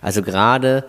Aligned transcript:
Also 0.00 0.22
gerade 0.22 0.84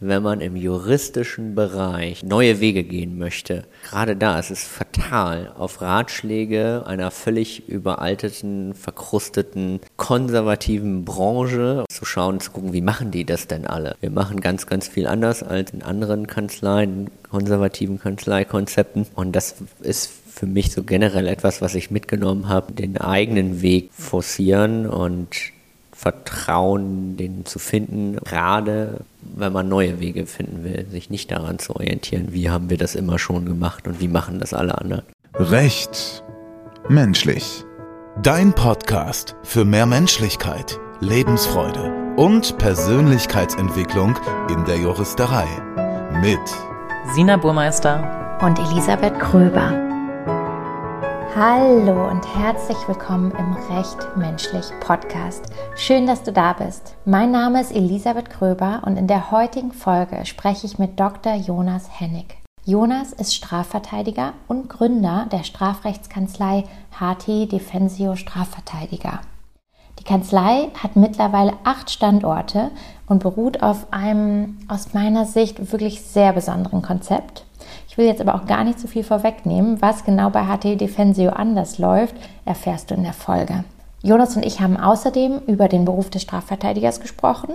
wenn 0.00 0.22
man 0.22 0.40
im 0.40 0.56
juristischen 0.56 1.54
Bereich 1.54 2.22
neue 2.22 2.60
Wege 2.60 2.82
gehen 2.82 3.18
möchte, 3.18 3.64
gerade 3.88 4.16
da 4.16 4.38
ist 4.38 4.50
es 4.50 4.64
fatal, 4.64 5.52
auf 5.56 5.80
Ratschläge 5.80 6.84
einer 6.86 7.10
völlig 7.10 7.68
überalteten, 7.68 8.74
verkrusteten, 8.74 9.80
konservativen 9.96 11.04
Branche 11.04 11.84
zu 11.88 12.04
schauen, 12.04 12.40
zu 12.40 12.50
gucken, 12.50 12.72
wie 12.72 12.80
machen 12.80 13.10
die 13.10 13.24
das 13.24 13.46
denn 13.46 13.66
alle? 13.66 13.96
Wir 14.00 14.10
machen 14.10 14.40
ganz, 14.40 14.66
ganz 14.66 14.88
viel 14.88 15.06
anders 15.06 15.42
als 15.42 15.72
in 15.72 15.82
anderen 15.82 16.26
Kanzleien, 16.26 17.10
konservativen 17.30 17.98
Kanzleikonzepten 17.98 19.06
und 19.14 19.34
das 19.34 19.56
ist 19.80 20.10
für 20.30 20.46
mich 20.46 20.72
so 20.72 20.82
generell 20.82 21.28
etwas, 21.28 21.62
was 21.62 21.74
ich 21.76 21.90
mitgenommen 21.90 22.48
habe, 22.48 22.72
den 22.72 22.98
eigenen 22.98 23.62
Weg 23.62 23.90
forcieren 23.92 24.86
und 24.86 25.53
Vertrauen, 26.04 27.16
den 27.16 27.46
zu 27.46 27.58
finden, 27.58 28.18
gerade 28.26 29.00
wenn 29.22 29.54
man 29.54 29.70
neue 29.70 30.00
Wege 30.00 30.26
finden 30.26 30.62
will, 30.62 30.84
sich 30.90 31.08
nicht 31.08 31.30
daran 31.30 31.58
zu 31.58 31.74
orientieren, 31.74 32.26
wie 32.34 32.50
haben 32.50 32.68
wir 32.68 32.76
das 32.76 32.94
immer 32.94 33.18
schon 33.18 33.46
gemacht 33.46 33.88
und 33.88 34.02
wie 34.02 34.08
machen 34.08 34.38
das 34.38 34.52
alle 34.52 34.76
anderen. 34.76 35.04
Recht. 35.32 36.22
Menschlich. 36.90 37.64
Dein 38.22 38.52
Podcast 38.52 39.34
für 39.44 39.64
mehr 39.64 39.86
Menschlichkeit, 39.86 40.78
Lebensfreude 41.00 41.90
und 42.16 42.58
Persönlichkeitsentwicklung 42.58 44.14
in 44.50 44.62
der 44.66 44.76
Juristerei. 44.76 45.46
Mit 46.20 46.38
Sina 47.14 47.38
Burmeister 47.38 48.38
und 48.42 48.58
Elisabeth 48.58 49.18
Kröber. 49.18 49.93
Hallo 51.36 52.08
und 52.08 52.24
herzlich 52.36 52.78
willkommen 52.86 53.32
im 53.32 53.54
Recht 53.76 54.16
Menschlich 54.16 54.66
Podcast. 54.78 55.46
Schön, 55.74 56.06
dass 56.06 56.22
du 56.22 56.32
da 56.32 56.52
bist. 56.52 56.94
Mein 57.06 57.32
Name 57.32 57.60
ist 57.60 57.74
Elisabeth 57.74 58.30
Kröber 58.30 58.84
und 58.86 58.96
in 58.96 59.08
der 59.08 59.32
heutigen 59.32 59.72
Folge 59.72 60.26
spreche 60.26 60.64
ich 60.64 60.78
mit 60.78 61.00
Dr. 61.00 61.34
Jonas 61.34 61.88
Hennig. 61.98 62.36
Jonas 62.64 63.12
ist 63.12 63.34
Strafverteidiger 63.34 64.34
und 64.46 64.68
Gründer 64.68 65.26
der 65.32 65.42
Strafrechtskanzlei 65.42 66.66
HT 66.92 67.50
Defensio 67.50 68.14
Strafverteidiger. 68.14 69.18
Die 69.98 70.04
Kanzlei 70.04 70.68
hat 70.80 70.94
mittlerweile 70.94 71.54
acht 71.64 71.90
Standorte 71.90 72.70
und 73.08 73.24
beruht 73.24 73.60
auf 73.60 73.92
einem 73.92 74.60
aus 74.68 74.94
meiner 74.94 75.24
Sicht 75.24 75.72
wirklich 75.72 76.02
sehr 76.02 76.32
besonderen 76.32 76.80
Konzept. 76.80 77.43
Ich 77.94 77.98
will 77.98 78.06
jetzt 78.06 78.20
aber 78.20 78.34
auch 78.34 78.46
gar 78.46 78.64
nicht 78.64 78.80
zu 78.80 78.88
so 78.88 78.92
viel 78.92 79.04
vorwegnehmen. 79.04 79.80
Was 79.80 80.04
genau 80.04 80.28
bei 80.28 80.46
HT 80.46 80.80
Defensio 80.80 81.30
anders 81.30 81.78
läuft, 81.78 82.16
erfährst 82.44 82.90
du 82.90 82.96
in 82.96 83.04
der 83.04 83.12
Folge. 83.12 83.62
Jonas 84.02 84.34
und 84.34 84.44
ich 84.44 84.60
haben 84.60 84.76
außerdem 84.76 85.42
über 85.46 85.68
den 85.68 85.84
Beruf 85.84 86.10
des 86.10 86.22
Strafverteidigers 86.22 86.98
gesprochen, 86.98 87.54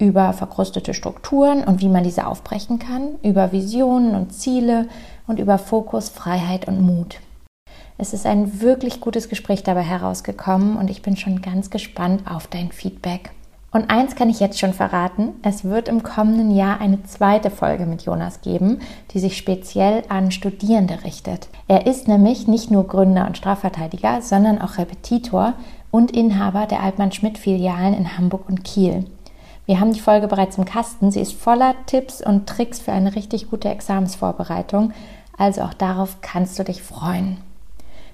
über 0.00 0.32
verkrustete 0.32 0.94
Strukturen 0.94 1.62
und 1.62 1.80
wie 1.80 1.88
man 1.88 2.02
diese 2.02 2.26
aufbrechen 2.26 2.80
kann, 2.80 3.10
über 3.22 3.52
Visionen 3.52 4.16
und 4.16 4.32
Ziele 4.32 4.88
und 5.28 5.38
über 5.38 5.58
Fokus, 5.58 6.08
Freiheit 6.08 6.66
und 6.66 6.80
Mut. 6.80 7.20
Es 7.98 8.12
ist 8.12 8.26
ein 8.26 8.60
wirklich 8.60 9.00
gutes 9.00 9.28
Gespräch 9.28 9.62
dabei 9.62 9.82
herausgekommen 9.82 10.76
und 10.76 10.90
ich 10.90 11.02
bin 11.02 11.16
schon 11.16 11.40
ganz 11.40 11.70
gespannt 11.70 12.22
auf 12.28 12.48
dein 12.48 12.72
Feedback. 12.72 13.30
Und 13.70 13.90
eins 13.90 14.16
kann 14.16 14.30
ich 14.30 14.40
jetzt 14.40 14.58
schon 14.58 14.72
verraten, 14.72 15.34
es 15.42 15.64
wird 15.64 15.88
im 15.88 16.02
kommenden 16.02 16.50
Jahr 16.50 16.80
eine 16.80 17.02
zweite 17.02 17.50
Folge 17.50 17.84
mit 17.84 18.02
Jonas 18.02 18.40
geben, 18.40 18.80
die 19.10 19.18
sich 19.18 19.36
speziell 19.36 20.04
an 20.08 20.30
Studierende 20.30 21.04
richtet. 21.04 21.48
Er 21.68 21.86
ist 21.86 22.08
nämlich 22.08 22.48
nicht 22.48 22.70
nur 22.70 22.86
Gründer 22.86 23.26
und 23.26 23.36
Strafverteidiger, 23.36 24.22
sondern 24.22 24.58
auch 24.58 24.78
Repetitor 24.78 25.52
und 25.90 26.12
Inhaber 26.12 26.66
der 26.66 26.82
Altmann-Schmidt-Filialen 26.82 27.92
in 27.92 28.16
Hamburg 28.16 28.48
und 28.48 28.64
Kiel. 28.64 29.04
Wir 29.66 29.80
haben 29.80 29.92
die 29.92 30.00
Folge 30.00 30.28
bereits 30.28 30.56
im 30.56 30.64
Kasten. 30.64 31.10
Sie 31.10 31.20
ist 31.20 31.34
voller 31.34 31.74
Tipps 31.84 32.24
und 32.24 32.46
Tricks 32.48 32.80
für 32.80 32.92
eine 32.92 33.14
richtig 33.14 33.50
gute 33.50 33.68
Examensvorbereitung. 33.68 34.92
Also 35.36 35.60
auch 35.60 35.74
darauf 35.74 36.22
kannst 36.22 36.58
du 36.58 36.64
dich 36.64 36.82
freuen. 36.82 37.36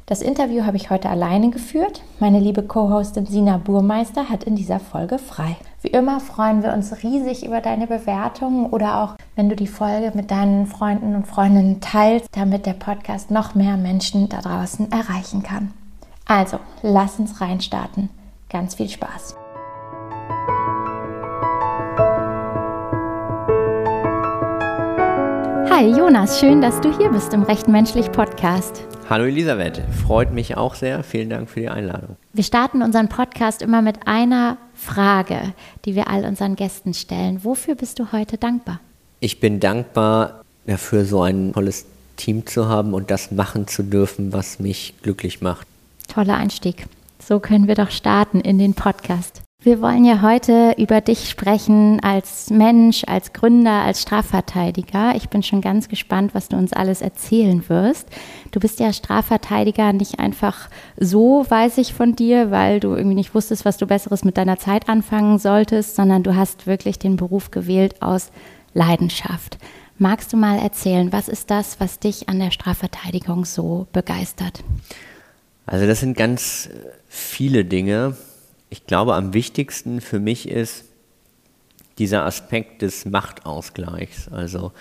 Das 0.06 0.20
Interview 0.20 0.66
habe 0.66 0.76
ich 0.76 0.90
heute 0.90 1.08
alleine 1.08 1.48
geführt. 1.48 2.02
Meine 2.20 2.38
liebe 2.38 2.62
Co-Hostin 2.62 3.24
Sina 3.24 3.56
Burmeister 3.56 4.28
hat 4.28 4.44
in 4.44 4.54
dieser 4.54 4.78
Folge 4.78 5.18
frei. 5.18 5.56
Wie 5.80 5.88
immer 5.88 6.20
freuen 6.20 6.62
wir 6.62 6.74
uns 6.74 7.02
riesig 7.02 7.46
über 7.46 7.62
deine 7.62 7.86
Bewertungen 7.86 8.66
oder 8.66 9.00
auch, 9.00 9.14
wenn 9.34 9.48
du 9.48 9.56
die 9.56 9.66
Folge 9.66 10.12
mit 10.14 10.30
deinen 10.30 10.66
Freunden 10.66 11.14
und 11.14 11.26
Freundinnen 11.26 11.80
teilst, 11.80 12.28
damit 12.32 12.66
der 12.66 12.74
Podcast 12.74 13.30
noch 13.30 13.54
mehr 13.54 13.78
Menschen 13.78 14.28
da 14.28 14.42
draußen 14.42 14.92
erreichen 14.92 15.42
kann. 15.42 15.72
Also, 16.26 16.58
lass 16.82 17.18
uns 17.18 17.40
reinstarten. 17.40 18.10
Ganz 18.50 18.74
viel 18.74 18.90
Spaß. 18.90 19.36
Hi 25.70 25.88
Jonas, 25.96 26.38
schön, 26.40 26.60
dass 26.60 26.78
du 26.82 26.94
hier 26.94 27.08
bist 27.08 27.32
im 27.32 27.42
Recht 27.42 27.68
Menschlich 27.68 28.12
Podcast. 28.12 28.86
Hallo 29.10 29.26
Elisabeth, 29.26 29.82
freut 30.02 30.32
mich 30.32 30.56
auch 30.56 30.74
sehr. 30.74 31.02
Vielen 31.02 31.28
Dank 31.28 31.50
für 31.50 31.60
die 31.60 31.68
Einladung. 31.68 32.16
Wir 32.32 32.42
starten 32.42 32.80
unseren 32.80 33.10
Podcast 33.10 33.60
immer 33.60 33.82
mit 33.82 34.06
einer 34.06 34.56
Frage, 34.74 35.52
die 35.84 35.94
wir 35.94 36.08
all 36.08 36.24
unseren 36.24 36.56
Gästen 36.56 36.94
stellen. 36.94 37.44
Wofür 37.44 37.74
bist 37.74 37.98
du 37.98 38.12
heute 38.12 38.38
dankbar? 38.38 38.80
Ich 39.20 39.40
bin 39.40 39.60
dankbar 39.60 40.42
dafür, 40.66 41.04
so 41.04 41.20
ein 41.20 41.52
tolles 41.52 41.84
Team 42.16 42.46
zu 42.46 42.68
haben 42.68 42.94
und 42.94 43.10
das 43.10 43.30
machen 43.30 43.66
zu 43.66 43.82
dürfen, 43.82 44.32
was 44.32 44.58
mich 44.58 44.94
glücklich 45.02 45.42
macht. 45.42 45.66
Toller 46.08 46.36
Einstieg. 46.36 46.86
So 47.22 47.40
können 47.40 47.68
wir 47.68 47.74
doch 47.74 47.90
starten 47.90 48.40
in 48.40 48.58
den 48.58 48.72
Podcast. 48.72 49.42
Wir 49.64 49.80
wollen 49.80 50.04
ja 50.04 50.20
heute 50.20 50.74
über 50.76 51.00
dich 51.00 51.30
sprechen 51.30 51.98
als 52.02 52.50
Mensch, 52.50 53.02
als 53.06 53.32
Gründer, 53.32 53.80
als 53.80 54.02
Strafverteidiger. 54.02 55.16
Ich 55.16 55.30
bin 55.30 55.42
schon 55.42 55.62
ganz 55.62 55.88
gespannt, 55.88 56.34
was 56.34 56.48
du 56.48 56.58
uns 56.58 56.74
alles 56.74 57.00
erzählen 57.00 57.66
wirst. 57.70 58.06
Du 58.50 58.60
bist 58.60 58.78
ja 58.78 58.92
Strafverteidiger 58.92 59.94
nicht 59.94 60.18
einfach 60.18 60.68
so, 60.98 61.46
weiß 61.48 61.78
ich 61.78 61.94
von 61.94 62.14
dir, 62.14 62.50
weil 62.50 62.78
du 62.78 62.88
irgendwie 62.94 63.14
nicht 63.14 63.34
wusstest, 63.34 63.64
was 63.64 63.78
du 63.78 63.86
Besseres 63.86 64.22
mit 64.22 64.36
deiner 64.36 64.58
Zeit 64.58 64.90
anfangen 64.90 65.38
solltest, 65.38 65.96
sondern 65.96 66.22
du 66.22 66.36
hast 66.36 66.66
wirklich 66.66 66.98
den 66.98 67.16
Beruf 67.16 67.50
gewählt 67.50 68.02
aus 68.02 68.32
Leidenschaft. 68.74 69.56
Magst 69.96 70.30
du 70.34 70.36
mal 70.36 70.58
erzählen, 70.58 71.10
was 71.10 71.26
ist 71.26 71.50
das, 71.50 71.80
was 71.80 71.98
dich 71.98 72.28
an 72.28 72.38
der 72.38 72.50
Strafverteidigung 72.50 73.46
so 73.46 73.86
begeistert? 73.94 74.62
Also 75.64 75.86
das 75.86 76.00
sind 76.00 76.18
ganz 76.18 76.68
viele 77.08 77.64
Dinge 77.64 78.14
ich 78.74 78.86
glaube, 78.86 79.14
am 79.14 79.34
wichtigsten 79.34 80.00
für 80.00 80.18
mich 80.18 80.48
ist 80.48 80.86
dieser 81.98 82.24
Aspekt 82.24 82.82
des 82.82 83.04
Machtausgleichs. 83.04 84.26
Also 84.32 84.72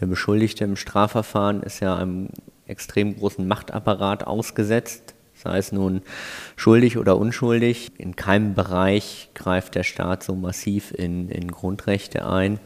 der 0.00 0.06
Beschuldigte 0.06 0.64
im 0.64 0.74
Strafverfahren 0.74 1.62
ist 1.62 1.78
ja 1.78 1.94
einem 1.94 2.30
extrem 2.66 3.16
großen 3.16 3.46
Machtapparat 3.46 4.26
ausgesetzt, 4.26 5.14
sei 5.36 5.58
es 5.58 5.70
nun 5.70 6.02
schuldig 6.56 6.98
oder 6.98 7.16
unschuldig. 7.18 7.92
In 7.98 8.16
keinem 8.16 8.54
Bereich 8.54 9.30
greift 9.34 9.76
der 9.76 9.84
Staat 9.84 10.24
so 10.24 10.34
massiv 10.34 10.90
in, 10.90 11.28
in 11.28 11.52
Grundrechte 11.52 12.26
ein 12.26 12.58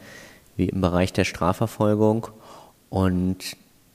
wie 0.57 0.71
im 0.71 0.81
Bereich 0.81 1.13
der 1.13 1.25
Strafverfolgung. 1.25 2.29
Und 2.89 3.55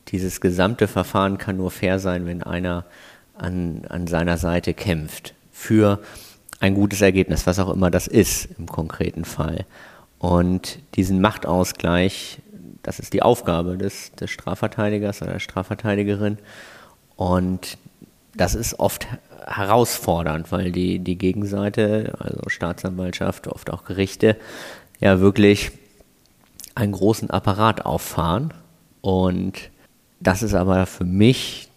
dieses 0.09 0.39
gesamte 0.39 0.87
Verfahren 0.87 1.39
kann 1.39 1.57
nur 1.57 1.71
fair 1.71 1.97
sein, 1.97 2.27
wenn 2.27 2.43
einer 2.43 2.85
an, 3.33 3.85
an 3.89 4.05
seiner 4.05 4.37
Seite 4.37 4.75
kämpft 4.75 5.33
für 5.51 5.99
ein 6.59 6.75
gutes 6.75 7.01
Ergebnis, 7.01 7.45
was 7.45 7.59
auch 7.59 7.73
immer 7.73 7.91
das 7.91 8.07
ist 8.07 8.49
im 8.57 8.67
konkreten 8.67 9.25
Fall. 9.25 9.65
Und 10.19 10.79
diesen 10.95 11.21
Machtausgleich, 11.21 12.39
das 12.83 12.99
ist 12.99 13.13
die 13.13 13.21
Aufgabe 13.21 13.77
des, 13.77 14.11
des 14.13 14.31
Strafverteidigers 14.31 15.21
oder 15.21 15.33
der 15.33 15.39
Strafverteidigerin. 15.39 16.37
Und 17.15 17.77
das 18.35 18.55
ist 18.55 18.79
oft 18.79 19.07
herausfordernd, 19.45 20.51
weil 20.51 20.71
die, 20.71 20.99
die 20.99 21.17
Gegenseite, 21.17 22.15
also 22.19 22.49
Staatsanwaltschaft, 22.49 23.47
oft 23.47 23.71
auch 23.71 23.85
Gerichte, 23.85 24.37
ja 24.99 25.19
wirklich 25.19 25.71
einen 26.73 26.93
großen 26.93 27.29
Apparat 27.29 27.85
auffahren. 27.85 28.53
Und 29.01 29.69
das 30.19 30.41
ist 30.41 30.53
aber 30.53 30.85
für 30.85 31.05
mich 31.05 31.69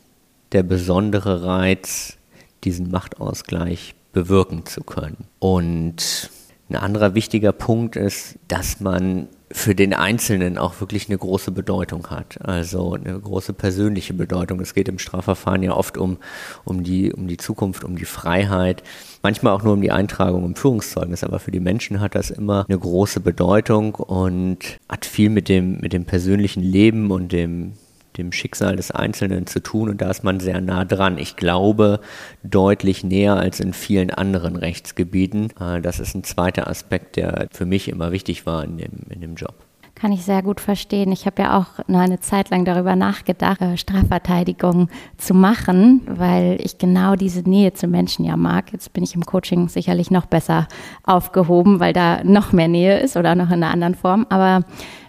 der 0.52 0.62
besondere 0.62 1.44
Reiz, 1.44 2.16
diesen 2.64 2.90
Machtausgleich 2.90 3.94
bewirken 4.12 4.66
zu 4.66 4.82
können. 4.82 5.26
Und 5.38 6.30
ein 6.70 6.76
anderer 6.76 7.14
wichtiger 7.14 7.52
Punkt 7.52 7.96
ist, 7.96 8.38
dass 8.48 8.80
man 8.80 9.28
für 9.50 9.74
den 9.74 9.94
Einzelnen 9.94 10.58
auch 10.58 10.80
wirklich 10.80 11.08
eine 11.08 11.16
große 11.16 11.50
Bedeutung 11.50 12.10
hat, 12.10 12.38
also 12.42 12.92
eine 12.92 13.18
große 13.18 13.54
persönliche 13.54 14.12
Bedeutung. 14.12 14.60
Es 14.60 14.74
geht 14.74 14.88
im 14.88 14.98
Strafverfahren 14.98 15.62
ja 15.62 15.72
oft 15.72 15.96
um, 15.96 16.18
um, 16.64 16.84
die, 16.84 17.12
um 17.12 17.26
die 17.26 17.38
Zukunft, 17.38 17.84
um 17.84 17.96
die 17.96 18.04
Freiheit, 18.04 18.82
manchmal 19.22 19.54
auch 19.54 19.62
nur 19.62 19.72
um 19.72 19.80
die 19.80 19.90
Eintragung 19.90 20.44
im 20.44 20.54
Führungszeugnis, 20.54 21.24
aber 21.24 21.38
für 21.38 21.50
die 21.50 21.60
Menschen 21.60 22.00
hat 22.00 22.14
das 22.14 22.30
immer 22.30 22.66
eine 22.68 22.78
große 22.78 23.20
Bedeutung 23.20 23.94
und 23.94 24.78
hat 24.88 25.06
viel 25.06 25.30
mit 25.30 25.48
dem, 25.48 25.80
mit 25.80 25.94
dem 25.94 26.04
persönlichen 26.04 26.62
Leben 26.62 27.10
und 27.10 27.32
dem, 27.32 27.72
dem 28.18 28.32
Schicksal 28.32 28.76
des 28.76 28.90
Einzelnen 28.90 29.46
zu 29.46 29.60
tun 29.60 29.88
und 29.88 30.00
da 30.00 30.10
ist 30.10 30.24
man 30.24 30.40
sehr 30.40 30.60
nah 30.60 30.84
dran. 30.84 31.18
Ich 31.18 31.36
glaube 31.36 32.00
deutlich 32.42 33.04
näher 33.04 33.36
als 33.36 33.60
in 33.60 33.72
vielen 33.72 34.10
anderen 34.10 34.56
Rechtsgebieten. 34.56 35.52
Äh, 35.60 35.80
das 35.80 36.00
ist 36.00 36.14
ein 36.14 36.24
zweiter 36.24 36.68
Aspekt, 36.68 37.16
der 37.16 37.48
für 37.50 37.64
mich 37.64 37.88
immer 37.88 38.12
wichtig 38.12 38.44
war 38.44 38.64
in 38.64 38.78
dem, 38.78 39.06
in 39.08 39.20
dem 39.20 39.34
Job. 39.36 39.67
Kann 40.00 40.12
ich 40.12 40.24
sehr 40.24 40.42
gut 40.42 40.60
verstehen. 40.60 41.10
Ich 41.10 41.26
habe 41.26 41.42
ja 41.42 41.58
auch 41.58 41.84
nur 41.88 42.00
eine 42.00 42.20
Zeit 42.20 42.50
lang 42.50 42.64
darüber 42.64 42.94
nachgedacht, 42.94 43.60
äh, 43.60 43.76
Strafverteidigung 43.76 44.88
zu 45.16 45.34
machen, 45.34 46.02
weil 46.06 46.56
ich 46.62 46.78
genau 46.78 47.16
diese 47.16 47.40
Nähe 47.40 47.72
zu 47.72 47.88
Menschen 47.88 48.24
ja 48.24 48.36
mag. 48.36 48.72
Jetzt 48.72 48.92
bin 48.92 49.02
ich 49.02 49.16
im 49.16 49.26
Coaching 49.26 49.68
sicherlich 49.68 50.12
noch 50.12 50.26
besser 50.26 50.68
aufgehoben, 51.02 51.80
weil 51.80 51.92
da 51.92 52.22
noch 52.22 52.52
mehr 52.52 52.68
Nähe 52.68 53.00
ist 53.00 53.16
oder 53.16 53.34
noch 53.34 53.48
in 53.48 53.54
einer 53.54 53.72
anderen 53.72 53.96
Form. 53.96 54.24
Aber 54.28 54.62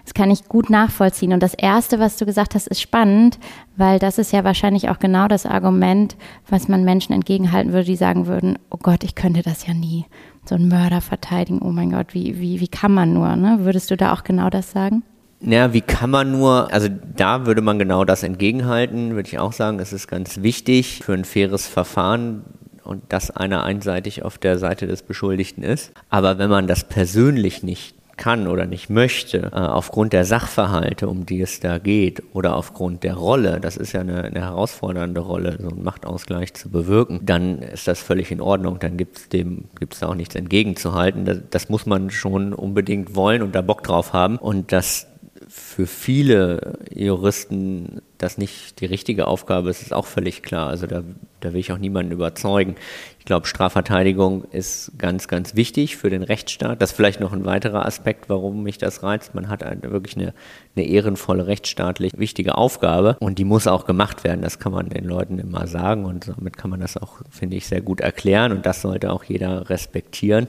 das 0.06 0.15
kann 0.15 0.31
ich 0.31 0.45
gut 0.45 0.71
nachvollziehen. 0.71 1.33
Und 1.33 1.44
das 1.44 1.53
Erste, 1.53 2.00
was 2.00 2.18
du 2.18 2.25
gesagt 2.25 2.56
hast, 2.56 2.65
ist 2.65 2.81
spannend, 2.81 3.38
weil 3.77 4.00
das 4.00 4.18
ist 4.18 4.33
ja 4.33 4.44
wahrscheinlich 4.44 4.89
auch 4.89 4.97
genau 4.97 5.27
das 5.27 5.45
Argument, 5.45 6.18
was 6.50 6.68
man 6.68 6.83
Menschen 6.83 7.13
entgegenhalten 7.13 7.74
würde, 7.74 7.85
die 7.85 7.95
sagen 7.95 8.25
würden, 8.25 8.57
oh 8.71 8.80
Gott, 8.81 9.03
ich 9.03 9.13
könnte 9.13 9.44
das 9.44 9.68
ja 9.68 9.75
nie 9.75 10.06
so 10.49 10.55
einen 10.55 10.67
Mörder 10.67 11.01
verteidigen. 11.01 11.61
Oh 11.61 11.71
mein 11.71 11.91
Gott, 11.91 12.13
wie, 12.13 12.39
wie, 12.39 12.59
wie 12.59 12.67
kann 12.67 12.93
man 12.93 13.13
nur? 13.13 13.35
Ne? 13.35 13.59
Würdest 13.61 13.89
du 13.91 13.97
da 13.97 14.13
auch 14.13 14.23
genau 14.23 14.49
das 14.49 14.71
sagen? 14.71 15.03
Ja, 15.41 15.71
wie 15.71 15.81
kann 15.81 16.09
man 16.09 16.31
nur, 16.31 16.73
also 16.73 16.89
da 17.15 17.45
würde 17.45 17.61
man 17.61 17.79
genau 17.79 18.03
das 18.03 18.23
entgegenhalten, 18.23 19.15
würde 19.15 19.29
ich 19.29 19.39
auch 19.39 19.53
sagen, 19.53 19.79
es 19.79 19.93
ist 19.93 20.09
ganz 20.09 20.41
wichtig 20.41 21.01
für 21.03 21.13
ein 21.13 21.23
faires 21.23 21.65
Verfahren 21.65 22.43
und 22.83 23.03
dass 23.07 23.31
einer 23.31 23.63
einseitig 23.63 24.23
auf 24.23 24.37
der 24.37 24.57
Seite 24.57 24.85
des 24.85 25.03
Beschuldigten 25.03 25.63
ist. 25.63 25.93
Aber 26.09 26.39
wenn 26.39 26.49
man 26.49 26.67
das 26.67 26.83
persönlich 26.83 27.63
nicht 27.63 27.95
kann 28.19 28.48
oder 28.48 28.68
nicht 28.68 28.92
möchte, 28.92 29.50
äh, 29.51 29.56
aufgrund 29.56 30.13
der 30.13 30.25
Sachverhalte, 30.25 31.07
um 31.07 31.25
die 31.25 31.42
es 31.42 31.60
da 31.60 31.80
geht, 31.80 32.21
oder 32.33 32.56
aufgrund 32.56 33.04
der 33.04 33.16
Rolle, 33.16 33.60
das 33.60 33.77
ist 33.77 33.94
ja 33.94 34.01
eine, 34.01 34.25
eine 34.25 34.42
herausfordernde 34.42 35.21
Rolle, 35.21 35.57
so 35.60 35.69
einen 35.69 35.83
Machtausgleich 35.83 36.54
zu 36.54 36.69
bewirken, 36.69 37.21
dann 37.24 37.60
ist 37.60 37.88
das 37.88 38.00
völlig 38.00 38.31
in 38.31 38.42
Ordnung. 38.42 38.77
Dann 38.80 38.98
gibt 38.98 39.18
es 39.18 39.30
dem 39.30 39.66
gibt's 39.80 40.00
da 40.00 40.10
auch 40.10 40.16
nichts 40.16 40.36
entgegenzuhalten. 40.36 41.25
Das, 41.25 41.39
das 41.50 41.69
muss 41.69 41.88
man 41.88 42.12
schon 42.12 42.54
unbedingt 42.54 43.16
wollen 43.16 43.42
und 43.42 43.56
da 43.56 43.62
Bock 43.62 43.83
drauf 43.83 44.13
haben. 44.13 44.38
Und 44.38 44.71
dass 44.71 45.07
für 45.48 45.88
viele 45.88 46.77
Juristen 46.94 48.01
das 48.19 48.38
nicht 48.38 48.81
die 48.81 48.86
richtige 48.86 49.27
Aufgabe 49.27 49.69
ist, 49.69 49.81
ist 49.81 49.94
auch 49.94 50.06
völlig 50.06 50.44
klar. 50.44 50.68
Also 50.68 50.88
da, 50.88 51.04
da 51.39 51.54
will 51.54 51.60
ich 51.62 51.71
auch 51.71 51.77
niemanden 51.77 52.12
überzeugen. 52.12 52.75
Ich 53.18 53.24
glaube, 53.24 53.48
Strafverteidigung 53.48 54.44
ist 54.51 54.92
ganz, 54.98 55.30
ganz 55.30 55.56
wichtig 55.56 55.95
für 55.95 56.10
den 56.10 56.24
Rechtsstaat. 56.24 56.81
Das 56.81 56.92
ist 56.92 56.95
vielleicht 56.98 57.21
noch 57.21 57.31
ein 57.31 57.45
weiterer 57.45 57.86
Aspekt, 57.86 58.27
warum 58.27 58.62
mich 58.63 58.77
das 58.77 59.04
reizt. 59.04 59.36
Man 59.36 59.48
hat 59.48 59.63
eine, 59.63 59.83
wirklich 59.83 60.18
eine, 60.18 60.33
eine 60.75 60.86
ehrenvolle, 60.86 61.48
rechtsstaatlich 61.48 62.12
wichtige 62.18 62.57
Aufgabe 62.57 63.16
und 63.21 63.39
die 63.39 63.45
muss 63.45 63.68
auch 63.68 63.86
gemacht 63.86 64.25
werden. 64.25 64.42
Das 64.42 64.60
kann 64.60 64.74
man 64.74 64.89
den 64.89 65.06
Leuten 65.06 65.39
immer 65.39 65.66
sagen 65.68 66.04
und 66.04 66.27
damit 66.27 66.57
kann 66.57 66.69
man 66.69 66.81
das 66.81 66.98
auch, 66.98 67.21
finde 67.30 67.56
ich, 67.56 67.68
sehr 67.68 67.81
gut 67.81 68.01
erklären 68.01 68.51
und 68.51 68.66
das 68.66 68.81
sollte 68.81 69.13
auch 69.13 69.24
jeder 69.24 69.69
respektieren. 69.69 70.48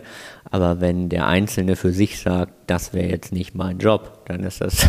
Aber 0.50 0.80
wenn 0.80 1.08
der 1.08 1.28
Einzelne 1.28 1.76
für 1.76 1.92
sich 1.92 2.18
sagt, 2.18 2.52
das 2.66 2.92
wäre 2.92 3.10
jetzt 3.10 3.32
nicht 3.32 3.54
mein 3.54 3.78
Job, 3.78 4.24
dann 4.26 4.42
ist 4.42 4.60
das 4.60 4.88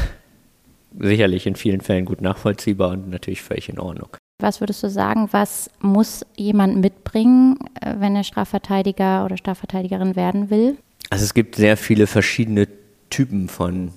sicherlich 1.00 1.48
in 1.48 1.56
vielen 1.56 1.82
Fällen 1.82 2.06
gut 2.06 2.22
nachvollziehbar 2.22 2.92
und 2.92 3.10
natürlich 3.10 3.42
völlig 3.42 3.70
in 3.70 3.80
Ordnung. 3.80 4.10
Was 4.40 4.60
würdest 4.60 4.82
du 4.84 4.90
sagen, 4.90 5.30
was 5.32 5.70
muss 5.80 6.26
jemand 6.36 6.78
mitbringen, 6.78 7.58
äh, 7.80 7.96
wenn 8.00 8.16
er 8.16 8.24
Strafverteidiger 8.24 9.24
oder 9.24 9.38
Strafverteidigerin 9.38 10.16
werden 10.16 10.50
will? 10.50 10.78
Also 11.10 11.26
es 11.26 11.34
gibt 11.34 11.56
sehr 11.56 11.78
viele 11.78 12.08
verschiedene 12.08 12.68
Typen 13.10 13.50
von 13.50 13.92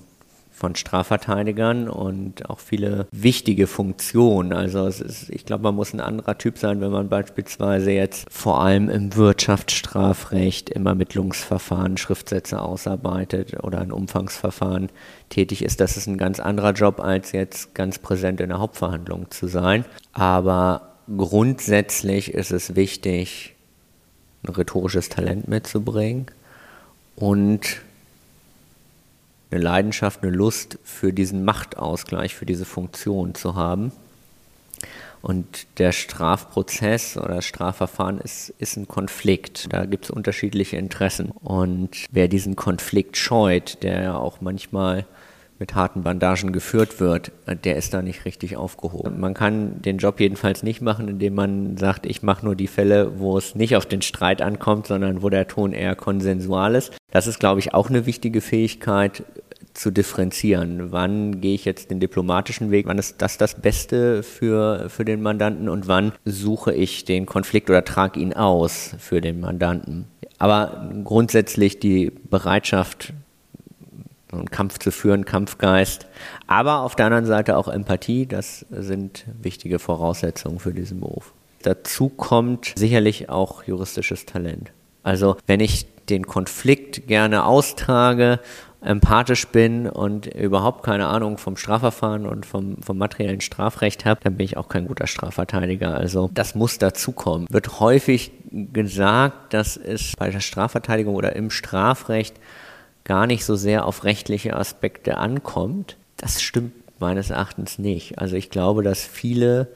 von 0.55 0.73
Strafverteidigern 0.73 1.89
und 1.89 2.49
auch 2.49 2.59
viele 2.59 3.07
wichtige 3.11 3.67
Funktionen. 3.67 4.53
Also 4.53 4.87
ist, 4.87 5.29
ich 5.29 5.45
glaube, 5.45 5.63
man 5.63 5.75
muss 5.75 5.93
ein 5.93 5.99
anderer 5.99 6.37
Typ 6.37 6.57
sein, 6.57 6.79
wenn 6.79 6.91
man 6.91 7.09
beispielsweise 7.09 7.91
jetzt 7.91 8.25
vor 8.31 8.63
allem 8.63 8.89
im 8.89 9.13
Wirtschaftsstrafrecht, 9.17 10.69
im 10.69 10.85
Ermittlungsverfahren 10.85 11.97
Schriftsätze 11.97 12.61
ausarbeitet 12.61 13.61
oder 13.63 13.81
ein 13.81 13.91
Umfangsverfahren 13.91 14.89
tätig 15.27 15.61
ist. 15.61 15.81
Das 15.81 15.97
ist 15.97 16.07
ein 16.07 16.17
ganz 16.17 16.39
anderer 16.39 16.71
Job, 16.71 17.01
als 17.01 17.33
jetzt 17.33 17.75
ganz 17.75 17.99
präsent 17.99 18.39
in 18.39 18.47
der 18.47 18.59
Hauptverhandlung 18.59 19.29
zu 19.31 19.47
sein. 19.47 19.83
Aber 20.13 20.93
grundsätzlich 21.17 22.33
ist 22.33 22.51
es 22.51 22.77
wichtig, 22.77 23.55
ein 24.43 24.53
rhetorisches 24.53 25.09
Talent 25.09 25.49
mitzubringen 25.49 26.27
und 27.17 27.81
eine 29.51 29.61
Leidenschaft, 29.61 30.23
eine 30.23 30.31
Lust 30.31 30.79
für 30.83 31.13
diesen 31.13 31.45
Machtausgleich, 31.45 32.35
für 32.35 32.45
diese 32.45 32.65
Funktion 32.65 33.35
zu 33.35 33.55
haben. 33.55 33.91
Und 35.21 35.65
der 35.79 35.91
Strafprozess 35.91 37.17
oder 37.17 37.41
Strafverfahren 37.41 38.19
ist, 38.19 38.53
ist 38.59 38.77
ein 38.77 38.87
Konflikt. 38.87 39.73
Da 39.73 39.85
gibt 39.85 40.05
es 40.05 40.11
unterschiedliche 40.11 40.77
Interessen. 40.77 41.31
Und 41.31 42.05
wer 42.11 42.27
diesen 42.27 42.55
Konflikt 42.55 43.17
scheut, 43.17 43.81
der 43.81 44.03
ja 44.03 44.17
auch 44.17 44.41
manchmal 44.41 45.07
mit 45.59 45.75
harten 45.75 46.03
Bandagen 46.03 46.51
geführt 46.51 46.99
wird, 46.99 47.31
der 47.63 47.77
ist 47.77 47.93
da 47.93 48.01
nicht 48.01 48.25
richtig 48.25 48.57
aufgehoben. 48.57 49.19
Man 49.19 49.33
kann 49.33 49.81
den 49.81 49.97
Job 49.97 50.19
jedenfalls 50.19 50.63
nicht 50.63 50.81
machen, 50.81 51.07
indem 51.07 51.35
man 51.35 51.77
sagt, 51.77 52.05
ich 52.05 52.23
mache 52.23 52.45
nur 52.45 52.55
die 52.55 52.67
Fälle, 52.67 53.19
wo 53.19 53.37
es 53.37 53.55
nicht 53.55 53.75
auf 53.75 53.85
den 53.85 54.01
Streit 54.01 54.41
ankommt, 54.41 54.87
sondern 54.87 55.21
wo 55.21 55.29
der 55.29 55.47
Ton 55.47 55.71
eher 55.71 55.95
konsensual 55.95 56.75
ist. 56.75 56.93
Das 57.11 57.27
ist, 57.27 57.39
glaube 57.39 57.59
ich, 57.59 57.73
auch 57.73 57.89
eine 57.89 58.05
wichtige 58.05 58.41
Fähigkeit 58.41 59.23
zu 59.73 59.91
differenzieren. 59.91 60.91
Wann 60.91 61.41
gehe 61.41 61.53
ich 61.53 61.65
jetzt 61.65 61.91
den 61.91 61.99
diplomatischen 61.99 62.71
Weg? 62.71 62.87
Wann 62.87 62.97
ist 62.97 63.21
das 63.21 63.37
das 63.37 63.55
Beste 63.61 64.23
für, 64.23 64.89
für 64.89 65.05
den 65.05 65.21
Mandanten 65.21 65.69
und 65.69 65.87
wann 65.87 66.13
suche 66.23 66.73
ich 66.73 67.05
den 67.05 67.25
Konflikt 67.25 67.69
oder 67.69 67.83
trage 67.83 68.19
ihn 68.19 68.33
aus 68.33 68.95
für 68.97 69.21
den 69.21 69.39
Mandanten? 69.39 70.05
Aber 70.37 70.89
grundsätzlich 71.03 71.79
die 71.79 72.11
Bereitschaft, 72.29 73.13
einen 74.37 74.51
Kampf 74.51 74.79
zu 74.79 74.91
führen, 74.91 75.25
Kampfgeist, 75.25 76.07
aber 76.47 76.81
auf 76.81 76.95
der 76.95 77.07
anderen 77.07 77.25
Seite 77.25 77.57
auch 77.57 77.67
Empathie, 77.67 78.25
das 78.25 78.65
sind 78.69 79.25
wichtige 79.41 79.79
Voraussetzungen 79.79 80.59
für 80.59 80.73
diesen 80.73 80.99
Beruf. 80.99 81.33
Dazu 81.63 82.09
kommt 82.09 82.73
sicherlich 82.75 83.29
auch 83.29 83.63
juristisches 83.63 84.25
Talent. 84.25 84.71
Also 85.03 85.37
wenn 85.47 85.59
ich 85.59 85.87
den 86.09 86.27
Konflikt 86.27 87.07
gerne 87.07 87.45
austrage, 87.45 88.39
empathisch 88.85 89.47
bin 89.47 89.89
und 89.89 90.27
überhaupt 90.27 90.83
keine 90.83 91.07
Ahnung 91.07 91.37
vom 91.37 91.57
Strafverfahren 91.57 92.27
und 92.27 92.45
vom, 92.45 92.77
vom 92.83 92.97
materiellen 92.97 93.41
Strafrecht 93.41 94.05
habe, 94.05 94.21
dann 94.23 94.35
bin 94.37 94.45
ich 94.45 94.57
auch 94.57 94.69
kein 94.69 94.87
guter 94.87 95.07
Strafverteidiger. 95.07 95.95
Also 95.95 96.29
das 96.33 96.53
muss 96.53 96.77
dazukommen. 96.77 97.47
Wird 97.49 97.79
häufig 97.79 98.31
gesagt, 98.51 99.53
dass 99.53 99.75
es 99.75 100.13
bei 100.17 100.29
der 100.29 100.39
Strafverteidigung 100.39 101.15
oder 101.15 101.35
im 101.35 101.49
Strafrecht 101.49 102.35
gar 103.05 103.27
nicht 103.27 103.45
so 103.45 103.55
sehr 103.55 103.85
auf 103.85 104.03
rechtliche 104.03 104.55
Aspekte 104.55 105.17
ankommt. 105.17 105.95
Das 106.17 106.41
stimmt 106.41 106.73
meines 106.99 107.29
Erachtens 107.29 107.79
nicht. 107.79 108.19
Also 108.19 108.35
ich 108.35 108.49
glaube, 108.49 108.83
dass 108.83 109.03
viele 109.03 109.67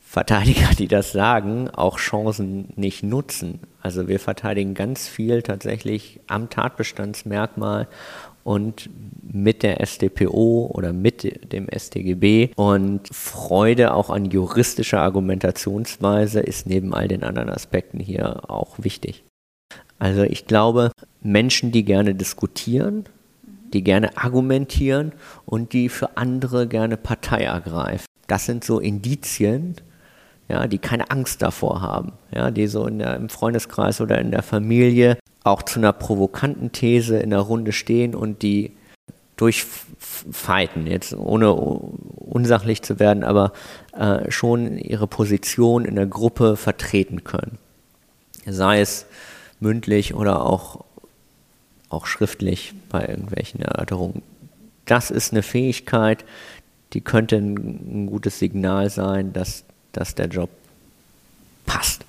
Verteidiger, 0.00 0.70
die 0.76 0.88
das 0.88 1.12
sagen, 1.12 1.70
auch 1.70 1.98
Chancen 1.98 2.72
nicht 2.74 3.04
nutzen. 3.04 3.60
Also 3.80 4.08
wir 4.08 4.18
verteidigen 4.18 4.74
ganz 4.74 5.06
viel 5.06 5.42
tatsächlich 5.42 6.18
am 6.26 6.50
Tatbestandsmerkmal 6.50 7.86
und 8.42 8.90
mit 9.22 9.62
der 9.62 9.84
StPO 9.86 10.70
oder 10.74 10.92
mit 10.92 11.52
dem 11.52 11.68
StGB 11.72 12.50
und 12.56 13.02
Freude 13.12 13.94
auch 13.94 14.10
an 14.10 14.24
juristischer 14.24 15.00
Argumentationsweise 15.00 16.40
ist 16.40 16.66
neben 16.66 16.94
all 16.94 17.06
den 17.06 17.22
anderen 17.22 17.50
Aspekten 17.50 18.00
hier 18.00 18.50
auch 18.50 18.78
wichtig. 18.78 19.22
Also 20.00 20.22
ich 20.22 20.46
glaube, 20.46 20.90
Menschen, 21.22 21.70
die 21.70 21.84
gerne 21.84 22.14
diskutieren, 22.16 23.04
die 23.72 23.84
gerne 23.84 24.16
argumentieren 24.16 25.12
und 25.46 25.72
die 25.72 25.88
für 25.88 26.16
andere 26.16 26.66
gerne 26.66 26.96
Partei 26.96 27.42
ergreifen. 27.44 28.06
Das 28.26 28.46
sind 28.46 28.64
so 28.64 28.80
Indizien, 28.80 29.76
ja, 30.48 30.66
die 30.66 30.78
keine 30.78 31.10
Angst 31.10 31.42
davor 31.42 31.82
haben, 31.82 32.14
ja, 32.34 32.50
die 32.50 32.66
so 32.66 32.86
in 32.86 32.98
der, 32.98 33.14
im 33.14 33.28
Freundeskreis 33.28 34.00
oder 34.00 34.18
in 34.18 34.32
der 34.32 34.42
Familie 34.42 35.18
auch 35.44 35.62
zu 35.62 35.78
einer 35.78 35.92
provokanten 35.92 36.72
These 36.72 37.18
in 37.18 37.30
der 37.30 37.40
Runde 37.40 37.72
stehen 37.72 38.14
und 38.14 38.42
die 38.42 38.72
durchfighten, 39.36 40.86
jetzt 40.86 41.14
ohne 41.14 41.52
unsachlich 41.52 42.82
zu 42.82 42.98
werden, 42.98 43.22
aber 43.22 43.52
äh, 43.92 44.30
schon 44.30 44.76
ihre 44.78 45.06
Position 45.06 45.84
in 45.84 45.96
der 45.96 46.06
Gruppe 46.06 46.56
vertreten 46.56 47.24
können. 47.24 47.58
Sei 48.46 48.80
es 48.80 49.06
mündlich 49.60 50.14
oder 50.14 50.44
auch, 50.44 50.84
auch 51.88 52.06
schriftlich 52.06 52.74
bei 52.88 53.06
irgendwelchen 53.06 53.62
Erörterungen. 53.62 54.22
Das 54.86 55.10
ist 55.10 55.32
eine 55.32 55.42
Fähigkeit, 55.42 56.24
die 56.92 57.00
könnte 57.00 57.36
ein, 57.36 58.06
gutes 58.06 58.38
Signal 58.38 58.90
sein, 58.90 59.32
dass, 59.32 59.64
dass 59.92 60.14
der 60.14 60.26
Job 60.26 60.50
passt. 61.66 62.04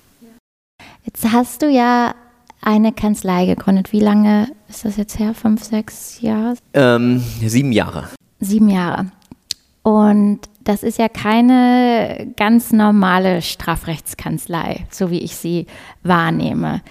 Jetzt 1.04 1.30
hast 1.32 1.62
du 1.62 1.68
ja 1.68 2.14
eine 2.60 2.92
Kanzlei 2.92 3.46
gegründet. 3.46 3.92
Wie 3.92 4.00
lange 4.00 4.48
ist 4.68 4.84
das 4.84 4.96
jetzt 4.96 5.18
her? 5.18 5.34
Fünf, 5.34 5.64
sechs 5.64 6.20
Jahre? 6.20 6.56
Ähm, 6.74 7.22
sieben 7.44 7.72
Jahre. 7.72 8.08
Sieben 8.40 8.68
Jahre. 8.68 9.06
Und 9.82 10.40
das 10.64 10.84
ist 10.84 10.98
ja 10.98 11.08
keine 11.08 12.32
ganz 12.36 12.72
normale 12.72 13.42
Strafrechtskanzlei, 13.42 14.86
so 14.90 15.10
wie 15.10 15.18
ich 15.18 15.36
sie 15.36 15.66
wahrnehme. 16.04 16.82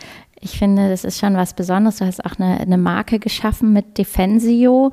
Ich 0.41 0.57
finde, 0.57 0.89
das 0.89 1.03
ist 1.03 1.19
schon 1.19 1.35
was 1.35 1.53
Besonderes. 1.53 1.97
Du 1.97 2.05
hast 2.05 2.25
auch 2.25 2.37
eine, 2.39 2.59
eine 2.59 2.77
Marke 2.77 3.19
geschaffen 3.19 3.73
mit 3.73 3.97
Defensio. 3.97 4.91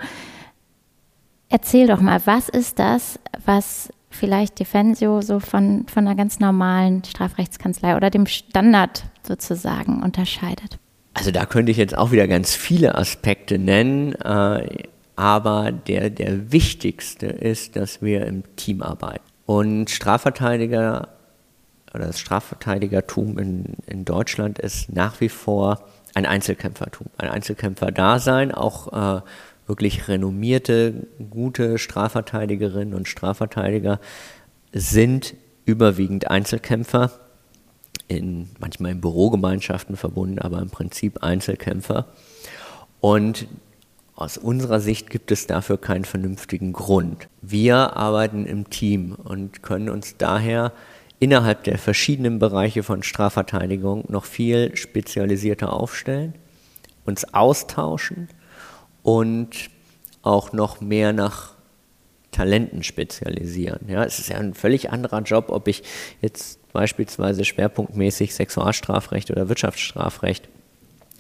Erzähl 1.48 1.86
doch 1.86 2.02
mal, 2.02 2.20
was 2.26 2.50
ist 2.50 2.78
das, 2.78 3.18
was 3.46 3.88
vielleicht 4.10 4.58
Defensio 4.60 5.22
so 5.22 5.40
von, 5.40 5.86
von 5.88 6.06
einer 6.06 6.16
ganz 6.16 6.38
normalen 6.38 7.02
Strafrechtskanzlei 7.04 7.96
oder 7.96 8.10
dem 8.10 8.26
Standard 8.26 9.04
sozusagen 9.22 10.02
unterscheidet? 10.02 10.78
Also 11.14 11.30
da 11.30 11.46
könnte 11.46 11.72
ich 11.72 11.78
jetzt 11.78 11.96
auch 11.96 12.12
wieder 12.12 12.28
ganz 12.28 12.54
viele 12.54 12.94
Aspekte 12.94 13.58
nennen, 13.58 14.12
äh, 14.16 14.84
aber 15.16 15.72
der, 15.72 16.10
der 16.10 16.52
wichtigste 16.52 17.26
ist, 17.26 17.74
dass 17.74 18.02
wir 18.02 18.26
im 18.26 18.44
Team 18.56 18.82
arbeiten. 18.82 19.24
Und 19.46 19.90
Strafverteidiger 19.90 21.08
oder 21.95 22.07
das 22.07 22.21
Strafverteidigertum 22.21 23.38
in, 23.38 23.64
in 23.87 24.04
Deutschland 24.04 24.59
ist 24.59 24.92
nach 24.92 25.21
wie 25.21 25.28
vor 25.28 25.85
ein 26.14 26.26
Einzelkämpfertum, 26.26 27.09
ein 27.16 27.30
Einzelkämpfer-Dasein, 27.30 28.52
auch 28.52 29.18
äh, 29.18 29.21
wirklich 29.66 30.09
renommierte, 30.09 31.07
gute 31.30 31.78
Strafverteidigerinnen 31.78 32.95
und 32.95 33.09
Strafverteidiger 33.09 34.00
sind 34.73 35.35
überwiegend 35.64 36.30
Einzelkämpfer, 36.30 37.12
in, 38.09 38.49
manchmal 38.59 38.92
in 38.92 39.00
Bürogemeinschaften 39.00 39.97
verbunden, 39.97 40.38
aber 40.38 40.61
im 40.61 40.71
Prinzip 40.71 41.23
Einzelkämpfer. 41.23 42.07
Und 43.00 43.47
aus 44.16 44.37
unserer 44.37 44.80
Sicht 44.80 45.11
gibt 45.11 45.30
es 45.30 45.47
dafür 45.47 45.78
keinen 45.78 46.04
vernünftigen 46.04 46.73
Grund. 46.73 47.28
Wir 47.42 47.97
arbeiten 47.97 48.47
im 48.47 48.68
Team 48.71 49.14
und 49.14 49.62
können 49.62 49.90
uns 49.90 50.16
daher 50.16 50.73
innerhalb 51.20 51.64
der 51.64 51.78
verschiedenen 51.78 52.38
Bereiche 52.38 52.82
von 52.82 53.02
Strafverteidigung 53.02 54.04
noch 54.08 54.25
viel 54.25 54.76
spezialisierter 54.76 55.72
aufstellen, 55.72 56.34
uns 57.04 57.32
austauschen 57.34 58.28
und 59.02 59.70
auch 60.22 60.52
noch 60.52 60.80
mehr 60.80 61.12
nach 61.12 61.54
Talenten 62.30 62.82
spezialisieren. 62.82 63.88
Ja, 63.88 64.04
es 64.04 64.18
ist 64.18 64.28
ja 64.28 64.37
ein 64.37 64.54
völlig 64.54 64.90
anderer 64.90 65.22
Job, 65.22 65.46
ob 65.48 65.66
ich 65.66 65.82
jetzt 66.20 66.60
beispielsweise 66.72 67.44
schwerpunktmäßig 67.44 68.34
Sexualstrafrecht 68.34 69.30
oder 69.30 69.48
Wirtschaftsstrafrecht 69.48 70.48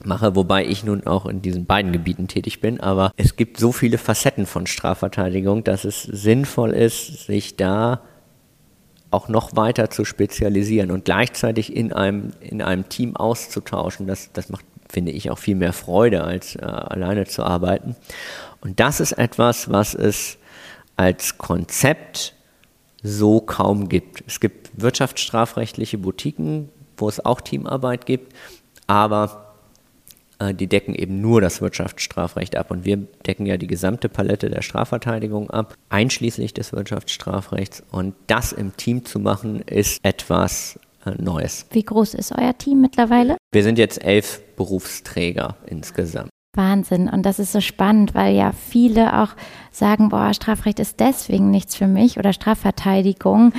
mache, 0.04 0.36
wobei 0.36 0.64
ich 0.64 0.84
nun 0.84 1.06
auch 1.06 1.26
in 1.26 1.42
diesen 1.42 1.66
beiden 1.66 1.92
Gebieten 1.92 2.28
tätig 2.28 2.60
bin. 2.60 2.80
Aber 2.80 3.10
es 3.16 3.36
gibt 3.36 3.58
so 3.58 3.72
viele 3.72 3.98
Facetten 3.98 4.46
von 4.46 4.66
Strafverteidigung, 4.66 5.64
dass 5.64 5.84
es 5.84 6.02
sinnvoll 6.02 6.70
ist, 6.70 7.26
sich 7.26 7.56
da 7.56 8.02
auch 9.10 9.28
noch 9.28 9.56
weiter 9.56 9.90
zu 9.90 10.04
spezialisieren 10.04 10.90
und 10.90 11.04
gleichzeitig 11.04 11.74
in 11.74 11.92
einem, 11.92 12.32
in 12.40 12.60
einem 12.62 12.88
Team 12.88 13.16
auszutauschen. 13.16 14.06
Das, 14.06 14.30
das 14.32 14.48
macht 14.50 14.64
finde 14.90 15.12
ich, 15.12 15.30
auch 15.30 15.38
viel 15.38 15.54
mehr 15.54 15.72
Freude, 15.72 16.24
als 16.24 16.56
äh, 16.56 16.60
alleine 16.62 17.26
zu 17.26 17.44
arbeiten. 17.44 17.94
Und 18.60 18.80
das 18.80 19.00
ist 19.00 19.12
etwas, 19.12 19.70
was 19.70 19.94
es 19.94 20.38
als 20.96 21.38
Konzept 21.38 22.34
so 23.02 23.40
kaum 23.40 23.88
gibt. 23.88 24.24
Es 24.26 24.40
gibt 24.40 24.70
wirtschaftsstrafrechtliche 24.80 25.98
Boutiquen, 25.98 26.70
wo 26.96 27.08
es 27.08 27.24
auch 27.24 27.40
Teamarbeit 27.40 28.06
gibt, 28.06 28.34
aber 28.86 29.47
die 30.54 30.66
decken 30.66 30.94
eben 30.94 31.20
nur 31.20 31.40
das 31.40 31.60
Wirtschaftsstrafrecht 31.60 32.56
ab. 32.56 32.70
Und 32.70 32.84
wir 32.84 32.96
decken 33.26 33.46
ja 33.46 33.56
die 33.56 33.66
gesamte 33.66 34.08
Palette 34.08 34.50
der 34.50 34.62
Strafverteidigung 34.62 35.50
ab, 35.50 35.74
einschließlich 35.88 36.54
des 36.54 36.72
Wirtschaftsstrafrechts. 36.72 37.82
Und 37.90 38.14
das 38.26 38.52
im 38.52 38.76
Team 38.76 39.04
zu 39.04 39.18
machen, 39.18 39.62
ist 39.62 39.98
etwas, 40.02 40.78
äh, 41.04 41.22
Neues. 41.22 41.66
Wie 41.70 41.82
groß 41.82 42.14
ist 42.14 42.32
euer 42.36 42.56
Team 42.56 42.80
mittlerweile? 42.80 43.36
Wir 43.52 43.62
sind 43.62 43.78
jetzt 43.78 44.04
elf 44.04 44.40
Berufsträger 44.56 45.56
insgesamt. 45.66 46.30
Wahnsinn. 46.56 47.08
Und 47.08 47.24
das 47.24 47.38
ist 47.38 47.52
so 47.52 47.60
spannend, 47.60 48.14
weil 48.14 48.34
ja 48.34 48.52
viele 48.52 49.22
auch 49.22 49.30
sagen, 49.70 50.08
boah, 50.08 50.34
Strafrecht 50.34 50.80
ist 50.80 50.98
deswegen 50.98 51.50
nichts 51.50 51.76
für 51.76 51.86
mich 51.86 52.18
oder 52.18 52.32
Strafverteidigung, 52.32 53.52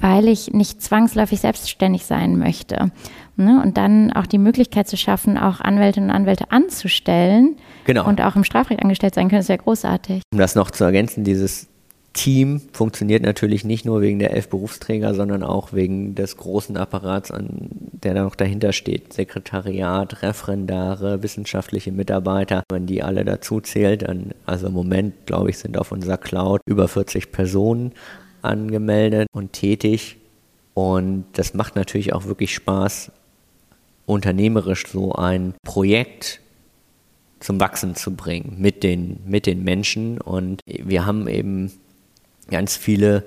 weil 0.00 0.28
ich 0.28 0.52
nicht 0.52 0.80
zwangsläufig 0.82 1.40
selbstständig 1.40 2.06
sein 2.06 2.38
möchte. 2.38 2.90
Ne? 3.36 3.60
Und 3.62 3.76
dann 3.76 4.12
auch 4.12 4.26
die 4.26 4.38
Möglichkeit 4.38 4.88
zu 4.88 4.96
schaffen, 4.96 5.36
auch 5.36 5.60
Anwältinnen 5.60 6.10
und 6.10 6.16
Anwälte 6.16 6.50
anzustellen 6.50 7.56
genau. 7.84 8.06
und 8.06 8.20
auch 8.22 8.36
im 8.36 8.44
Strafrecht 8.44 8.82
angestellt 8.82 9.14
sein 9.14 9.28
können, 9.28 9.40
ist 9.40 9.48
ja 9.48 9.56
großartig. 9.56 10.22
Um 10.32 10.38
das 10.38 10.54
noch 10.54 10.70
zu 10.70 10.84
ergänzen, 10.84 11.22
dieses 11.24 11.68
Team 12.16 12.62
funktioniert 12.72 13.22
natürlich 13.22 13.62
nicht 13.62 13.84
nur 13.84 14.00
wegen 14.00 14.18
der 14.18 14.32
elf 14.32 14.48
Berufsträger, 14.48 15.12
sondern 15.14 15.42
auch 15.42 15.74
wegen 15.74 16.14
des 16.14 16.38
großen 16.38 16.78
Apparats, 16.78 17.30
an, 17.30 17.68
der 17.92 18.14
da 18.14 18.22
noch 18.22 18.36
dahinter 18.36 18.72
steht. 18.72 19.12
Sekretariat, 19.12 20.22
Referendare, 20.22 21.22
wissenschaftliche 21.22 21.92
Mitarbeiter. 21.92 22.62
Wenn 22.70 22.86
die 22.86 23.02
alle 23.02 23.26
dazu 23.26 23.60
zählt, 23.60 24.08
dann, 24.08 24.32
also 24.46 24.68
im 24.68 24.72
Moment, 24.72 25.26
glaube 25.26 25.50
ich, 25.50 25.58
sind 25.58 25.76
auf 25.76 25.92
unserer 25.92 26.16
Cloud 26.16 26.62
über 26.64 26.88
40 26.88 27.32
Personen 27.32 27.92
angemeldet 28.40 29.28
und 29.32 29.52
tätig. 29.52 30.16
Und 30.72 31.26
das 31.34 31.52
macht 31.52 31.76
natürlich 31.76 32.14
auch 32.14 32.24
wirklich 32.24 32.54
Spaß, 32.54 33.12
unternehmerisch 34.06 34.86
so 34.86 35.12
ein 35.12 35.54
Projekt 35.64 36.40
zum 37.40 37.60
Wachsen 37.60 37.94
zu 37.94 38.14
bringen 38.14 38.56
mit 38.58 38.82
den, 38.82 39.20
mit 39.26 39.46
den 39.46 39.62
Menschen. 39.62 40.20
Und 40.20 40.60
wir 40.66 41.04
haben 41.04 41.28
eben 41.28 41.70
ganz 42.48 42.76
viele 42.76 43.24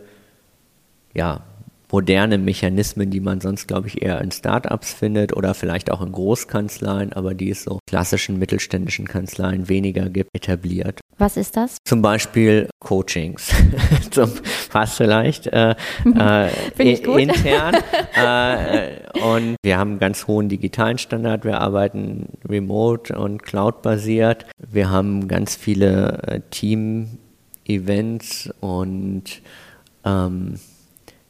ja, 1.14 1.44
moderne 1.92 2.38
Mechanismen, 2.38 3.10
die 3.10 3.20
man 3.20 3.42
sonst, 3.42 3.68
glaube 3.68 3.88
ich, 3.88 4.02
eher 4.02 4.22
in 4.22 4.32
Startups 4.32 4.94
findet 4.94 5.36
oder 5.36 5.54
vielleicht 5.54 5.92
auch 5.92 6.02
in 6.02 6.12
Großkanzleien, 6.12 7.14
aber 7.14 7.34
die 7.34 7.50
es 7.50 7.64
so 7.64 7.80
klassischen 7.88 8.38
mittelständischen 8.38 9.08
Kanzleien 9.08 9.70
weniger 9.70 10.10
gibt, 10.10 10.30
etabliert. 10.34 11.00
Was 11.18 11.36
ist 11.36 11.58
das? 11.58 11.78
Zum 11.86 12.02
Beispiel 12.02 12.70
Coachings. 12.80 13.52
Zum, 14.12 14.32
fast 14.70 14.98
vielleicht 14.98 15.48
äh, 15.48 15.76
äh, 16.06 16.50
intern. 16.78 17.76
äh, 18.16 19.20
und 19.22 19.56
wir 19.64 19.78
haben 19.78 19.92
einen 19.92 20.00
ganz 20.00 20.28
hohen 20.28 20.50
digitalen 20.50 20.98
Standard. 20.98 21.44
Wir 21.44 21.60
arbeiten 21.60 22.28
remote 22.48 23.18
und 23.18 23.44
cloud-basiert. 23.44 24.46
Wir 24.58 24.90
haben 24.90 25.28
ganz 25.28 25.56
viele 25.56 26.22
äh, 26.28 26.40
Team- 26.50 27.18
Events 27.70 28.50
und 28.60 29.24
ähm, 30.04 30.60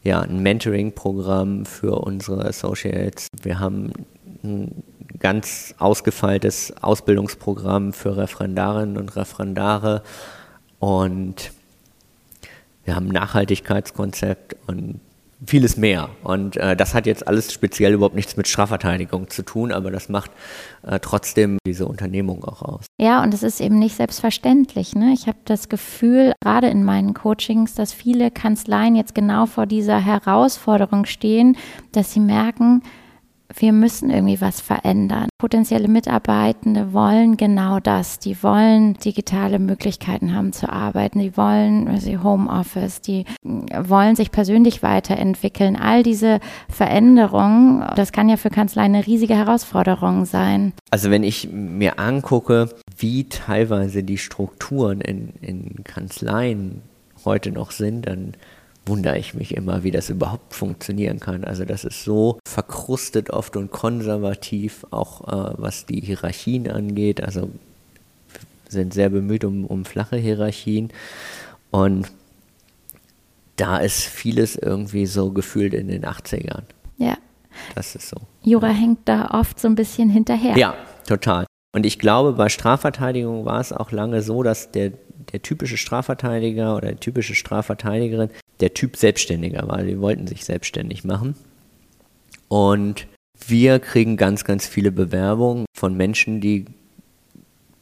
ja, 0.04 0.22
ein 0.22 0.42
Mentoring-Programm 0.42 1.66
für 1.66 2.00
unsere 2.00 2.46
Associates. 2.46 3.28
Wir 3.42 3.60
haben 3.60 3.92
ein 4.44 4.84
ganz 5.20 5.76
ausgefeiltes 5.78 6.74
Ausbildungsprogramm 6.82 7.92
für 7.92 8.16
Referendarinnen 8.16 8.98
und 8.98 9.16
Referendare 9.18 10.02
und 10.80 11.52
wir 12.90 12.96
haben 12.96 13.10
ein 13.10 13.14
Nachhaltigkeitskonzept 13.14 14.56
und 14.66 15.00
vieles 15.46 15.78
mehr. 15.78 16.10
Und 16.24 16.58
äh, 16.58 16.76
das 16.76 16.96
hat 16.96 17.06
jetzt 17.06 17.28
alles 17.28 17.54
speziell 17.54 17.94
überhaupt 17.94 18.16
nichts 18.16 18.36
mit 18.36 18.48
Strafverteidigung 18.48 19.30
zu 19.30 19.44
tun, 19.44 19.72
aber 19.72 19.92
das 19.92 20.10
macht 20.10 20.32
äh, 20.82 21.00
trotzdem 21.00 21.60
diese 21.68 21.86
Unternehmung 21.86 22.44
auch 22.44 22.64
aus. 22.64 22.86
Ja, 23.00 23.22
und 23.22 23.32
es 23.36 23.44
ist 23.44 23.62
eben 23.62 23.78
nicht 23.78 23.96
selbstverständlich. 23.96 24.96
Ne? 24.96 25.14
Ich 25.14 25.28
habe 25.28 25.38
das 25.46 25.70
Gefühl, 25.70 26.34
gerade 26.42 26.68
in 26.68 26.84
meinen 26.84 27.14
Coachings, 27.14 27.76
dass 27.76 27.94
viele 27.94 28.32
Kanzleien 28.32 28.96
jetzt 28.96 29.14
genau 29.14 29.46
vor 29.46 29.68
dieser 29.68 30.04
Herausforderung 30.04 31.06
stehen, 31.06 31.58
dass 31.92 32.12
sie 32.12 32.22
merken, 32.22 32.82
wir 33.56 33.74
müssen 33.74 34.10
irgendwie 34.10 34.42
was 34.42 34.62
verändern. 34.62 35.28
Potenzielle 35.38 35.88
Mitarbeitende 35.88 36.94
wollen 36.94 37.36
genau 37.36 37.80
das. 37.80 38.20
Die 38.20 38.42
wollen 38.44 38.94
digitale 38.96 39.58
Möglichkeiten 39.58 40.36
haben 40.36 40.54
zu 40.54 40.72
arbeiten. 40.72 41.20
Die 41.20 41.36
wollen 41.36 41.88
also 41.88 42.24
Homeoffice. 42.24 43.02
Die 43.02 43.26
wollen 43.44 44.16
sich 44.16 44.32
persönlich 44.32 44.84
weiterentwickeln. 44.84 45.76
All 45.76 46.04
diese 46.04 46.40
Veränderungen, 46.70 47.84
das 47.96 48.12
kann 48.12 48.30
ja 48.30 48.38
für 48.38 48.50
Kanzleien 48.50 48.94
eine 48.94 49.08
riesige 49.08 49.36
Herausforderung 49.36 50.26
sein. 50.26 50.74
Also 50.92 51.10
wenn 51.10 51.24
ich 51.24 51.50
mir 51.52 52.00
angucke, 52.00 52.70
wie 52.98 53.30
teilweise 53.30 54.04
die 54.04 54.18
Strukturen 54.18 55.02
in, 55.02 55.34
in 55.42 55.84
Kanzleien 55.84 56.84
heute 57.26 57.52
noch 57.52 57.72
sind, 57.72 58.08
dann 58.08 58.34
wundere 58.86 59.18
ich 59.18 59.34
mich 59.34 59.56
immer, 59.56 59.84
wie 59.84 59.92
das 59.92 60.10
überhaupt 60.10 60.54
funktionieren 60.54 61.20
kann. 61.20 61.44
Also 61.44 61.66
das 61.66 61.84
ist 61.84 62.04
so 62.04 62.40
verkrustet 62.48 63.30
oft 63.30 63.56
und 63.56 63.72
konservativ, 63.72 64.86
auch 64.92 65.28
äh, 65.28 65.54
was 65.58 65.86
die 65.86 66.02
Hierarchien 66.02 66.70
angeht. 66.70 67.22
Also 67.22 67.50
sind 68.68 68.94
sehr 68.94 69.10
bemüht 69.10 69.44
um, 69.44 69.66
um 69.66 69.86
flache 69.86 70.18
Hierarchien. 70.18 70.92
Und 71.72 72.12
da 73.56 73.78
ist 73.78 74.04
vieles 74.04 74.56
irgendwie 74.56 75.06
so 75.06 75.32
gefühlt 75.32 75.74
in 75.74 75.88
den 75.88 76.06
80ern. 76.06 76.64
Ja. 76.98 77.18
Das 77.76 77.96
ist 77.96 78.10
so. 78.10 78.18
Jura 78.44 78.70
hängt 78.70 79.00
da 79.06 79.32
oft 79.32 79.60
so 79.60 79.68
ein 79.68 79.76
bisschen 79.76 80.10
hinterher. 80.10 80.58
Ja, 80.58 80.76
total. 81.06 81.46
Und 81.76 81.86
ich 81.86 82.00
glaube, 82.00 82.34
bei 82.34 82.50
Strafverteidigung 82.50 83.46
war 83.46 83.60
es 83.60 83.74
auch 83.74 83.92
lange 83.92 84.22
so, 84.22 84.44
dass 84.44 84.72
der, 84.72 84.94
der 85.32 85.42
typische 85.42 85.78
Strafverteidiger 85.78 86.76
oder 86.76 86.92
die 86.92 87.00
typische 87.00 87.36
Strafverteidigerin 87.36 88.30
der 88.60 88.74
Typ 88.74 88.98
Selbstständiger 88.98 89.68
war. 89.68 89.84
Die 89.84 90.00
wollten 90.00 90.28
sich 90.28 90.46
selbstständig 90.46 91.04
machen. 91.04 91.36
Und 92.48 93.08
wir 93.48 93.80
kriegen 93.80 94.18
ganz, 94.18 94.44
ganz 94.44 94.68
viele 94.68 94.92
Bewerbungen 94.92 95.66
von 95.76 95.96
Menschen, 95.96 96.42
die 96.42 96.66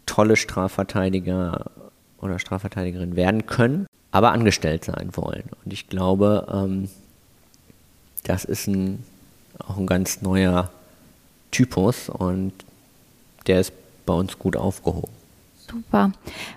tolle 0.06 0.36
Strafverteidiger 0.36 1.72
oder 2.20 2.40
Strafverteidigerin 2.40 3.16
werden 3.16 3.46
können, 3.46 3.88
aber 4.12 4.32
angestellt 4.32 4.86
sein 4.86 5.12
wollen. 5.14 5.50
Und 5.64 5.74
ich 5.74 5.88
glaube, 5.88 6.48
ähm, 6.52 6.90
das 8.24 8.46
ist 8.46 8.68
ein, 8.68 9.04
auch 9.60 9.78
ein 9.78 9.88
ganz 9.88 10.22
neuer 10.22 10.70
Typus 11.52 12.10
und 12.10 12.54
der 13.48 13.62
ist 13.62 13.74
bei 14.06 14.14
uns 14.14 14.38
gut 14.38 14.56
aufgehoben. 14.58 15.12
Super. 15.70 16.12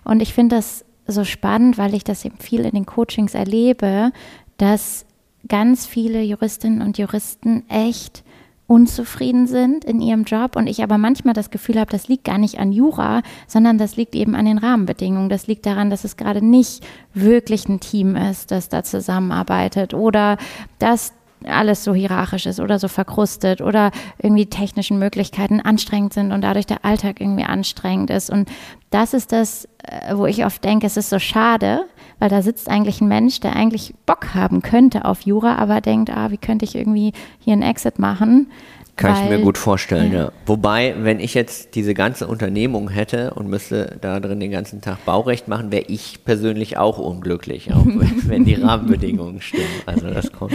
Und 0.04 0.20
ich 0.20 0.34
finde 0.34 0.56
das 0.56 0.84
so 1.10 1.24
spannend, 1.24 1.78
weil 1.78 1.94
ich 1.94 2.04
das 2.04 2.24
eben 2.24 2.38
viel 2.38 2.60
in 2.60 2.72
den 2.72 2.86
Coachings 2.86 3.34
erlebe, 3.34 4.12
dass 4.56 5.06
ganz 5.48 5.86
viele 5.86 6.22
Juristinnen 6.22 6.82
und 6.82 6.98
Juristen 6.98 7.68
echt 7.68 8.22
unzufrieden 8.70 9.48
sind 9.48 9.84
in 9.84 10.00
ihrem 10.00 10.22
Job 10.22 10.54
und 10.54 10.68
ich 10.68 10.84
aber 10.84 10.96
manchmal 10.96 11.34
das 11.34 11.50
Gefühl 11.50 11.80
habe, 11.80 11.90
das 11.90 12.06
liegt 12.06 12.22
gar 12.22 12.38
nicht 12.38 12.60
an 12.60 12.70
Jura, 12.70 13.22
sondern 13.48 13.78
das 13.78 13.96
liegt 13.96 14.14
eben 14.14 14.36
an 14.36 14.44
den 14.44 14.58
Rahmenbedingungen. 14.58 15.28
Das 15.28 15.48
liegt 15.48 15.66
daran, 15.66 15.90
dass 15.90 16.04
es 16.04 16.16
gerade 16.16 16.44
nicht 16.44 16.86
wirklich 17.12 17.68
ein 17.68 17.80
Team 17.80 18.14
ist, 18.14 18.52
das 18.52 18.68
da 18.68 18.84
zusammenarbeitet 18.84 19.92
oder 19.92 20.36
dass 20.78 21.12
alles 21.44 21.84
so 21.84 21.94
hierarchisch 21.94 22.46
ist 22.46 22.60
oder 22.60 22.78
so 22.78 22.88
verkrustet 22.88 23.60
oder 23.60 23.90
irgendwie 24.18 24.46
technischen 24.46 24.98
Möglichkeiten 24.98 25.60
anstrengend 25.60 26.12
sind 26.12 26.32
und 26.32 26.42
dadurch 26.42 26.66
der 26.66 26.84
Alltag 26.84 27.20
irgendwie 27.20 27.44
anstrengend 27.44 28.10
ist. 28.10 28.30
Und 28.30 28.48
das 28.90 29.14
ist 29.14 29.32
das, 29.32 29.66
äh, 29.84 30.16
wo 30.16 30.26
ich 30.26 30.44
oft 30.44 30.62
denke, 30.64 30.86
es 30.86 30.96
ist 30.96 31.10
so 31.10 31.18
schade, 31.18 31.84
weil 32.18 32.28
da 32.28 32.42
sitzt 32.42 32.68
eigentlich 32.68 33.00
ein 33.00 33.08
Mensch, 33.08 33.40
der 33.40 33.56
eigentlich 33.56 33.94
Bock 34.06 34.34
haben 34.34 34.62
könnte 34.62 35.04
auf 35.04 35.22
Jura, 35.22 35.56
aber 35.56 35.80
denkt, 35.80 36.10
ah, 36.10 36.30
wie 36.30 36.36
könnte 36.36 36.64
ich 36.64 36.74
irgendwie 36.74 37.12
hier 37.38 37.54
einen 37.54 37.62
Exit 37.62 37.98
machen? 37.98 38.48
Kann 38.96 39.16
weil, 39.16 39.24
ich 39.24 39.30
mir 39.30 39.40
gut 39.40 39.56
vorstellen, 39.56 40.12
ja. 40.12 40.24
ja. 40.24 40.32
Wobei, 40.44 40.94
wenn 40.98 41.20
ich 41.20 41.32
jetzt 41.32 41.74
diese 41.74 41.94
ganze 41.94 42.26
Unternehmung 42.26 42.90
hätte 42.90 43.32
und 43.32 43.48
müsste 43.48 43.96
da 44.00 44.20
drin 44.20 44.40
den 44.40 44.50
ganzen 44.50 44.82
Tag 44.82 45.04
Baurecht 45.06 45.48
machen, 45.48 45.72
wäre 45.72 45.84
ich 45.88 46.22
persönlich 46.24 46.76
auch 46.76 46.98
unglücklich, 46.98 47.72
auch 47.72 47.86
wenn, 47.86 48.28
wenn 48.28 48.44
die 48.44 48.54
Rahmenbedingungen 48.54 49.40
stimmen. 49.40 49.64
Also 49.86 50.10
das 50.10 50.30
kommt 50.32 50.52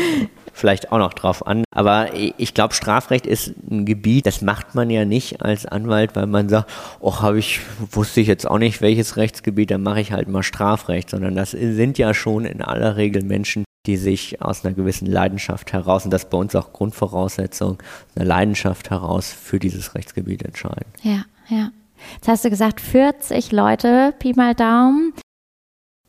vielleicht 0.55 0.91
auch 0.91 0.97
noch 0.97 1.13
drauf 1.13 1.45
an. 1.45 1.63
Aber 1.71 2.09
ich 2.15 2.53
glaube, 2.53 2.73
Strafrecht 2.73 3.27
ist 3.27 3.53
ein 3.69 3.85
Gebiet, 3.85 4.25
das 4.25 4.41
macht 4.41 4.73
man 4.73 4.89
ja 4.89 5.05
nicht 5.05 5.41
als 5.41 5.65
Anwalt, 5.65 6.15
weil 6.15 6.27
man 6.27 6.49
sagt, 6.49 6.71
oh, 6.99 7.21
habe 7.21 7.37
ich, 7.39 7.59
wusste 7.91 8.21
ich 8.21 8.27
jetzt 8.27 8.49
auch 8.49 8.57
nicht, 8.57 8.81
welches 8.81 9.17
Rechtsgebiet, 9.17 9.71
dann 9.71 9.83
mache 9.83 9.99
ich 9.99 10.11
halt 10.11 10.29
mal 10.29 10.43
Strafrecht, 10.43 11.09
sondern 11.09 11.35
das 11.35 11.51
sind 11.51 11.97
ja 11.97 12.13
schon 12.13 12.45
in 12.45 12.61
aller 12.61 12.95
Regel 12.95 13.23
Menschen, 13.23 13.65
die 13.85 13.97
sich 13.97 14.41
aus 14.41 14.65
einer 14.65 14.73
gewissen 14.73 15.05
Leidenschaft 15.05 15.73
heraus, 15.73 16.05
und 16.05 16.11
das 16.11 16.23
ist 16.23 16.29
bei 16.29 16.37
uns 16.37 16.55
auch 16.55 16.73
Grundvoraussetzung, 16.73 17.77
einer 18.15 18.25
Leidenschaft 18.25 18.89
heraus 18.89 19.31
für 19.31 19.59
dieses 19.59 19.93
Rechtsgebiet 19.93 20.43
entscheiden. 20.43 20.85
Ja, 21.03 21.25
ja. 21.49 21.69
Jetzt 22.15 22.27
hast 22.27 22.45
du 22.45 22.49
gesagt, 22.49 22.81
40 22.81 23.51
Leute, 23.51 24.13
Pi 24.19 24.33
mal 24.33 24.53
Daumen. 24.53 25.13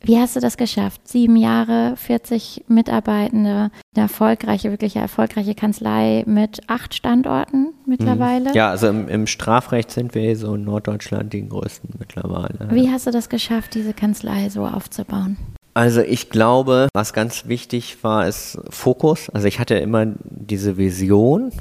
Wie 0.01 0.17
hast 0.17 0.35
du 0.35 0.39
das 0.39 0.57
geschafft? 0.57 1.07
Sieben 1.07 1.35
Jahre, 1.35 1.95
40 1.97 2.65
Mitarbeitende, 2.67 3.71
eine 3.95 4.03
erfolgreiche, 4.03 4.71
wirklich 4.71 4.95
erfolgreiche 4.95 5.55
Kanzlei 5.55 6.23
mit 6.27 6.61
acht 6.67 6.93
Standorten 6.93 7.73
mittlerweile. 7.85 8.53
Ja, 8.53 8.69
also 8.69 8.87
im, 8.87 9.09
im 9.09 9.27
Strafrecht 9.27 9.91
sind 9.91 10.13
wir 10.15 10.35
so 10.35 10.53
in 10.55 10.63
Norddeutschland 10.63 11.33
die 11.33 11.47
größten 11.47 11.95
mittlerweile. 11.97 12.67
Wie 12.71 12.89
hast 12.89 13.07
du 13.07 13.11
das 13.11 13.27
geschafft, 13.29 13.73
diese 13.73 13.93
Kanzlei 13.93 14.49
so 14.49 14.65
aufzubauen? 14.65 15.37
Also 15.73 16.01
ich 16.01 16.29
glaube, 16.29 16.87
was 16.93 17.13
ganz 17.13 17.47
wichtig 17.47 18.03
war, 18.03 18.27
ist 18.27 18.59
Fokus. 18.69 19.29
Also 19.29 19.47
ich 19.47 19.59
hatte 19.59 19.75
immer 19.75 20.07
diese 20.23 20.77
Vision, 20.77 21.51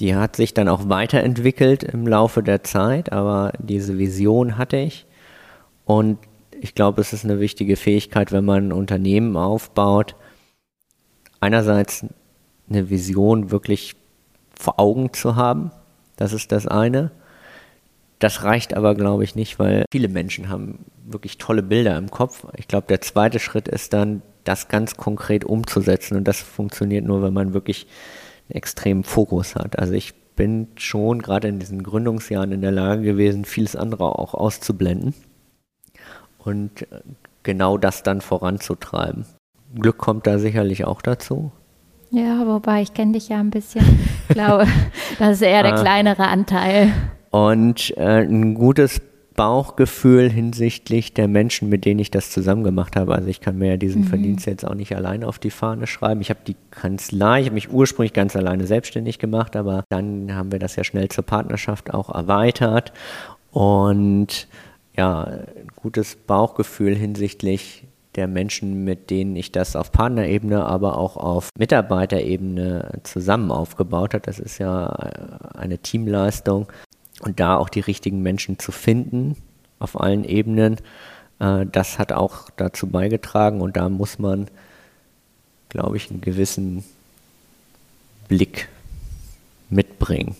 die 0.00 0.14
hat 0.14 0.36
sich 0.36 0.52
dann 0.52 0.68
auch 0.68 0.88
weiterentwickelt 0.88 1.82
im 1.84 2.06
Laufe 2.06 2.42
der 2.42 2.64
Zeit, 2.64 3.12
aber 3.12 3.52
diese 3.58 3.98
Vision 3.98 4.58
hatte 4.58 4.76
ich. 4.76 5.06
Und 5.84 6.18
ich 6.60 6.74
glaube, 6.74 7.00
es 7.00 7.12
ist 7.12 7.24
eine 7.24 7.40
wichtige 7.40 7.76
Fähigkeit, 7.76 8.32
wenn 8.32 8.44
man 8.44 8.68
ein 8.68 8.72
Unternehmen 8.72 9.36
aufbaut, 9.36 10.16
einerseits 11.40 12.06
eine 12.68 12.90
Vision 12.90 13.50
wirklich 13.50 13.96
vor 14.58 14.80
Augen 14.80 15.12
zu 15.12 15.36
haben. 15.36 15.70
Das 16.16 16.32
ist 16.32 16.52
das 16.52 16.66
eine. 16.66 17.10
Das 18.18 18.42
reicht 18.42 18.74
aber, 18.74 18.94
glaube 18.94 19.24
ich, 19.24 19.34
nicht, 19.34 19.58
weil 19.58 19.84
viele 19.92 20.08
Menschen 20.08 20.48
haben 20.48 20.86
wirklich 21.04 21.38
tolle 21.38 21.62
Bilder 21.62 21.98
im 21.98 22.10
Kopf. 22.10 22.46
Ich 22.56 22.66
glaube, 22.66 22.86
der 22.88 23.00
zweite 23.00 23.38
Schritt 23.38 23.68
ist 23.68 23.92
dann, 23.92 24.22
das 24.44 24.68
ganz 24.68 24.96
konkret 24.96 25.44
umzusetzen. 25.44 26.16
Und 26.16 26.28
das 26.28 26.40
funktioniert 26.40 27.04
nur, 27.04 27.20
wenn 27.22 27.34
man 27.34 27.52
wirklich 27.52 27.86
einen 28.48 28.56
extremen 28.56 29.02
Fokus 29.02 29.56
hat. 29.56 29.78
Also 29.78 29.92
ich 29.92 30.14
bin 30.36 30.68
schon 30.76 31.20
gerade 31.20 31.48
in 31.48 31.58
diesen 31.58 31.82
Gründungsjahren 31.82 32.52
in 32.52 32.60
der 32.60 32.70
Lage 32.70 33.02
gewesen, 33.02 33.44
vieles 33.44 33.74
andere 33.74 34.18
auch 34.18 34.34
auszublenden 34.34 35.14
und 36.46 36.86
genau 37.42 37.76
das 37.78 38.02
dann 38.02 38.20
voranzutreiben. 38.20 39.26
Glück 39.74 39.98
kommt 39.98 40.26
da 40.26 40.38
sicherlich 40.38 40.84
auch 40.84 41.02
dazu. 41.02 41.52
Ja, 42.10 42.46
wobei 42.46 42.82
ich 42.82 42.94
kenne 42.94 43.12
dich 43.12 43.28
ja 43.28 43.40
ein 43.40 43.50
bisschen. 43.50 43.84
Ich 44.28 44.34
glaube, 44.34 44.66
das 45.18 45.32
ist 45.32 45.42
eher 45.42 45.62
der 45.62 45.74
ah. 45.74 45.80
kleinere 45.80 46.28
Anteil. 46.28 46.92
Und 47.30 47.92
äh, 47.96 48.22
ein 48.22 48.54
gutes 48.54 49.00
Bauchgefühl 49.34 50.30
hinsichtlich 50.30 51.12
der 51.12 51.28
Menschen, 51.28 51.68
mit 51.68 51.84
denen 51.84 52.00
ich 52.00 52.10
das 52.10 52.30
zusammen 52.30 52.64
gemacht 52.64 52.96
habe. 52.96 53.14
Also 53.14 53.28
ich 53.28 53.40
kann 53.40 53.58
mir 53.58 53.72
ja 53.72 53.76
diesen 53.76 54.02
mhm. 54.02 54.06
Verdienst 54.06 54.46
jetzt 54.46 54.66
auch 54.66 54.74
nicht 54.74 54.96
alleine 54.96 55.28
auf 55.28 55.38
die 55.38 55.50
Fahne 55.50 55.86
schreiben. 55.86 56.22
Ich 56.22 56.30
habe 56.30 56.40
die 56.46 56.56
Kanzlei, 56.70 57.40
ich 57.40 57.46
habe 57.46 57.54
mich 57.54 57.70
ursprünglich 57.70 58.14
ganz 58.14 58.34
alleine 58.34 58.66
selbstständig 58.66 59.18
gemacht, 59.18 59.54
aber 59.54 59.84
dann 59.90 60.34
haben 60.34 60.52
wir 60.52 60.58
das 60.58 60.76
ja 60.76 60.84
schnell 60.84 61.08
zur 61.08 61.24
Partnerschaft 61.24 61.92
auch 61.92 62.08
erweitert. 62.08 62.92
Und 63.52 64.48
ja, 64.96 65.24
ein 65.24 65.68
gutes 65.76 66.16
Bauchgefühl 66.16 66.94
hinsichtlich 66.94 67.84
der 68.16 68.26
Menschen, 68.26 68.84
mit 68.84 69.10
denen 69.10 69.36
ich 69.36 69.52
das 69.52 69.76
auf 69.76 69.92
Partnerebene, 69.92 70.64
aber 70.64 70.96
auch 70.96 71.16
auf 71.16 71.50
Mitarbeiterebene 71.58 73.00
zusammen 73.02 73.50
aufgebaut 73.50 74.14
habe. 74.14 74.22
Das 74.24 74.38
ist 74.38 74.58
ja 74.58 74.86
eine 74.86 75.78
Teamleistung. 75.78 76.66
Und 77.20 77.40
da 77.40 77.56
auch 77.56 77.68
die 77.68 77.80
richtigen 77.80 78.22
Menschen 78.22 78.58
zu 78.58 78.72
finden 78.72 79.36
auf 79.78 80.00
allen 80.00 80.24
Ebenen, 80.24 80.76
äh, 81.38 81.66
das 81.70 81.98
hat 81.98 82.12
auch 82.12 82.50
dazu 82.56 82.86
beigetragen. 82.86 83.60
Und 83.60 83.76
da 83.76 83.88
muss 83.88 84.18
man, 84.18 84.48
glaube 85.68 85.98
ich, 85.98 86.10
einen 86.10 86.22
gewissen 86.22 86.84
Blick 88.28 88.68
mitbringen. 89.68 90.36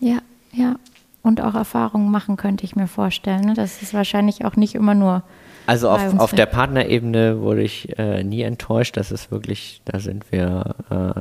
Ja, 0.00 0.18
ja 0.52 0.76
und 1.22 1.40
auch 1.40 1.54
Erfahrungen 1.54 2.10
machen, 2.10 2.36
könnte 2.36 2.64
ich 2.64 2.76
mir 2.76 2.86
vorstellen. 2.86 3.42
Ne? 3.42 3.54
Das 3.54 3.82
ist 3.82 3.94
wahrscheinlich 3.94 4.44
auch 4.44 4.56
nicht 4.56 4.74
immer 4.74 4.94
nur. 4.94 5.22
Also 5.66 5.90
auf, 5.90 6.18
auf 6.18 6.32
der 6.32 6.46
Partnerebene 6.46 7.40
wurde 7.40 7.62
ich 7.62 7.98
äh, 7.98 8.24
nie 8.24 8.42
enttäuscht. 8.42 8.96
Das 8.96 9.12
ist 9.12 9.30
wirklich, 9.30 9.82
da 9.84 10.00
sind 10.00 10.32
wir 10.32 10.74
äh, 10.90 11.20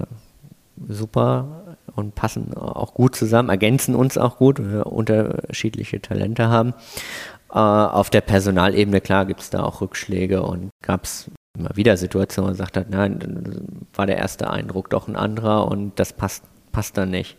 super 0.88 1.78
und 1.96 2.16
passen 2.16 2.54
auch 2.56 2.94
gut 2.94 3.16
zusammen, 3.16 3.50
ergänzen 3.50 3.96
uns 3.96 4.18
auch 4.18 4.38
gut, 4.38 4.60
weil 4.60 4.72
wir 4.72 4.86
unterschiedliche 4.88 6.02
Talente 6.02 6.48
haben. 6.48 6.74
Äh, 7.52 7.58
auf 7.60 8.10
der 8.10 8.22
Personalebene, 8.22 9.02
klar, 9.02 9.26
gibt 9.26 9.42
es 9.42 9.50
da 9.50 9.64
auch 9.64 9.82
Rückschläge 9.82 10.42
und 10.44 10.70
gab 10.82 11.04
es 11.04 11.30
immer 11.58 11.76
wieder 11.76 11.98
Situationen, 11.98 12.48
wo 12.48 12.50
man 12.52 12.58
sagt 12.58 12.78
hat, 12.78 12.90
nein, 12.90 13.66
war 13.94 14.06
der 14.06 14.18
erste 14.18 14.50
Eindruck 14.50 14.90
doch 14.90 15.08
ein 15.08 15.16
anderer 15.16 15.68
und 15.68 16.00
das 16.00 16.14
passt, 16.14 16.44
passt 16.72 16.98
dann 16.98 17.10
nicht. 17.10 17.38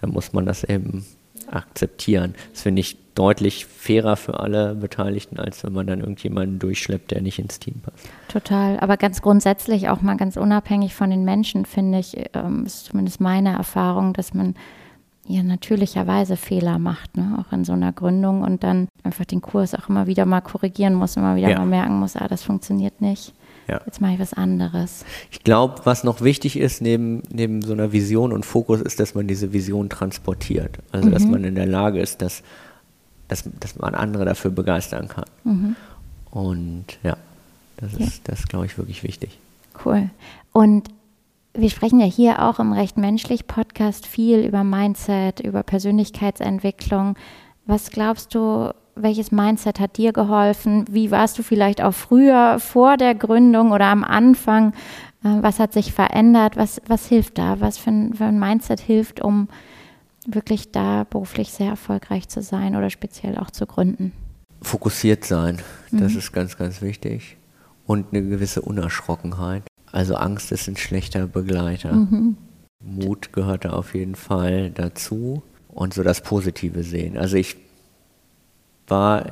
Dann 0.00 0.10
muss 0.10 0.32
man 0.32 0.46
das 0.46 0.62
eben 0.62 1.04
akzeptieren. 1.50 2.34
Das 2.52 2.62
finde 2.62 2.80
ich 2.80 2.96
deutlich 3.14 3.66
fairer 3.66 4.16
für 4.16 4.40
alle 4.40 4.74
Beteiligten, 4.74 5.40
als 5.40 5.64
wenn 5.64 5.72
man 5.72 5.86
dann 5.86 6.00
irgendjemanden 6.00 6.58
durchschleppt, 6.58 7.10
der 7.10 7.22
nicht 7.22 7.38
ins 7.38 7.58
Team 7.58 7.80
passt. 7.80 8.08
Total, 8.28 8.78
aber 8.78 8.96
ganz 8.96 9.22
grundsätzlich 9.22 9.88
auch 9.88 10.02
mal 10.02 10.16
ganz 10.16 10.36
unabhängig 10.36 10.94
von 10.94 11.10
den 11.10 11.24
Menschen, 11.24 11.64
finde 11.64 11.98
ich, 11.98 12.16
ähm, 12.34 12.64
ist 12.66 12.86
zumindest 12.86 13.20
meine 13.20 13.56
Erfahrung, 13.56 14.12
dass 14.12 14.34
man 14.34 14.54
ja 15.26 15.42
natürlicherweise 15.42 16.36
Fehler 16.36 16.78
macht, 16.78 17.16
ne? 17.16 17.38
auch 17.40 17.52
in 17.52 17.64
so 17.64 17.72
einer 17.72 17.92
Gründung 17.92 18.42
und 18.42 18.62
dann 18.62 18.86
einfach 19.02 19.24
den 19.24 19.40
Kurs 19.40 19.74
auch 19.74 19.88
immer 19.88 20.06
wieder 20.06 20.26
mal 20.26 20.40
korrigieren 20.40 20.94
muss, 20.94 21.16
immer 21.16 21.36
wieder 21.36 21.50
ja. 21.50 21.58
mal 21.58 21.66
merken 21.66 21.98
muss, 21.98 22.16
ah, 22.16 22.28
das 22.28 22.42
funktioniert 22.42 23.00
nicht. 23.00 23.32
Ja. 23.68 23.80
Jetzt 23.84 24.00
mache 24.00 24.14
ich 24.14 24.20
was 24.20 24.32
anderes. 24.32 25.04
Ich 25.30 25.42
glaube, 25.42 25.80
was 25.84 26.04
noch 26.04 26.20
wichtig 26.20 26.56
ist 26.56 26.80
neben, 26.80 27.22
neben 27.30 27.62
so 27.62 27.72
einer 27.72 27.92
Vision 27.92 28.32
und 28.32 28.46
Fokus, 28.46 28.80
ist, 28.80 29.00
dass 29.00 29.14
man 29.14 29.26
diese 29.26 29.52
Vision 29.52 29.88
transportiert. 29.88 30.78
Also, 30.92 31.08
mhm. 31.08 31.12
dass 31.12 31.24
man 31.24 31.44
in 31.44 31.56
der 31.56 31.66
Lage 31.66 32.00
ist, 32.00 32.22
dass, 32.22 32.42
dass, 33.28 33.44
dass 33.58 33.76
man 33.76 33.94
andere 33.94 34.24
dafür 34.24 34.52
begeistern 34.52 35.08
kann. 35.08 35.24
Mhm. 35.44 35.76
Und 36.30 36.84
ja, 37.02 37.16
das 37.78 37.94
ist, 37.94 38.18
ja. 38.18 38.22
das 38.24 38.46
glaube 38.46 38.66
ich, 38.66 38.78
wirklich 38.78 39.02
wichtig. 39.02 39.38
Cool. 39.84 40.10
Und 40.52 40.88
wir 41.52 41.70
sprechen 41.70 42.00
ja 42.00 42.06
hier 42.06 42.42
auch 42.42 42.58
im 42.58 42.72
Recht 42.72 42.98
Menschlich 42.98 43.46
Podcast 43.46 44.06
viel 44.06 44.44
über 44.44 44.62
Mindset, 44.62 45.40
über 45.40 45.62
Persönlichkeitsentwicklung. 45.62 47.16
Was 47.64 47.90
glaubst 47.90 48.34
du, 48.34 48.72
welches 48.96 49.30
Mindset 49.30 49.78
hat 49.78 49.96
dir 49.98 50.12
geholfen? 50.12 50.84
Wie 50.90 51.10
warst 51.10 51.38
du 51.38 51.42
vielleicht 51.42 51.82
auch 51.82 51.92
früher 51.92 52.58
vor 52.58 52.96
der 52.96 53.14
Gründung 53.14 53.72
oder 53.72 53.86
am 53.86 54.02
Anfang? 54.02 54.72
Äh, 55.22 55.42
was 55.42 55.58
hat 55.58 55.72
sich 55.72 55.92
verändert? 55.92 56.56
Was, 56.56 56.80
was 56.86 57.06
hilft 57.06 57.38
da? 57.38 57.60
Was 57.60 57.78
für 57.78 57.90
ein, 57.90 58.14
für 58.14 58.24
ein 58.24 58.40
Mindset 58.40 58.80
hilft, 58.80 59.20
um 59.20 59.48
wirklich 60.26 60.72
da 60.72 61.04
beruflich 61.04 61.52
sehr 61.52 61.70
erfolgreich 61.70 62.28
zu 62.28 62.42
sein 62.42 62.74
oder 62.74 62.90
speziell 62.90 63.38
auch 63.38 63.50
zu 63.50 63.66
gründen? 63.66 64.12
Fokussiert 64.62 65.24
sein, 65.24 65.60
das 65.92 66.12
mhm. 66.12 66.18
ist 66.18 66.32
ganz, 66.32 66.56
ganz 66.56 66.82
wichtig. 66.82 67.36
Und 67.86 68.06
eine 68.12 68.26
gewisse 68.26 68.62
Unerschrockenheit. 68.62 69.62
Also 69.92 70.16
Angst 70.16 70.50
ist 70.50 70.66
ein 70.66 70.76
schlechter 70.76 71.28
Begleiter. 71.28 71.92
Mhm. 71.92 72.36
Mut 72.82 73.32
gehört 73.32 73.64
da 73.64 73.70
auf 73.70 73.94
jeden 73.94 74.16
Fall 74.16 74.70
dazu 74.70 75.42
und 75.68 75.94
so 75.94 76.02
das 76.02 76.22
Positive 76.22 76.82
sehen. 76.82 77.16
Also 77.16 77.36
ich 77.36 77.56
war, 78.90 79.26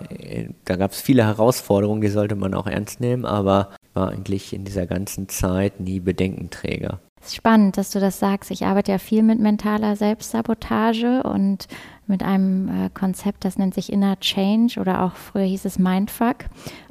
da 0.64 0.76
gab 0.76 0.92
es 0.92 1.00
viele 1.00 1.24
Herausforderungen, 1.24 2.00
die 2.00 2.08
sollte 2.08 2.36
man 2.36 2.54
auch 2.54 2.66
ernst 2.66 3.00
nehmen, 3.00 3.24
aber 3.24 3.70
war 3.94 4.10
eigentlich 4.10 4.52
in 4.52 4.64
dieser 4.64 4.86
ganzen 4.86 5.28
Zeit 5.28 5.80
nie 5.80 6.00
Bedenkenträger. 6.00 7.00
Es 7.20 7.28
ist 7.28 7.36
spannend, 7.36 7.78
dass 7.78 7.90
du 7.90 8.00
das 8.00 8.18
sagst. 8.18 8.50
Ich 8.50 8.66
arbeite 8.66 8.92
ja 8.92 8.98
viel 8.98 9.22
mit 9.22 9.40
mentaler 9.40 9.96
Selbstsabotage 9.96 11.22
und 11.22 11.68
mit 12.06 12.22
einem 12.22 12.68
äh, 12.68 12.90
Konzept, 12.90 13.46
das 13.46 13.56
nennt 13.56 13.72
sich 13.72 13.90
Inner 13.90 14.20
Change 14.20 14.78
oder 14.78 15.02
auch 15.02 15.14
früher 15.14 15.44
hieß 15.44 15.64
es 15.64 15.78
Mindfuck. 15.78 16.44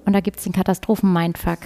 Und 0.05 0.13
da 0.13 0.21
gibt 0.21 0.37
es 0.37 0.45
den 0.45 0.53
Katastrophen-Mindfuck. 0.53 1.59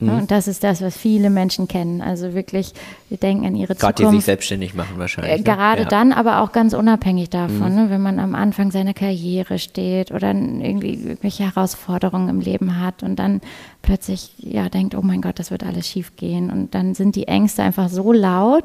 Mhm. 0.00 0.08
Und 0.10 0.30
das 0.30 0.48
ist 0.48 0.64
das, 0.64 0.82
was 0.82 0.96
viele 0.96 1.30
Menschen 1.30 1.68
kennen. 1.68 2.00
Also 2.00 2.34
wirklich, 2.34 2.72
wir 3.08 3.18
denken 3.18 3.46
an 3.46 3.54
ihre 3.54 3.76
Zukunft. 3.76 3.96
Gerade 3.96 4.10
die 4.10 4.16
sich 4.16 4.24
selbstständig 4.24 4.74
machen 4.74 4.98
wahrscheinlich. 4.98 5.32
Äh, 5.32 5.38
ne? 5.38 5.42
gerade 5.44 5.82
ja. 5.82 5.88
dann, 5.88 6.12
aber 6.12 6.40
auch 6.40 6.52
ganz 6.52 6.74
unabhängig 6.74 7.30
davon, 7.30 7.70
mhm. 7.70 7.74
ne? 7.74 7.90
wenn 7.90 8.00
man 8.00 8.18
am 8.18 8.34
Anfang 8.34 8.70
seiner 8.70 8.94
Karriere 8.94 9.58
steht 9.58 10.10
oder 10.12 10.28
irgendwie 10.28 10.94
irgendwelche 10.94 11.44
Herausforderungen 11.44 12.28
im 12.28 12.40
Leben 12.40 12.80
hat 12.80 13.02
und 13.02 13.16
dann 13.16 13.40
plötzlich 13.82 14.32
ja 14.38 14.68
denkt, 14.68 14.94
oh 14.94 15.02
mein 15.02 15.20
Gott, 15.20 15.38
das 15.38 15.50
wird 15.50 15.64
alles 15.64 15.88
schief 15.88 16.16
gehen. 16.16 16.50
Und 16.50 16.74
dann 16.74 16.94
sind 16.94 17.16
die 17.16 17.28
Ängste 17.28 17.62
einfach 17.62 17.88
so 17.88 18.12
laut, 18.12 18.64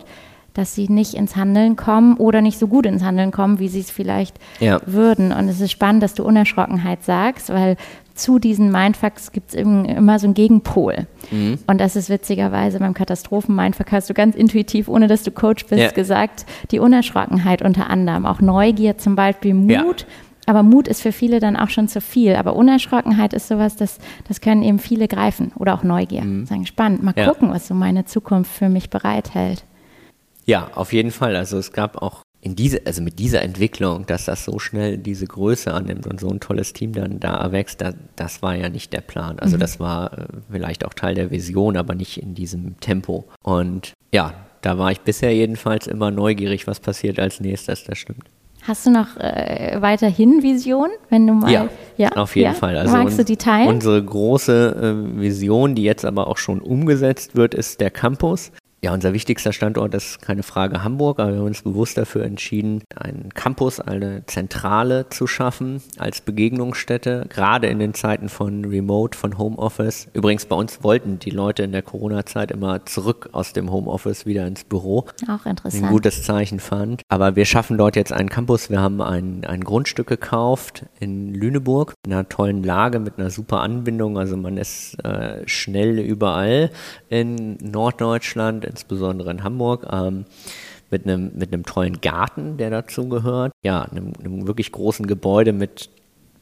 dass 0.54 0.76
sie 0.76 0.90
nicht 0.90 1.14
ins 1.14 1.36
Handeln 1.36 1.76
kommen 1.76 2.18
oder 2.18 2.42
nicht 2.42 2.60
so 2.60 2.68
gut 2.68 2.86
ins 2.86 3.04
Handeln 3.04 3.32
kommen, 3.32 3.60
wie 3.60 3.70
sie 3.70 3.80
es 3.82 3.92
vielleicht 3.92 4.38
ja. 4.60 4.80
würden. 4.86 5.32
Und 5.32 5.48
es 5.48 5.62
ist 5.62 5.72
spannend, 5.72 6.04
dass 6.04 6.16
du 6.16 6.24
Unerschrockenheit 6.24 7.04
sagst, 7.04 7.50
weil 7.50 7.78
zu 8.20 8.40
diesen 8.40 8.72
Mindfucks 8.72 9.32
gibt 9.32 9.50
es 9.50 9.56
immer 9.56 10.20
so 10.20 10.28
einen 10.28 10.34
Gegenpol. 10.34 11.08
Mhm. 11.32 11.60
Und 11.68 11.80
das 11.80 11.96
ist 11.96 12.10
witzigerweise 12.10 12.80
beim 12.80 12.94
Katastrophen-Mindfuck 12.94 13.92
hast 13.92 14.10
du 14.10 14.14
ganz 14.14 14.36
intuitiv, 14.36 14.88
ohne 14.88 15.08
dass 15.08 15.24
du 15.24 15.32
Coach 15.32 15.66
bist, 15.66 15.82
ja. 15.82 15.92
gesagt, 15.92 16.46
die 16.72 16.80
Unerschrockenheit 16.80 17.62
unter 17.62 17.90
anderem, 17.90 18.26
auch 18.26 18.42
Neugier 18.42 18.98
zum 18.98 19.16
Beispiel, 19.16 19.54
Mut. 19.54 20.02
Ja. 20.02 20.08
Aber 20.46 20.64
Mut 20.64 20.88
ist 20.88 21.02
für 21.02 21.12
viele 21.12 21.40
dann 21.40 21.56
auch 21.56 21.70
schon 21.70 21.88
zu 21.88 22.02
viel. 22.02 22.36
Aber 22.36 22.56
Unerschrockenheit 22.56 23.34
ist 23.34 23.48
sowas, 23.48 23.76
das, 23.76 24.00
das 24.28 24.42
können 24.42 24.64
eben 24.64 24.80
viele 24.80 25.08
greifen. 25.08 25.52
Oder 25.56 25.76
auch 25.76 25.84
Neugier. 25.84 26.24
Mhm. 26.24 26.48
Sagen, 26.48 26.66
spannend, 26.66 27.04
mal 27.04 27.14
ja. 27.16 27.28
gucken, 27.28 27.52
was 27.52 27.68
so 27.68 27.76
meine 27.76 28.06
Zukunft 28.06 28.52
für 28.52 28.68
mich 28.68 28.90
bereithält. 28.90 29.64
Ja, 30.46 30.72
auf 30.74 30.92
jeden 30.92 31.12
Fall. 31.12 31.36
Also 31.36 31.60
es 31.60 31.72
gab 31.72 32.02
auch 32.02 32.24
in 32.42 32.56
diese, 32.56 32.86
also 32.86 33.02
mit 33.02 33.20
dieser 33.20 33.42
Entwicklung, 33.42 34.06
dass 34.06 34.26
das 34.26 34.46
so 34.46 34.60
schnell 34.60 34.98
diese 34.98 35.28
Größe 35.28 35.74
annimmt 35.74 36.08
und 36.08 36.20
so 36.20 36.30
ein 36.30 36.40
tolles 36.40 36.74
Team 36.74 36.94
dann 36.94 37.20
da 37.20 37.36
erwächst, 37.36 37.82
da, 37.82 37.94
das 38.16 38.42
war 38.42 38.56
ja 38.56 38.70
nicht 38.70 38.94
der 38.94 39.02
Plan. 39.02 39.40
Also 39.40 39.58
mhm. 39.58 39.62
das 39.62 39.80
war 39.80 40.18
äh, 40.18 40.26
vielleicht 40.50 40.86
auch 40.86 40.94
Teil 40.94 41.16
der 41.16 41.32
Vision, 41.32 41.76
aber 41.76 41.96
nicht 41.96 42.22
in 42.22 42.36
diesem 42.36 42.80
Tempo. 42.80 43.26
Und 43.44 43.94
ja, 44.14 44.34
da 44.62 44.78
war 44.78 44.92
ich 44.92 45.02
bisher 45.02 45.34
jedenfalls 45.34 45.88
immer 45.88 46.12
neugierig, 46.12 46.66
was 46.68 46.80
passiert 46.80 47.20
als 47.20 47.40
nächstes, 47.40 47.84
das 47.84 47.98
stimmt. 47.98 48.24
Hast 48.64 48.86
du 48.86 48.92
noch 48.92 49.18
äh, 49.18 49.78
weiterhin 49.80 50.44
Vision, 50.44 50.90
wenn 51.10 51.26
du 51.26 51.34
mal? 51.34 51.52
Ja, 51.52 51.70
ja? 51.98 52.12
auf 52.12 52.36
jeden 52.36 52.52
ja? 52.52 52.54
Fall. 52.54 52.78
Also 52.78 52.96
Magst 52.96 53.18
du 53.18 53.24
die 53.24 53.38
teilen? 53.38 53.70
Unsere 53.70 54.04
große 54.04 54.76
äh, 55.16 55.20
Vision, 55.20 55.76
die 55.76 55.84
jetzt 55.84 56.06
aber 56.06 56.28
auch 56.28 56.38
schon 56.38 56.60
umgesetzt 56.60 57.36
wird, 57.36 57.54
ist 57.54 57.80
der 57.80 57.90
Campus. 57.90 58.52
Ja, 58.82 58.94
unser 58.94 59.12
wichtigster 59.12 59.52
Standort 59.52 59.94
ist 59.94 60.22
keine 60.22 60.42
Frage 60.42 60.84
Hamburg, 60.84 61.20
aber 61.20 61.34
wir 61.34 61.40
haben 61.40 61.48
uns 61.48 61.64
bewusst 61.64 61.98
dafür 61.98 62.24
entschieden, 62.24 62.82
einen 62.96 63.34
Campus, 63.34 63.82
eine 63.82 64.26
Zentrale 64.26 65.10
zu 65.10 65.28
schaffen 65.28 65.82
als 65.98 66.22
Begegnungsstätte, 66.22 67.26
gerade 67.28 67.68
in 67.68 67.80
den 67.80 67.94
Zeiten 67.94 68.30
von 68.30 68.64
Remote, 68.64 69.18
von 69.18 69.38
Homeoffice. 69.38 70.08
Übrigens, 70.14 70.46
bei 70.46 70.56
uns 70.56 70.82
wollten 70.82 71.20
die 71.20 71.30
Leute 71.30 71.64
in 71.64 71.74
der 71.74 71.82
Corona-Zeit 71.82 72.52
immer 72.52 72.86
zurück 72.86 73.30
aus 73.34 73.52
dem 73.52 73.70
Homeoffice 73.70 74.26
wieder 74.26 74.48
ins 74.48 74.64
Büro. 74.64 75.06
Auch 75.28 75.46
interessant. 75.46 75.84
Ein 75.84 75.90
gutes 75.90 76.24
Zeichen 76.24 76.62
fand. 76.62 77.02
Aber 77.10 77.36
wir 77.36 77.46
schaffen 77.46 77.78
dort 77.78 77.98
jetzt 77.98 78.14
einen 78.14 78.30
Campus. 78.30 78.70
Wir 78.70 78.80
haben 78.80 79.02
ein, 79.02 79.44
ein 79.44 79.62
Grundstück 79.62 80.08
gekauft 80.08 80.86
in 81.02 81.34
Lüneburg, 81.34 81.96
in 82.06 82.14
einer 82.14 82.30
tollen 82.30 82.64
Lage 82.64 83.00
mit 83.00 83.20
einer 83.20 83.30
super 83.30 83.60
Anbindung. 83.60 84.18
Also 84.18 84.38
man 84.38 84.56
ist 84.56 84.96
äh, 85.04 85.46
schnell 85.48 86.00
überall 86.00 86.72
in 87.10 87.58
Norddeutschland 87.58 88.69
insbesondere 88.70 89.32
in 89.32 89.44
Hamburg, 89.44 89.88
ähm, 89.92 90.26
mit 90.92 91.06
einem 91.06 91.32
mit 91.36 91.54
einem 91.54 91.66
tollen 91.66 92.02
Garten, 92.02 92.58
der 92.58 92.70
dazu 92.70 93.08
gehört. 93.10 93.52
Ja, 93.64 93.84
einem, 93.84 94.14
einem 94.20 94.48
wirklich 94.48 94.72
großen 94.72 95.06
Gebäude 95.08 95.54
mit 95.54 95.90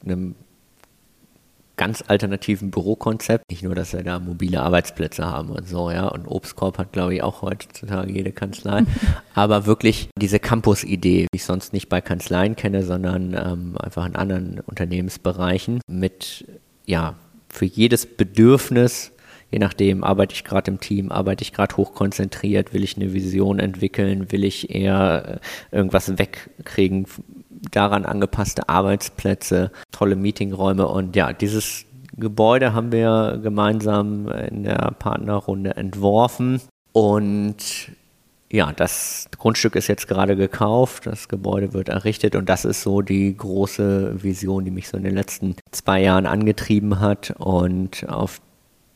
einem 0.04 0.34
ganz 1.78 2.04
alternativen 2.06 2.70
Bürokonzept. 2.70 3.50
Nicht 3.50 3.62
nur, 3.62 3.74
dass 3.74 3.94
wir 3.94 4.02
da 4.02 4.18
mobile 4.18 4.60
Arbeitsplätze 4.60 5.24
haben 5.24 5.48
und 5.48 5.66
so, 5.66 5.90
ja. 5.90 6.08
Und 6.08 6.26
Obstkorb 6.26 6.76
hat, 6.76 6.92
glaube 6.92 7.14
ich, 7.14 7.22
auch 7.22 7.40
heutzutage 7.40 8.12
jede 8.12 8.32
Kanzlei. 8.32 8.82
Aber 9.34 9.64
wirklich 9.64 10.10
diese 10.20 10.38
Campus-Idee, 10.38 11.26
die 11.32 11.36
ich 11.36 11.44
sonst 11.44 11.72
nicht 11.72 11.88
bei 11.88 12.02
Kanzleien 12.02 12.56
kenne, 12.56 12.82
sondern 12.82 13.32
ähm, 13.32 13.76
einfach 13.78 14.04
in 14.04 14.16
anderen 14.16 14.60
Unternehmensbereichen 14.66 15.80
mit, 15.86 16.44
ja, 16.84 17.14
für 17.48 17.64
jedes 17.64 18.04
Bedürfnis 18.04 19.12
je 19.50 19.58
nachdem, 19.58 20.04
arbeite 20.04 20.34
ich 20.34 20.44
gerade 20.44 20.70
im 20.70 20.80
Team, 20.80 21.10
arbeite 21.10 21.42
ich 21.42 21.52
gerade 21.52 21.76
hochkonzentriert, 21.76 22.74
will 22.74 22.84
ich 22.84 22.96
eine 22.96 23.12
Vision 23.12 23.58
entwickeln, 23.58 24.30
will 24.30 24.44
ich 24.44 24.74
eher 24.74 25.40
äh, 25.72 25.76
irgendwas 25.76 26.18
wegkriegen, 26.18 27.06
daran 27.72 28.04
angepasste 28.04 28.68
Arbeitsplätze, 28.68 29.72
tolle 29.90 30.16
Meetingräume 30.16 30.86
und 30.86 31.16
ja, 31.16 31.32
dieses 31.32 31.84
Gebäude 32.16 32.72
haben 32.72 32.92
wir 32.92 33.40
gemeinsam 33.42 34.28
in 34.28 34.64
der 34.64 34.94
Partnerrunde 34.98 35.76
entworfen 35.76 36.60
und 36.92 37.92
ja, 38.50 38.72
das 38.72 39.28
Grundstück 39.36 39.76
ist 39.76 39.88
jetzt 39.88 40.08
gerade 40.08 40.34
gekauft, 40.34 41.06
das 41.06 41.28
Gebäude 41.28 41.74
wird 41.74 41.90
errichtet 41.90 42.34
und 42.34 42.48
das 42.48 42.64
ist 42.64 42.82
so 42.82 43.02
die 43.02 43.36
große 43.36 44.22
Vision, 44.22 44.64
die 44.64 44.70
mich 44.70 44.88
so 44.88 44.96
in 44.96 45.04
den 45.04 45.14
letzten 45.14 45.56
zwei 45.70 46.00
Jahren 46.02 46.26
angetrieben 46.26 46.98
hat 46.98 47.34
und 47.38 48.08
auf 48.08 48.40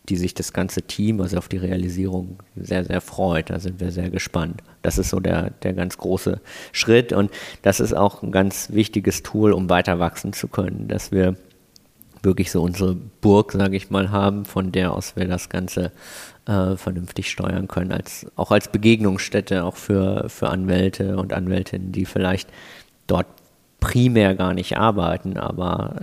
die 0.09 0.17
sich 0.17 0.35
das 0.35 0.53
ganze 0.53 0.83
Team, 0.83 1.21
also 1.21 1.39
auf 1.39 1.49
die 1.49 1.59
Realisierung, 1.59 2.39
sehr, 2.57 2.85
sehr 2.85 3.01
freut. 3.01 3.51
Da 3.51 3.61
sind 3.61 3.81
wir 3.81 3.93
sehr 3.93 4.11
gespannt. 4.11 4.63
Das 4.83 4.99
ist 4.99 5.11
so 5.11 5.21
der, 5.21 5.51
der 5.63 5.75
ganz 5.75 5.97
große 5.97 6.41
Schritt 6.73 7.13
und 7.13 7.31
das 7.63 7.79
ist 7.79 7.95
auch 7.95 8.23
ein 8.23 8.33
ganz 8.33 8.71
wichtiges 8.73 9.23
Tool, 9.23 9.53
um 9.53 9.71
weiter 9.71 10.01
wachsen 10.01 10.33
zu 10.33 10.49
können, 10.49 10.89
dass 10.89 11.13
wir 11.13 11.37
wirklich 12.23 12.51
so 12.51 12.63
unsere 12.63 12.95
Burg, 12.95 13.53
sage 13.53 13.77
ich 13.77 13.91
mal, 13.91 14.11
haben, 14.11 14.45
von 14.45 14.73
der 14.73 14.93
aus 14.93 15.17
wir 15.17 15.27
das 15.27 15.49
Ganze 15.49 15.93
äh, 16.47 16.77
vernünftig 16.77 17.31
steuern 17.31 17.69
können, 17.69 17.93
als, 17.93 18.27
auch 18.37 18.51
als 18.51 18.69
Begegnungsstätte, 18.69 19.65
auch 19.65 19.77
für, 19.77 20.29
für 20.29 20.49
Anwälte 20.49 21.17
und 21.17 21.33
Anwältinnen, 21.33 21.93
die 21.93 22.07
vielleicht 22.07 22.49
dort 23.07 23.27
primär 23.81 24.35
gar 24.35 24.55
nicht 24.55 24.77
arbeiten, 24.77 25.37
aber 25.37 26.03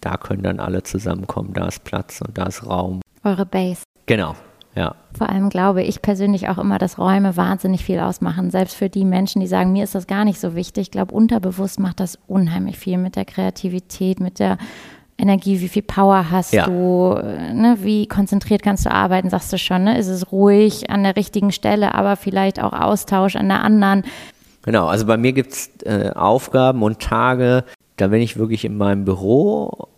da 0.00 0.16
können 0.16 0.42
dann 0.42 0.60
alle 0.60 0.82
zusammenkommen, 0.82 1.52
da 1.52 1.68
ist 1.68 1.84
Platz 1.84 2.22
und 2.22 2.38
da 2.38 2.46
ist 2.46 2.66
Raum 2.66 3.00
eure 3.24 3.46
Base. 3.46 3.82
Genau, 4.06 4.34
ja. 4.74 4.94
Vor 5.16 5.28
allem 5.28 5.50
glaube 5.50 5.82
ich 5.82 6.02
persönlich 6.02 6.48
auch 6.48 6.58
immer, 6.58 6.78
dass 6.78 6.98
Räume 6.98 7.36
wahnsinnig 7.36 7.84
viel 7.84 8.00
ausmachen. 8.00 8.50
Selbst 8.50 8.76
für 8.76 8.88
die 8.88 9.04
Menschen, 9.04 9.40
die 9.40 9.46
sagen, 9.46 9.72
mir 9.72 9.84
ist 9.84 9.94
das 9.94 10.06
gar 10.06 10.24
nicht 10.24 10.40
so 10.40 10.54
wichtig. 10.54 10.82
Ich 10.82 10.90
glaube, 10.90 11.14
unterbewusst 11.14 11.80
macht 11.80 12.00
das 12.00 12.18
unheimlich 12.26 12.78
viel 12.78 12.98
mit 12.98 13.16
der 13.16 13.24
Kreativität, 13.24 14.20
mit 14.20 14.38
der 14.38 14.58
Energie, 15.20 15.60
wie 15.60 15.68
viel 15.68 15.82
Power 15.82 16.30
hast 16.30 16.52
ja. 16.52 16.66
du, 16.66 17.14
ne? 17.14 17.76
wie 17.80 18.06
konzentriert 18.06 18.62
kannst 18.62 18.86
du 18.86 18.90
arbeiten, 18.90 19.28
sagst 19.28 19.52
du 19.52 19.58
schon, 19.58 19.84
ne? 19.84 19.98
ist 19.98 20.08
es 20.08 20.32
ruhig 20.32 20.88
an 20.90 21.02
der 21.02 21.16
richtigen 21.16 21.52
Stelle, 21.52 21.94
aber 21.94 22.16
vielleicht 22.16 22.60
auch 22.62 22.72
Austausch 22.72 23.36
an 23.36 23.48
der 23.48 23.62
anderen. 23.62 24.04
Genau, 24.62 24.86
also 24.86 25.06
bei 25.06 25.16
mir 25.16 25.32
gibt 25.32 25.52
es 25.52 25.70
äh, 25.84 26.10
Aufgaben 26.14 26.82
und 26.82 27.00
Tage, 27.00 27.64
da 27.96 28.08
bin 28.08 28.22
ich 28.22 28.38
wirklich 28.38 28.64
in 28.64 28.78
meinem 28.78 29.04
Büro 29.04 29.88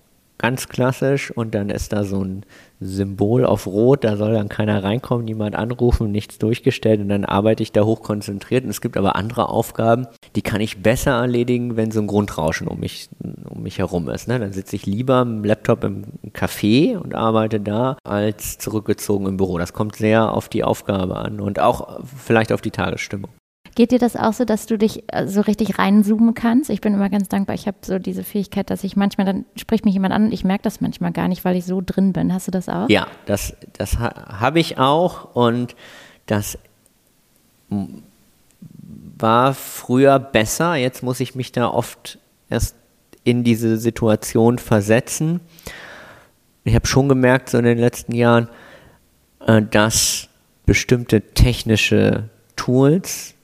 ganz 0.42 0.68
klassisch 0.68 1.30
und 1.30 1.54
dann 1.54 1.70
ist 1.70 1.92
da 1.92 2.04
so 2.04 2.22
ein 2.22 2.44
Symbol 2.80 3.46
auf 3.46 3.66
Rot, 3.66 4.02
da 4.02 4.16
soll 4.16 4.32
dann 4.32 4.48
keiner 4.48 4.82
reinkommen, 4.82 5.24
niemand 5.24 5.54
anrufen, 5.54 6.10
nichts 6.10 6.38
durchgestellt 6.38 7.00
und 7.00 7.08
dann 7.08 7.24
arbeite 7.24 7.62
ich 7.62 7.70
da 7.70 7.84
hochkonzentriert. 7.84 8.64
Und 8.64 8.70
es 8.70 8.80
gibt 8.80 8.96
aber 8.96 9.14
andere 9.14 9.48
Aufgaben, 9.48 10.08
die 10.34 10.42
kann 10.42 10.60
ich 10.60 10.82
besser 10.82 11.12
erledigen, 11.12 11.76
wenn 11.76 11.92
so 11.92 12.00
ein 12.00 12.08
Grundrauschen 12.08 12.66
um 12.66 12.80
mich, 12.80 13.08
um 13.48 13.62
mich 13.62 13.78
herum 13.78 14.08
ist. 14.08 14.26
Ne? 14.26 14.40
Dann 14.40 14.52
sitze 14.52 14.74
ich 14.74 14.84
lieber 14.84 15.22
im 15.22 15.44
Laptop 15.44 15.84
im 15.84 16.04
Café 16.32 16.98
und 16.98 17.14
arbeite 17.14 17.60
da, 17.60 17.96
als 18.02 18.58
zurückgezogen 18.58 19.26
im 19.26 19.36
Büro. 19.36 19.58
Das 19.58 19.72
kommt 19.72 19.94
sehr 19.94 20.32
auf 20.32 20.48
die 20.48 20.64
Aufgabe 20.64 21.16
an 21.16 21.40
und 21.40 21.60
auch 21.60 22.00
vielleicht 22.16 22.52
auf 22.52 22.60
die 22.60 22.72
Tagesstimmung. 22.72 23.30
Geht 23.74 23.90
dir 23.90 23.98
das 23.98 24.16
auch 24.16 24.34
so, 24.34 24.44
dass 24.44 24.66
du 24.66 24.76
dich 24.76 25.04
äh, 25.08 25.26
so 25.26 25.40
richtig 25.40 25.78
reinzoomen 25.78 26.34
kannst? 26.34 26.68
Ich 26.68 26.80
bin 26.80 26.92
immer 26.92 27.08
ganz 27.08 27.28
dankbar. 27.28 27.54
Ich 27.54 27.66
habe 27.66 27.78
so 27.82 27.98
diese 27.98 28.22
Fähigkeit, 28.22 28.68
dass 28.68 28.84
ich 28.84 28.96
manchmal, 28.96 29.26
dann 29.26 29.46
spricht 29.56 29.84
mich 29.84 29.94
jemand 29.94 30.12
an 30.12 30.26
und 30.26 30.32
ich 30.32 30.44
merke 30.44 30.62
das 30.62 30.80
manchmal 30.80 31.12
gar 31.12 31.28
nicht, 31.28 31.44
weil 31.44 31.56
ich 31.56 31.64
so 31.64 31.82
drin 31.84 32.12
bin. 32.12 32.34
Hast 32.34 32.46
du 32.46 32.50
das 32.50 32.68
auch? 32.68 32.88
Ja, 32.90 33.06
das, 33.24 33.56
das 33.72 33.98
ha 33.98 34.40
habe 34.40 34.60
ich 34.60 34.78
auch 34.78 35.34
und 35.34 35.74
das 36.26 36.58
war 39.18 39.54
früher 39.54 40.18
besser. 40.18 40.74
Jetzt 40.76 41.02
muss 41.02 41.20
ich 41.20 41.34
mich 41.34 41.52
da 41.52 41.68
oft 41.68 42.18
erst 42.50 42.76
in 43.24 43.44
diese 43.44 43.78
Situation 43.78 44.58
versetzen. 44.58 45.40
Ich 46.64 46.74
habe 46.74 46.86
schon 46.86 47.08
gemerkt, 47.08 47.48
so 47.50 47.58
in 47.58 47.64
den 47.64 47.78
letzten 47.78 48.14
Jahren, 48.14 48.48
äh, 49.46 49.62
dass 49.62 50.28
bestimmte 50.66 51.20
technische 51.20 52.28
Tools 52.56 53.34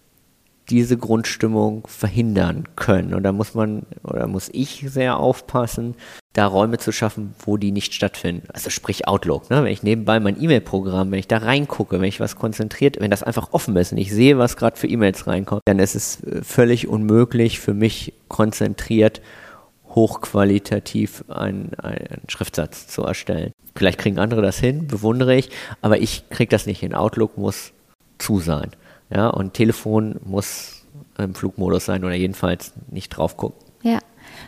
diese 0.71 0.97
Grundstimmung 0.97 1.87
verhindern 1.87 2.65
können. 2.77 3.15
Und 3.15 3.23
da 3.23 3.33
muss 3.33 3.55
man 3.55 3.87
oder 4.03 4.27
muss 4.27 4.49
ich 4.53 4.85
sehr 4.89 5.19
aufpassen, 5.19 5.95
da 6.33 6.47
Räume 6.47 6.79
zu 6.79 6.93
schaffen, 6.93 7.35
wo 7.41 7.57
die 7.57 7.73
nicht 7.73 7.95
stattfinden. 7.95 8.47
Also 8.53 8.71
sprich 8.71 9.09
Outlook. 9.09 9.51
Ne? 9.51 9.65
Wenn 9.65 9.73
ich 9.73 9.83
nebenbei 9.83 10.21
mein 10.21 10.41
E-Mail-Programm, 10.41 11.11
wenn 11.11 11.19
ich 11.19 11.29
da 11.29 11.39
reingucke, 11.39 12.01
wenn 12.01 12.09
ich 12.09 12.21
was 12.21 12.37
konzentriert, 12.37 13.01
wenn 13.01 13.11
das 13.11 13.23
einfach 13.23 13.53
offen 13.53 13.75
ist 13.77 13.93
und 13.93 13.99
ich 13.99 14.13
sehe, 14.13 14.39
was 14.39 14.57
gerade 14.57 14.77
für 14.77 14.87
E-Mails 14.87 15.27
reinkommt, 15.27 15.63
dann 15.65 15.79
ist 15.79 15.95
es 15.95 16.23
äh, 16.25 16.43
völlig 16.43 16.87
unmöglich 16.87 17.61
für 17.61 17.75
mich 17.75 18.13
konzentriert 18.29 19.21
hochqualitativ 19.95 21.25
einen, 21.29 21.75
einen 21.79 22.23
Schriftsatz 22.29 22.87
zu 22.89 23.03
erstellen. 23.03 23.53
Vielleicht 23.75 23.99
kriegen 23.99 24.19
andere 24.19 24.43
das 24.43 24.59
hin, 24.59 24.87
bewundere 24.87 25.35
ich, 25.35 25.51
aber 25.81 25.99
ich 25.99 26.29
kriege 26.31 26.51
das 26.51 26.67
nicht 26.67 26.81
hin. 26.81 26.95
Outlook 26.95 27.39
muss 27.39 27.73
zu 28.19 28.39
sein. 28.39 28.71
Ja, 29.11 29.29
und 29.29 29.55
Telefon 29.55 30.17
muss 30.25 30.87
im 31.17 31.35
Flugmodus 31.35 31.87
sein 31.87 32.05
oder 32.05 32.15
jedenfalls 32.15 32.73
nicht 32.91 33.11
drauf 33.11 33.37
gucken. 33.37 33.59
Ja, 33.83 33.99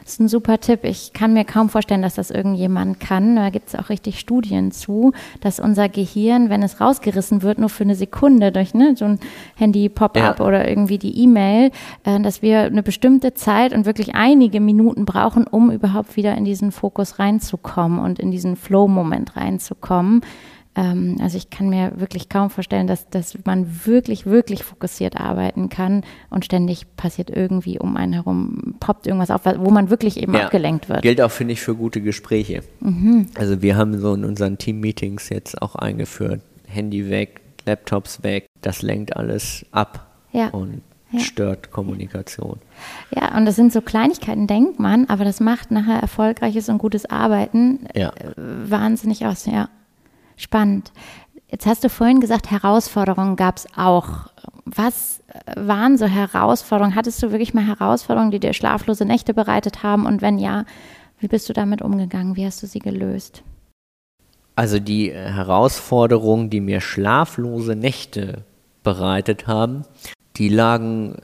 das 0.03 0.14
ist 0.14 0.20
ein 0.20 0.29
super 0.29 0.59
Tipp. 0.59 0.81
Ich 0.85 1.12
kann 1.12 1.33
mir 1.33 1.44
kaum 1.44 1.68
vorstellen, 1.68 2.03
dass 2.03 2.14
das 2.14 2.31
irgendjemand 2.31 3.01
kann. 3.01 3.37
Da 3.37 3.51
gibt 3.51 3.68
es 3.68 3.75
auch 3.75 3.88
richtig 3.88 4.18
Studien 4.18 4.73
zu, 4.73 5.12
dass 5.40 5.61
unser 5.61 5.88
Gehirn, 5.88 6.51
wenn 6.51 6.62
es 6.62 6.81
rausgerissen 6.81 7.42
wird, 7.42 7.59
nur 7.59 7.68
für 7.68 7.85
eine 7.85 7.94
Sekunde 7.94 8.53
durch 8.53 8.75
ne, 8.75 8.94
so 8.96 9.05
ein 9.05 9.20
Handy-Pop-up 9.57 10.38
ja. 10.38 10.44
oder 10.44 10.68
irgendwie 10.68 10.99
die 10.99 11.23
E-Mail, 11.23 11.70
äh, 12.05 12.20
dass 12.20 12.42
wir 12.42 12.62
eine 12.62 12.83
bestimmte 12.83 13.35
Zeit 13.35 13.73
und 13.73 13.87
wirklich 13.87 14.14
einige 14.14 14.61
Minuten 14.61 15.05
brauchen, 15.05 15.46
um 15.46 15.70
überhaupt 15.70 16.16
wieder 16.16 16.37
in 16.37 16.44
diesen 16.44 16.73
Fokus 16.73 17.18
reinzukommen 17.18 17.99
und 17.99 18.18
in 18.18 18.31
diesen 18.31 18.57
Flow-Moment 18.57 19.37
reinzukommen. 19.37 20.23
Ähm, 20.76 21.16
also 21.20 21.37
ich 21.37 21.50
kann 21.50 21.68
mir 21.68 21.92
wirklich 21.96 22.28
kaum 22.28 22.50
vorstellen, 22.50 22.87
dass, 22.87 23.09
dass 23.09 23.37
man 23.44 23.87
wirklich, 23.87 24.26
wirklich 24.26 24.62
fokussiert 24.62 25.20
arbeiten 25.20 25.68
kann 25.68 26.04
und 26.30 26.44
ständig 26.44 26.87
passiert 26.96 27.30
irgendwie 27.30 27.78
um 27.78 27.96
einen 27.96 28.12
herum, 28.12 28.74
poppt 28.80 29.06
irgendwas 29.06 29.30
auf, 29.30 29.42
wo 29.44 29.70
man 29.70 29.90
wirklich 29.90 30.16
eben 30.16 30.35
ja, 30.35 30.44
abgelenkt 30.44 30.88
wird. 30.88 31.02
Gilt 31.02 31.20
auch, 31.20 31.30
finde 31.30 31.54
ich, 31.54 31.61
für 31.61 31.74
gute 31.74 32.00
Gespräche. 32.00 32.62
Mhm. 32.80 33.26
Also 33.35 33.62
wir 33.62 33.76
haben 33.76 33.98
so 34.00 34.14
in 34.14 34.24
unseren 34.24 34.59
Team-Meetings 34.59 35.28
jetzt 35.28 35.61
auch 35.61 35.74
eingeführt, 35.74 36.40
Handy 36.66 37.11
weg, 37.11 37.40
Laptops 37.66 38.22
weg, 38.22 38.46
das 38.61 38.83
lenkt 38.83 39.16
alles 39.16 39.66
ab. 39.72 40.06
Ja. 40.33 40.48
Und 40.50 40.83
ja. 41.11 41.20
stört 41.20 41.72
Kommunikation. 41.72 42.61
Ja, 43.11 43.37
und 43.37 43.44
das 43.44 43.56
sind 43.56 43.72
so 43.72 43.80
Kleinigkeiten, 43.80 44.46
denkt 44.46 44.78
man, 44.78 45.06
aber 45.06 45.24
das 45.24 45.40
macht 45.40 45.72
nachher 45.72 45.98
erfolgreiches 45.98 46.68
und 46.68 46.78
gutes 46.78 47.06
Arbeiten 47.06 47.80
ja. 47.94 48.11
Äh, 48.11 48.33
wahnsinnig 48.37 49.26
aus, 49.26 49.46
ja. 49.46 49.68
Spannend. 50.40 50.90
Jetzt 51.48 51.66
hast 51.66 51.85
du 51.85 51.90
vorhin 51.90 52.20
gesagt, 52.20 52.50
Herausforderungen 52.50 53.37
gab 53.37 53.59
es 53.59 53.66
auch. 53.76 54.31
Was 54.64 55.22
waren 55.55 55.98
so 55.98 56.07
Herausforderungen? 56.07 56.94
Hattest 56.94 57.22
du 57.22 57.31
wirklich 57.31 57.53
mal 57.53 57.66
Herausforderungen, 57.66 58.31
die 58.31 58.40
dir 58.40 58.55
schlaflose 58.55 59.05
Nächte 59.05 59.35
bereitet 59.35 59.83
haben? 59.83 60.07
Und 60.07 60.22
wenn 60.22 60.38
ja, 60.38 60.64
wie 61.18 61.29
bist 61.29 61.46
du 61.50 61.53
damit 61.53 61.83
umgegangen? 61.83 62.37
Wie 62.37 62.46
hast 62.46 62.62
du 62.62 62.66
sie 62.66 62.79
gelöst? 62.79 63.42
Also 64.57 64.79
die 64.79 65.12
Herausforderungen, 65.12 66.48
die 66.48 66.61
mir 66.61 66.81
schlaflose 66.81 67.76
Nächte 67.76 68.44
bereitet 68.83 69.46
haben, 69.46 69.85
die 70.37 70.48
lagen 70.48 71.16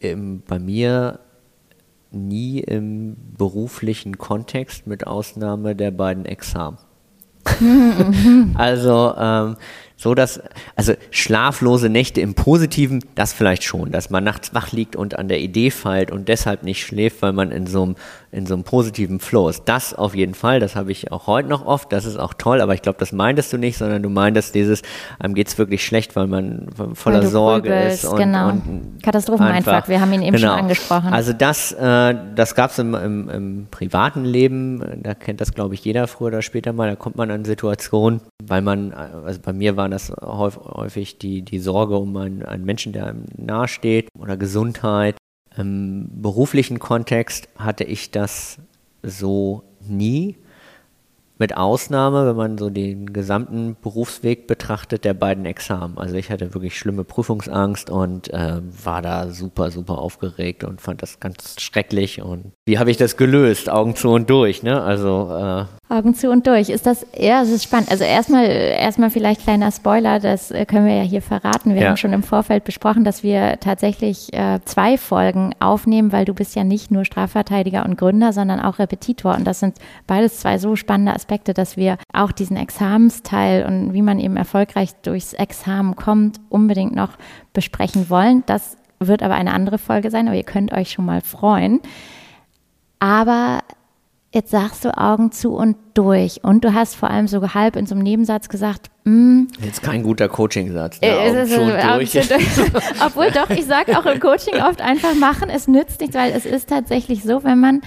im, 0.00 0.40
bei 0.40 0.58
mir 0.58 1.20
nie 2.10 2.60
im 2.60 3.16
beruflichen 3.36 4.16
Kontext 4.16 4.86
mit 4.86 5.06
Ausnahme 5.06 5.76
der 5.76 5.90
beiden 5.90 6.24
Examen. 6.24 6.78
also 8.54 9.14
ähm, 9.18 9.56
so 10.00 10.14
dass, 10.14 10.40
also 10.76 10.94
schlaflose 11.10 11.88
Nächte 11.88 12.20
im 12.20 12.34
Positiven, 12.34 13.04
das 13.16 13.32
vielleicht 13.32 13.64
schon, 13.64 13.90
dass 13.90 14.10
man 14.10 14.22
nachts 14.22 14.54
wach 14.54 14.70
liegt 14.70 14.94
und 14.94 15.18
an 15.18 15.26
der 15.26 15.40
Idee 15.40 15.70
feilt 15.70 16.12
und 16.12 16.28
deshalb 16.28 16.62
nicht 16.62 16.86
schläft, 16.86 17.20
weil 17.20 17.32
man 17.32 17.50
in 17.50 17.66
so 17.66 17.82
einem, 17.82 17.96
in 18.30 18.46
so 18.46 18.54
einem 18.54 18.62
positiven 18.62 19.18
Flow 19.18 19.48
ist. 19.48 19.64
Das 19.64 19.94
auf 19.94 20.14
jeden 20.14 20.34
Fall, 20.34 20.60
das 20.60 20.76
habe 20.76 20.92
ich 20.92 21.10
auch 21.10 21.26
heute 21.26 21.48
noch 21.48 21.66
oft, 21.66 21.92
das 21.92 22.04
ist 22.04 22.16
auch 22.16 22.32
toll, 22.34 22.60
aber 22.60 22.74
ich 22.74 22.82
glaube, 22.82 22.98
das 23.00 23.10
meintest 23.10 23.52
du 23.52 23.58
nicht, 23.58 23.76
sondern 23.76 24.00
du 24.00 24.08
meintest 24.08 24.54
dieses, 24.54 24.82
einem 25.18 25.34
geht 25.34 25.48
es 25.48 25.58
wirklich 25.58 25.84
schlecht, 25.84 26.14
weil 26.14 26.28
man 26.28 26.68
voller 26.94 27.26
Sorge 27.26 27.68
grübelst, 27.68 28.04
ist. 28.04 28.10
Und, 28.10 28.18
genau. 28.18 28.50
und 28.50 29.02
Katastropheneintrag, 29.02 29.88
wir 29.88 30.00
haben 30.00 30.12
ihn 30.12 30.22
eben 30.22 30.36
genau. 30.36 30.50
schon 30.50 30.58
angesprochen. 30.60 31.12
Also 31.12 31.32
das, 31.32 31.72
äh, 31.72 32.14
das 32.36 32.54
gab 32.54 32.70
es 32.70 32.78
im, 32.78 32.94
im, 32.94 33.28
im 33.28 33.66
privaten 33.72 34.24
Leben, 34.24 35.02
da 35.02 35.14
kennt 35.14 35.40
das 35.40 35.54
glaube 35.54 35.74
ich 35.74 35.84
jeder 35.84 36.06
früher 36.06 36.28
oder 36.28 36.42
später 36.42 36.72
mal, 36.72 36.88
da 36.88 36.94
kommt 36.94 37.16
man 37.16 37.32
an 37.32 37.44
Situationen, 37.44 38.20
weil 38.44 38.62
man, 38.62 38.92
also 38.92 39.40
bei 39.42 39.52
mir 39.52 39.76
waren 39.88 39.90
das 39.90 40.12
häufig 40.20 41.18
die, 41.18 41.42
die 41.42 41.58
Sorge 41.58 41.96
um 41.96 42.16
einen, 42.16 42.42
einen 42.42 42.64
Menschen, 42.64 42.92
der 42.92 43.06
einem 43.06 43.24
nahesteht 43.36 44.08
oder 44.18 44.36
Gesundheit. 44.36 45.16
Im 45.56 46.08
beruflichen 46.22 46.78
Kontext 46.78 47.48
hatte 47.56 47.84
ich 47.84 48.10
das 48.10 48.58
so 49.02 49.62
nie. 49.86 50.36
Mit 51.38 51.56
Ausnahme, 51.56 52.26
wenn 52.26 52.36
man 52.36 52.58
so 52.58 52.68
den 52.68 53.12
gesamten 53.12 53.76
Berufsweg 53.80 54.46
betrachtet, 54.46 55.04
der 55.04 55.14
beiden 55.14 55.46
Examen. 55.46 55.96
Also 55.96 56.16
ich 56.16 56.30
hatte 56.30 56.52
wirklich 56.54 56.76
schlimme 56.78 57.04
Prüfungsangst 57.04 57.90
und 57.90 58.32
äh, 58.32 58.60
war 58.84 59.02
da 59.02 59.28
super, 59.28 59.70
super 59.70 59.98
aufgeregt 59.98 60.64
und 60.64 60.80
fand 60.80 61.00
das 61.02 61.20
ganz 61.20 61.60
schrecklich. 61.60 62.20
Und 62.20 62.52
wie 62.66 62.78
habe 62.78 62.90
ich 62.90 62.96
das 62.96 63.16
gelöst? 63.16 63.70
Augen 63.70 63.94
zu 63.94 64.10
und 64.10 64.28
durch, 64.28 64.62
ne? 64.62 64.82
Also 64.82 65.30
äh, 65.30 65.64
Augen 65.94 66.14
zu 66.14 66.30
und 66.30 66.46
durch. 66.46 66.68
Ist 66.68 66.86
das, 66.86 67.06
ja, 67.16 67.40
das 67.40 67.50
ist 67.50 67.64
spannend. 67.64 67.90
Also 67.90 68.04
erstmal, 68.04 68.46
erstmal 68.46 69.10
vielleicht 69.10 69.42
kleiner 69.42 69.72
Spoiler, 69.72 70.18
das 70.18 70.50
äh, 70.50 70.66
können 70.66 70.86
wir 70.86 70.96
ja 70.96 71.02
hier 71.02 71.22
verraten. 71.22 71.74
Wir 71.74 71.82
ja. 71.82 71.88
haben 71.88 71.96
schon 71.96 72.12
im 72.12 72.22
Vorfeld 72.22 72.64
besprochen, 72.64 73.04
dass 73.04 73.22
wir 73.22 73.58
tatsächlich 73.60 74.32
äh, 74.34 74.60
zwei 74.64 74.98
Folgen 74.98 75.54
aufnehmen, 75.60 76.12
weil 76.12 76.24
du 76.24 76.34
bist 76.34 76.56
ja 76.56 76.64
nicht 76.64 76.90
nur 76.90 77.04
Strafverteidiger 77.04 77.84
und 77.84 77.96
Gründer, 77.96 78.32
sondern 78.32 78.60
auch 78.60 78.78
Repetitor. 78.78 79.34
Und 79.34 79.44
das 79.44 79.60
sind 79.60 79.78
beides 80.06 80.40
zwei 80.40 80.58
so 80.58 80.76
spannende 80.76 81.14
Aspekte, 81.14 81.27
dass 81.28 81.76
wir 81.76 81.98
auch 82.12 82.32
diesen 82.32 82.56
Examensteil 82.56 83.66
und 83.66 83.92
wie 83.92 84.02
man 84.02 84.18
eben 84.18 84.36
erfolgreich 84.36 84.94
durchs 85.02 85.32
Examen 85.32 85.96
kommt, 85.96 86.40
unbedingt 86.48 86.94
noch 86.94 87.12
besprechen 87.52 88.10
wollen. 88.10 88.42
Das 88.46 88.76
wird 88.98 89.22
aber 89.22 89.34
eine 89.34 89.52
andere 89.52 89.78
Folge 89.78 90.10
sein, 90.10 90.26
aber 90.26 90.36
ihr 90.36 90.44
könnt 90.44 90.72
euch 90.72 90.90
schon 90.90 91.04
mal 91.04 91.20
freuen. 91.20 91.80
Aber 92.98 93.60
jetzt 94.32 94.50
sagst 94.50 94.84
du 94.84 94.96
Augen 94.96 95.32
zu 95.32 95.54
und 95.54 95.76
durch. 95.94 96.42
Und 96.42 96.64
du 96.64 96.74
hast 96.74 96.96
vor 96.96 97.10
allem 97.10 97.28
so 97.28 97.54
halb 97.54 97.76
in 97.76 97.86
so 97.86 97.94
einem 97.94 98.02
Nebensatz 98.02 98.48
gesagt, 98.48 98.90
mm, 99.04 99.44
Jetzt 99.60 99.82
kein 99.82 100.02
guter 100.02 100.28
Coaching-Satz. 100.28 101.00
Ne? 101.00 101.18
Augen 101.18 101.46
zu 101.46 101.60
und 101.60 101.72
durch. 101.72 102.12
durch. 102.12 102.28
Obwohl 103.04 103.30
doch, 103.30 103.50
ich 103.50 103.66
sage 103.66 103.98
auch 103.98 104.06
im 104.06 104.20
Coaching 104.20 104.60
oft 104.62 104.80
einfach 104.80 105.14
machen, 105.14 105.48
es 105.50 105.68
nützt 105.68 106.00
nichts, 106.00 106.16
weil 106.16 106.32
es 106.32 106.44
ist 106.44 106.68
tatsächlich 106.68 107.22
so, 107.22 107.44
wenn 107.44 107.60
man 107.60 107.80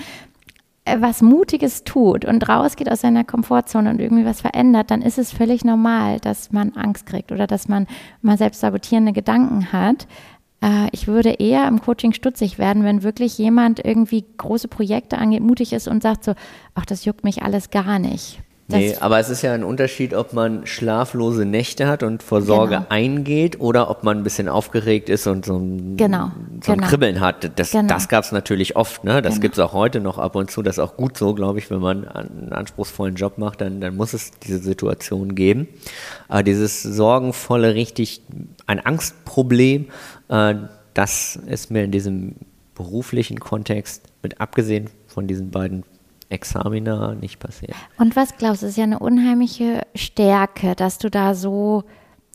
was 0.86 1.22
Mutiges 1.22 1.84
tut 1.84 2.26
und 2.26 2.48
rausgeht 2.50 2.92
aus 2.92 3.02
seiner 3.02 3.24
Komfortzone 3.24 3.90
und 3.90 4.02
irgendwie 4.02 4.26
was 4.26 4.42
verändert, 4.42 4.90
dann 4.90 5.02
ist 5.02 5.20
es 5.20 5.32
völlig 5.32 5.64
normal, 5.64 6.20
dass 6.20 6.52
man 6.52 6.74
Angst 6.74 7.06
kriegt 7.06 7.32
oder 7.32 7.46
dass 7.46 7.68
man 7.68 7.88
mal 8.22 8.38
selbst 8.38 8.62
sabotierende 8.62 9.14
Gedanken 9.14 9.72
hat. 9.72 10.08
Äh, 10.62 10.88
ich 10.92 11.08
würde 11.08 11.30
eher 11.32 11.68
im 11.68 11.82
Coaching 11.82 12.14
stutzig 12.14 12.58
werden, 12.58 12.84
wenn 12.84 13.04
wirklich 13.04 13.38
jemand 13.38 13.84
irgendwie 13.84 14.26
große 14.38 14.68
Projekte 14.68 15.18
angeht, 15.18 15.44
mutig 15.44 15.74
ist 15.74 15.88
und 15.88 16.02
sagt 16.02 16.24
so, 16.24 16.34
ach, 16.74 16.86
das 16.86 17.06
juckt 17.06 17.24
mich 17.24 17.44
alles 17.44 17.70
gar 17.70 18.00
nicht. 18.00 18.42
Nee, 18.78 18.96
aber 19.00 19.20
es 19.20 19.30
ist 19.30 19.42
ja 19.42 19.54
ein 19.54 19.64
Unterschied, 19.64 20.14
ob 20.14 20.34
man 20.34 20.66
schlaflose 20.66 21.46
Nächte 21.46 21.88
hat 21.88 22.04
und 22.04 22.24
vor 22.24 22.42
Sorge 22.42 22.76
genau. 22.76 22.86
eingeht 22.90 23.60
oder 23.60 23.90
ob 23.90 24.04
man 24.04 24.18
ein 24.18 24.24
bisschen 24.24 24.48
aufgeregt 24.48 25.10
ist 25.10 25.28
und 25.28 25.46
so 25.46 25.58
ein, 25.58 25.98
genau. 25.98 26.32
so 26.64 26.72
ein 26.72 26.78
genau. 26.78 26.90
Kribbeln 26.90 27.20
hat. 27.20 27.52
Das, 27.60 27.72
genau. 27.72 27.88
das 27.88 28.10
gab 28.10 28.24
es 28.24 28.32
natürlich 28.32 28.76
oft. 28.76 29.04
Ne? 29.04 29.22
Das 29.22 29.34
genau. 29.34 29.42
gibt 29.42 29.56
es 29.56 29.60
auch 29.60 29.74
heute 29.74 30.00
noch 30.00 30.18
ab 30.18 30.36
und 30.36 30.52
zu. 30.52 30.62
Das 30.62 30.76
ist 30.76 30.80
auch 30.80 30.98
gut 30.98 31.18
so, 31.18 31.34
glaube 31.34 31.60
ich, 31.60 31.70
wenn 31.70 31.80
man 31.80 32.08
einen 32.08 32.52
anspruchsvollen 32.52 33.16
Job 33.16 33.38
macht, 33.38 33.62
dann, 33.62 33.82
dann 33.82 33.96
muss 33.96 34.14
es 34.14 34.32
diese 34.32 34.60
Situation 34.60 35.36
geben. 35.36 35.68
Aber 36.28 36.44
dieses 36.44 36.82
sorgenvolle, 36.84 37.76
richtig 37.76 38.22
ein 38.68 38.80
Angstproblem, 38.80 39.88
äh, 40.30 40.56
das 40.94 41.38
ist 41.48 41.72
mir 41.72 41.84
in 41.84 41.92
diesem 41.92 42.36
beruflichen 42.76 43.40
Kontext, 43.40 44.04
mit 44.24 44.42
abgesehen 44.42 44.90
von 45.08 45.28
diesen 45.28 45.52
beiden 45.52 45.84
Examina, 46.32 47.14
nicht 47.16 47.40
passiert. 47.40 47.76
Und 47.98 48.16
was 48.16 48.38
glaubst 48.38 48.64
du, 48.64 48.68
ist 48.68 48.78
ja 48.78 48.84
eine 48.84 49.00
unheimliche 49.00 49.82
Stärke, 49.96 50.76
dass 50.76 50.98
du 50.98 51.10
da 51.10 51.36
so, 51.36 51.84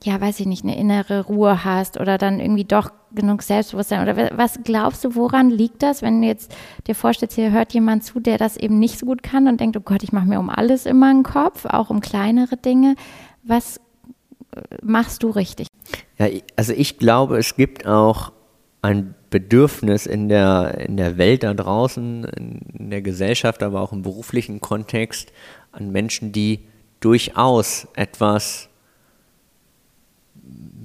ja, 0.02 0.20
weiß 0.20 0.40
ich 0.40 0.46
nicht, 0.46 0.64
eine 0.64 0.76
innere 0.76 1.26
Ruhe 1.26 1.64
hast 1.64 1.98
oder 1.98 2.18
dann 2.18 2.40
irgendwie 2.40 2.64
doch 2.64 2.90
genug 3.14 3.42
Selbstbewusstsein? 3.42 4.02
Oder 4.02 4.30
was 4.36 4.60
glaubst 4.64 5.04
du, 5.04 5.14
woran 5.14 5.50
liegt 5.50 5.82
das, 5.82 6.02
wenn 6.02 6.20
du 6.20 6.28
jetzt 6.28 6.54
dir 6.86 6.94
vorstellst, 6.94 7.34
hier 7.34 7.50
hört 7.50 7.72
jemand 7.72 8.04
zu, 8.04 8.20
der 8.20 8.38
das 8.38 8.56
eben 8.56 8.78
nicht 8.78 8.98
so 8.98 9.06
gut 9.06 9.22
kann 9.22 9.48
und 9.48 9.60
denkt, 9.60 9.76
oh 9.76 9.82
Gott, 9.84 10.02
ich 10.02 10.12
mache 10.12 10.26
mir 10.26 10.38
um 10.38 10.50
alles 10.50 10.86
immer 10.86 11.10
einen 11.10 11.22
Kopf, 11.22 11.64
auch 11.64 11.90
um 11.90 12.00
kleinere 12.00 12.56
Dinge. 12.56 12.94
Was 13.42 13.78
äh, 14.54 14.60
machst 14.82 15.22
du 15.22 15.30
richtig? 15.30 15.68
Ja, 16.18 16.26
also 16.56 16.72
ich 16.72 16.98
glaube, 16.98 17.38
es 17.38 17.56
gibt 17.56 17.86
auch 17.86 18.32
ein 18.82 19.14
Bedürfnis 19.30 20.06
in 20.06 20.28
der, 20.28 20.78
in 20.78 20.96
der 20.96 21.18
Welt 21.18 21.42
da 21.42 21.54
draußen, 21.54 22.24
in 22.24 22.90
der 22.90 23.02
Gesellschaft, 23.02 23.62
aber 23.62 23.80
auch 23.80 23.92
im 23.92 24.02
beruflichen 24.02 24.60
Kontext 24.60 25.32
an 25.72 25.92
Menschen, 25.92 26.32
die 26.32 26.60
durchaus 27.00 27.88
etwas 27.94 28.68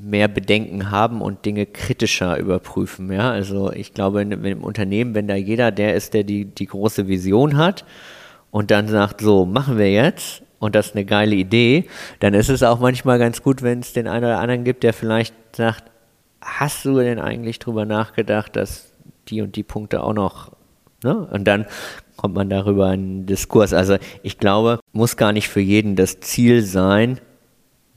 mehr 0.03 0.27
Bedenken 0.27 0.91
haben 0.91 1.21
und 1.21 1.45
Dinge 1.45 1.65
kritischer 1.65 2.37
überprüfen. 2.37 3.11
Ja? 3.11 3.31
Also 3.31 3.71
ich 3.71 3.93
glaube, 3.93 4.21
im 4.21 4.63
Unternehmen, 4.63 5.13
wenn 5.13 5.27
da 5.27 5.35
jeder 5.35 5.71
der 5.71 5.95
ist, 5.95 6.13
der 6.13 6.23
die, 6.23 6.45
die 6.45 6.65
große 6.65 7.07
Vision 7.07 7.57
hat 7.57 7.85
und 8.49 8.71
dann 8.71 8.87
sagt, 8.87 9.21
so, 9.21 9.45
machen 9.45 9.77
wir 9.77 9.91
jetzt 9.91 10.41
und 10.59 10.75
das 10.75 10.87
ist 10.87 10.95
eine 10.95 11.05
geile 11.05 11.35
Idee, 11.35 11.85
dann 12.19 12.33
ist 12.33 12.49
es 12.49 12.63
auch 12.63 12.79
manchmal 12.79 13.19
ganz 13.19 13.43
gut, 13.43 13.61
wenn 13.61 13.79
es 13.79 13.93
den 13.93 14.07
einen 14.07 14.25
oder 14.25 14.39
anderen 14.39 14.63
gibt, 14.63 14.83
der 14.83 14.93
vielleicht 14.93 15.33
sagt, 15.55 15.90
hast 16.41 16.85
du 16.85 16.95
denn 16.95 17.19
eigentlich 17.19 17.59
drüber 17.59 17.85
nachgedacht, 17.85 18.55
dass 18.55 18.91
die 19.27 19.41
und 19.41 19.55
die 19.55 19.63
Punkte 19.63 20.03
auch 20.03 20.13
noch, 20.13 20.51
ne? 21.03 21.15
Und 21.31 21.45
dann 21.45 21.65
kommt 22.17 22.35
man 22.35 22.49
darüber 22.49 22.87
in 22.87 22.99
einen 22.99 23.25
Diskurs. 23.25 23.73
Also 23.73 23.97
ich 24.23 24.37
glaube, 24.37 24.79
muss 24.91 25.17
gar 25.17 25.31
nicht 25.31 25.49
für 25.49 25.61
jeden 25.61 25.95
das 25.95 26.19
Ziel 26.19 26.61
sein, 26.63 27.19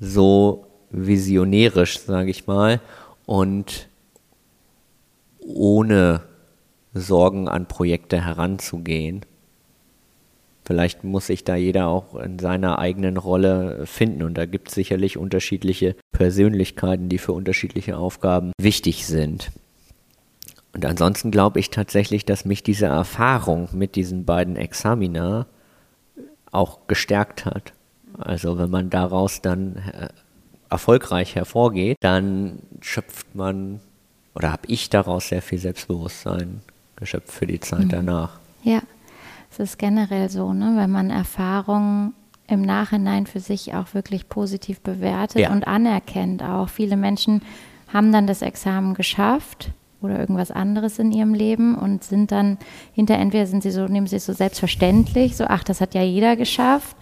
so 0.01 0.67
visionärisch, 0.91 1.99
sage 2.01 2.31
ich 2.31 2.47
mal, 2.47 2.81
und 3.27 3.89
ohne 5.41 6.23
Sorgen 6.95 7.49
an 7.49 7.67
Projekte 7.67 8.25
heranzugehen. 8.25 9.27
Vielleicht 10.65 11.05
muss 11.05 11.27
sich 11.27 11.45
da 11.45 11.57
jeder 11.57 11.89
auch 11.89 12.15
in 12.15 12.39
seiner 12.39 12.79
eigenen 12.79 13.19
Rolle 13.19 13.87
finden 13.87 14.23
und 14.23 14.39
da 14.39 14.47
gibt 14.47 14.69
es 14.69 14.75
sicherlich 14.75 15.19
unterschiedliche 15.19 15.95
Persönlichkeiten, 16.13 17.11
die 17.11 17.19
für 17.19 17.33
unterschiedliche 17.33 17.99
Aufgaben 17.99 18.53
wichtig 18.59 19.07
sind. 19.07 19.51
Und 20.73 20.85
ansonsten 20.87 21.31
glaube 21.31 21.61
ich 21.61 21.71
tatsächlich, 21.71 22.25
dass 22.25 22.47
mich 22.47 22.63
diese 22.63 22.87
Erfahrung 22.87 23.69
mit 23.73 23.95
diesen 23.95 24.25
beiden 24.25 24.57
Examina 24.57 25.47
auch 26.51 26.87
gestärkt 26.87 27.45
hat. 27.45 27.73
Also 28.19 28.59
wenn 28.59 28.71
man 28.71 28.89
daraus 28.91 29.43
dann 29.43 29.77
äh, 29.77 30.09
erfolgreich 30.71 31.35
hervorgeht, 31.35 31.99
dann 32.01 32.61
schöpft 32.81 33.35
man 33.35 33.81
oder 34.35 34.51
habe 34.51 34.63
ich 34.67 34.91
daraus 34.91 35.29
sehr 35.29 35.43
viel 35.43 35.59
Selbstbewusstsein 35.59 36.63
geschöpft 36.97 37.31
für 37.31 37.47
die 37.47 37.61
Zeit 37.61 37.85
mhm. 37.85 37.91
danach. 37.91 38.39
Ja, 38.63 38.83
es 39.59 39.71
ist 39.71 39.79
generell 39.79 40.29
so, 40.29 40.53
ne? 40.53 40.75
wenn 40.77 40.91
man 40.91 41.11
Erfahrungen 41.11 42.15
im 42.47 42.63
Nachhinein 42.63 43.27
für 43.27 43.41
sich 43.41 43.75
auch 43.75 43.95
wirklich 43.95 44.29
positiv 44.29 44.81
bewertet 44.81 45.43
ja. 45.43 45.53
und 45.53 45.67
anerkennt 45.67 46.43
auch. 46.43 46.69
Viele 46.69 46.97
Menschen 46.97 47.43
haben 47.93 48.13
dann 48.13 48.27
das 48.27 48.43
Examen 48.43 48.95
geschafft 48.95 49.71
oder 50.03 50.19
irgendwas 50.19 50.51
anderes 50.51 50.99
in 50.99 51.11
ihrem 51.13 51.33
Leben 51.33 51.75
und 51.77 52.05
sind 52.05 52.31
dann 52.31 52.59
hinter 52.93 53.15
entweder 53.15 53.47
sind 53.47 53.63
sie 53.63 53.71
so, 53.71 53.87
nehmen 53.87 54.07
sie 54.07 54.17
es 54.17 54.27
so 54.27 54.35
selbstverständlich, 54.35 55.37
so 55.37 55.45
ach, 55.49 55.65
das 55.65 55.81
hat 55.81 55.95
ja 55.95 56.03
jeder 56.03 56.37
geschafft, 56.37 56.97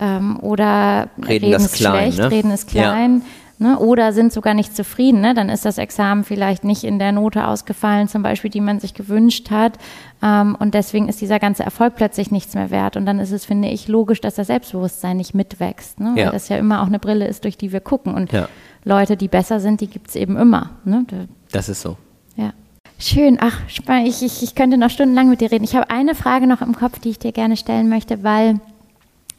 ähm, 0.00 0.40
oder 0.40 1.08
reden, 1.18 1.44
reden 1.46 1.64
ist 1.64 1.74
klein, 1.74 2.12
schlecht, 2.12 2.18
ne? 2.18 2.30
reden 2.30 2.50
ist 2.50 2.68
klein. 2.68 3.18
Ja. 3.18 3.26
Ne, 3.60 3.76
oder 3.76 4.12
sind 4.12 4.32
sogar 4.32 4.54
nicht 4.54 4.76
zufrieden. 4.76 5.20
Ne? 5.20 5.34
Dann 5.34 5.48
ist 5.48 5.64
das 5.64 5.78
Examen 5.78 6.22
vielleicht 6.22 6.62
nicht 6.62 6.84
in 6.84 7.00
der 7.00 7.10
Note 7.10 7.44
ausgefallen, 7.48 8.06
zum 8.06 8.22
Beispiel, 8.22 8.50
die 8.50 8.60
man 8.60 8.78
sich 8.78 8.94
gewünscht 8.94 9.50
hat. 9.50 9.78
Ähm, 10.22 10.56
und 10.60 10.74
deswegen 10.74 11.08
ist 11.08 11.20
dieser 11.20 11.40
ganze 11.40 11.64
Erfolg 11.64 11.96
plötzlich 11.96 12.30
nichts 12.30 12.54
mehr 12.54 12.70
wert. 12.70 12.96
Und 12.96 13.04
dann 13.04 13.18
ist 13.18 13.32
es, 13.32 13.44
finde 13.44 13.66
ich, 13.68 13.88
logisch, 13.88 14.20
dass 14.20 14.36
das 14.36 14.46
Selbstbewusstsein 14.46 15.16
nicht 15.16 15.34
mitwächst. 15.34 15.98
Ne? 15.98 16.12
Weil 16.14 16.24
ja. 16.26 16.30
das 16.30 16.48
ja 16.48 16.56
immer 16.56 16.82
auch 16.82 16.86
eine 16.86 17.00
Brille 17.00 17.26
ist, 17.26 17.42
durch 17.42 17.58
die 17.58 17.72
wir 17.72 17.80
gucken. 17.80 18.14
Und 18.14 18.30
ja. 18.30 18.48
Leute, 18.84 19.16
die 19.16 19.26
besser 19.26 19.58
sind, 19.58 19.80
die 19.80 19.88
gibt 19.88 20.10
es 20.10 20.14
eben 20.14 20.36
immer. 20.36 20.70
Ne? 20.84 21.04
Das 21.50 21.68
ist 21.68 21.82
so. 21.82 21.96
Ja. 22.36 22.52
Schön. 23.00 23.38
Ach, 23.40 23.58
ich, 24.04 24.22
ich, 24.22 24.42
ich 24.44 24.54
könnte 24.54 24.78
noch 24.78 24.90
stundenlang 24.90 25.30
mit 25.30 25.40
dir 25.40 25.50
reden. 25.50 25.64
Ich 25.64 25.74
habe 25.74 25.90
eine 25.90 26.14
Frage 26.14 26.46
noch 26.46 26.62
im 26.62 26.76
Kopf, 26.76 27.00
die 27.00 27.10
ich 27.10 27.18
dir 27.18 27.32
gerne 27.32 27.56
stellen 27.56 27.88
möchte, 27.88 28.22
weil 28.22 28.60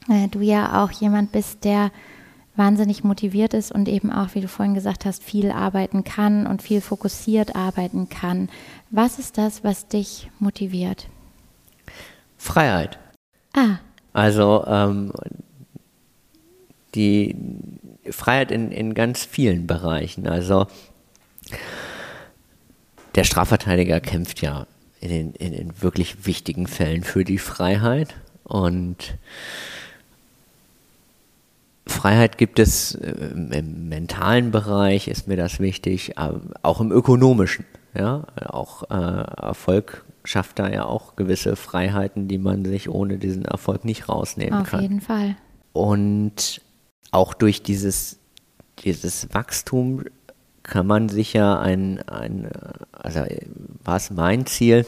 äh, 0.10 0.28
du 0.30 0.42
ja 0.42 0.84
auch 0.84 0.92
jemand 0.92 1.32
bist, 1.32 1.64
der 1.64 1.92
wahnsinnig 2.60 3.04
motiviert 3.04 3.56
ist 3.56 3.72
und 3.72 3.88
eben 3.88 4.12
auch, 4.12 4.36
wie 4.36 4.42
du 4.42 4.48
vorhin 4.48 4.76
gesagt 4.76 5.06
hast, 5.06 5.24
viel 5.24 5.50
arbeiten 5.50 6.04
kann 6.04 6.46
und 6.46 6.62
viel 6.62 6.82
fokussiert 6.82 7.56
arbeiten 7.56 8.10
kann. 8.10 8.50
Was 8.92 9.18
ist 9.18 9.40
das, 9.40 9.64
was 9.64 9.88
dich 9.88 10.30
motiviert? 10.38 11.08
Freiheit. 12.38 13.00
Ah. 13.54 13.78
Also 14.14 14.64
ähm, 14.68 15.12
die 16.94 17.36
Freiheit 18.10 18.52
in, 18.52 18.72
in 18.72 18.94
ganz 18.94 19.26
vielen 19.26 19.66
Bereichen. 19.66 20.28
Also 20.28 20.68
der 23.16 23.24
Strafverteidiger 23.24 24.00
kämpft 24.00 24.42
ja 24.42 24.68
in 25.00 25.34
in 25.34 25.54
den 25.54 25.82
wirklich 25.82 26.26
wichtigen 26.26 26.68
Fällen 26.68 27.04
für 27.04 27.24
die 27.24 27.38
Freiheit 27.38 28.16
und 28.44 29.18
Freiheit 31.90 32.38
gibt 32.38 32.60
es 32.60 32.96
äh, 32.96 33.12
im 33.12 33.90
mentalen 33.90 34.52
Bereich, 34.52 35.08
ist 35.08 35.28
mir 35.28 35.38
das 35.38 35.60
wichtig, 35.60 36.16
auch 36.18 36.82
im 36.82 36.92
ökonomischen. 36.92 37.66
Ja? 37.94 38.26
Auch 38.48 38.84
äh, 38.90 38.96
Erfolg 38.96 40.06
schafft 40.24 40.60
da 40.60 40.70
ja 40.70 40.86
auch 40.86 41.16
gewisse 41.16 41.56
Freiheiten, 41.56 42.28
die 42.28 42.38
man 42.38 42.66
sich 42.66 42.90
ohne 42.90 43.18
diesen 43.18 43.46
Erfolg 43.46 43.86
nicht 43.86 44.10
rausnehmen 44.10 44.62
Auf 44.62 44.70
kann. 44.70 44.80
Auf 44.80 44.84
jeden 44.84 45.02
Fall. 45.02 45.36
Und 45.74 46.62
auch 47.12 47.34
durch 47.34 47.64
dieses, 47.64 48.20
dieses 48.84 49.34
Wachstum 49.34 50.04
kann 50.64 50.86
man 50.86 51.10
sich 51.10 51.34
ja 51.34 51.60
ein, 51.60 52.02
ein 52.08 52.50
also 52.92 53.22
war 53.84 53.96
es 53.96 54.12
mein 54.12 54.46
Ziel, 54.46 54.86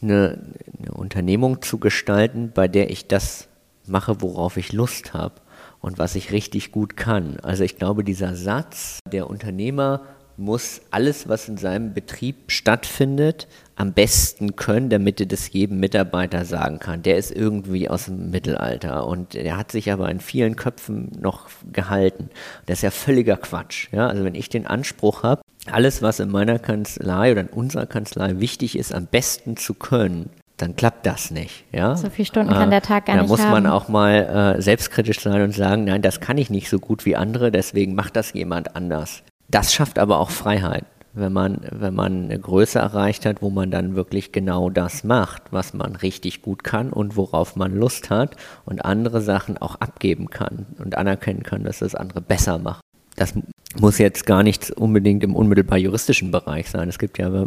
eine, 0.00 0.38
eine 0.78 0.92
Unternehmung 0.92 1.62
zu 1.62 1.78
gestalten, 1.78 2.50
bei 2.52 2.66
der 2.66 2.90
ich 2.90 3.06
das 3.06 3.48
mache, 3.86 4.20
worauf 4.20 4.56
ich 4.56 4.72
Lust 4.72 5.14
habe 5.14 5.34
und 5.80 5.98
was 5.98 6.14
ich 6.14 6.32
richtig 6.32 6.72
gut 6.72 6.96
kann. 6.96 7.38
Also 7.42 7.64
ich 7.64 7.76
glaube, 7.76 8.04
dieser 8.04 8.34
Satz, 8.34 9.00
der 9.10 9.28
Unternehmer 9.28 10.02
muss 10.36 10.80
alles, 10.90 11.28
was 11.28 11.48
in 11.48 11.56
seinem 11.56 11.92
Betrieb 11.92 12.50
stattfindet, 12.50 13.48
am 13.76 13.92
besten 13.92 14.56
können, 14.56 14.88
damit 14.88 15.20
er 15.20 15.26
das 15.26 15.52
jedem 15.52 15.80
Mitarbeiter 15.80 16.44
sagen 16.44 16.78
kann. 16.78 17.02
Der 17.02 17.16
ist 17.16 17.30
irgendwie 17.30 17.88
aus 17.88 18.06
dem 18.06 18.30
Mittelalter 18.30 19.06
und 19.06 19.34
der 19.34 19.56
hat 19.56 19.72
sich 19.72 19.92
aber 19.92 20.10
in 20.10 20.20
vielen 20.20 20.56
Köpfen 20.56 21.10
noch 21.20 21.48
gehalten. 21.70 22.30
Das 22.66 22.78
ist 22.78 22.82
ja 22.82 22.90
völliger 22.90 23.36
Quatsch. 23.36 23.88
Ja? 23.92 24.08
Also 24.08 24.24
wenn 24.24 24.34
ich 24.34 24.48
den 24.48 24.66
Anspruch 24.66 25.22
habe, 25.22 25.42
alles, 25.70 26.02
was 26.02 26.18
in 26.18 26.30
meiner 26.30 26.58
Kanzlei 26.58 27.32
oder 27.32 27.42
in 27.42 27.48
unserer 27.48 27.86
Kanzlei 27.86 28.40
wichtig 28.40 28.76
ist, 28.76 28.92
am 28.92 29.06
besten 29.06 29.56
zu 29.56 29.74
können, 29.74 30.30
dann 30.56 30.76
klappt 30.76 31.06
das 31.06 31.30
nicht. 31.30 31.64
Ja? 31.72 31.96
So 31.96 32.10
viele 32.10 32.26
Stunden 32.26 32.52
kann 32.52 32.70
der 32.70 32.82
Tag 32.82 33.06
gar 33.06 33.16
da 33.16 33.22
nicht. 33.22 33.30
Da 33.30 33.36
muss 33.36 33.44
man 33.44 33.66
haben. 33.66 33.72
auch 33.72 33.88
mal 33.88 34.56
äh, 34.58 34.62
selbstkritisch 34.62 35.20
sein 35.20 35.42
und 35.42 35.54
sagen, 35.54 35.84
nein, 35.84 36.02
das 36.02 36.20
kann 36.20 36.38
ich 36.38 36.50
nicht 36.50 36.68
so 36.68 36.78
gut 36.78 37.04
wie 37.04 37.16
andere, 37.16 37.50
deswegen 37.50 37.94
macht 37.94 38.16
das 38.16 38.32
jemand 38.32 38.76
anders. 38.76 39.22
Das 39.48 39.74
schafft 39.74 39.98
aber 39.98 40.18
auch 40.18 40.30
Freiheit, 40.30 40.84
wenn 41.14 41.32
man, 41.32 41.60
wenn 41.70 41.94
man 41.94 42.24
eine 42.24 42.38
Größe 42.38 42.78
erreicht 42.78 43.26
hat, 43.26 43.42
wo 43.42 43.50
man 43.50 43.70
dann 43.70 43.96
wirklich 43.96 44.32
genau 44.32 44.70
das 44.70 45.04
macht, 45.04 45.42
was 45.50 45.74
man 45.74 45.96
richtig 45.96 46.42
gut 46.42 46.64
kann 46.64 46.92
und 46.92 47.16
worauf 47.16 47.56
man 47.56 47.74
Lust 47.74 48.10
hat 48.10 48.36
und 48.64 48.84
andere 48.84 49.20
Sachen 49.20 49.58
auch 49.58 49.76
abgeben 49.76 50.30
kann 50.30 50.66
und 50.78 50.96
anerkennen 50.96 51.42
kann, 51.42 51.64
dass 51.64 51.80
das 51.80 51.94
andere 51.94 52.20
besser 52.20 52.58
macht. 52.58 52.80
Das 53.16 53.34
muss 53.78 53.98
jetzt 53.98 54.26
gar 54.26 54.42
nicht 54.42 54.70
unbedingt 54.70 55.22
im 55.22 55.34
unmittelbar 55.34 55.78
juristischen 55.78 56.30
Bereich 56.30 56.70
sein. 56.70 56.88
Es 56.88 56.98
gibt 56.98 57.18
ja 57.18 57.46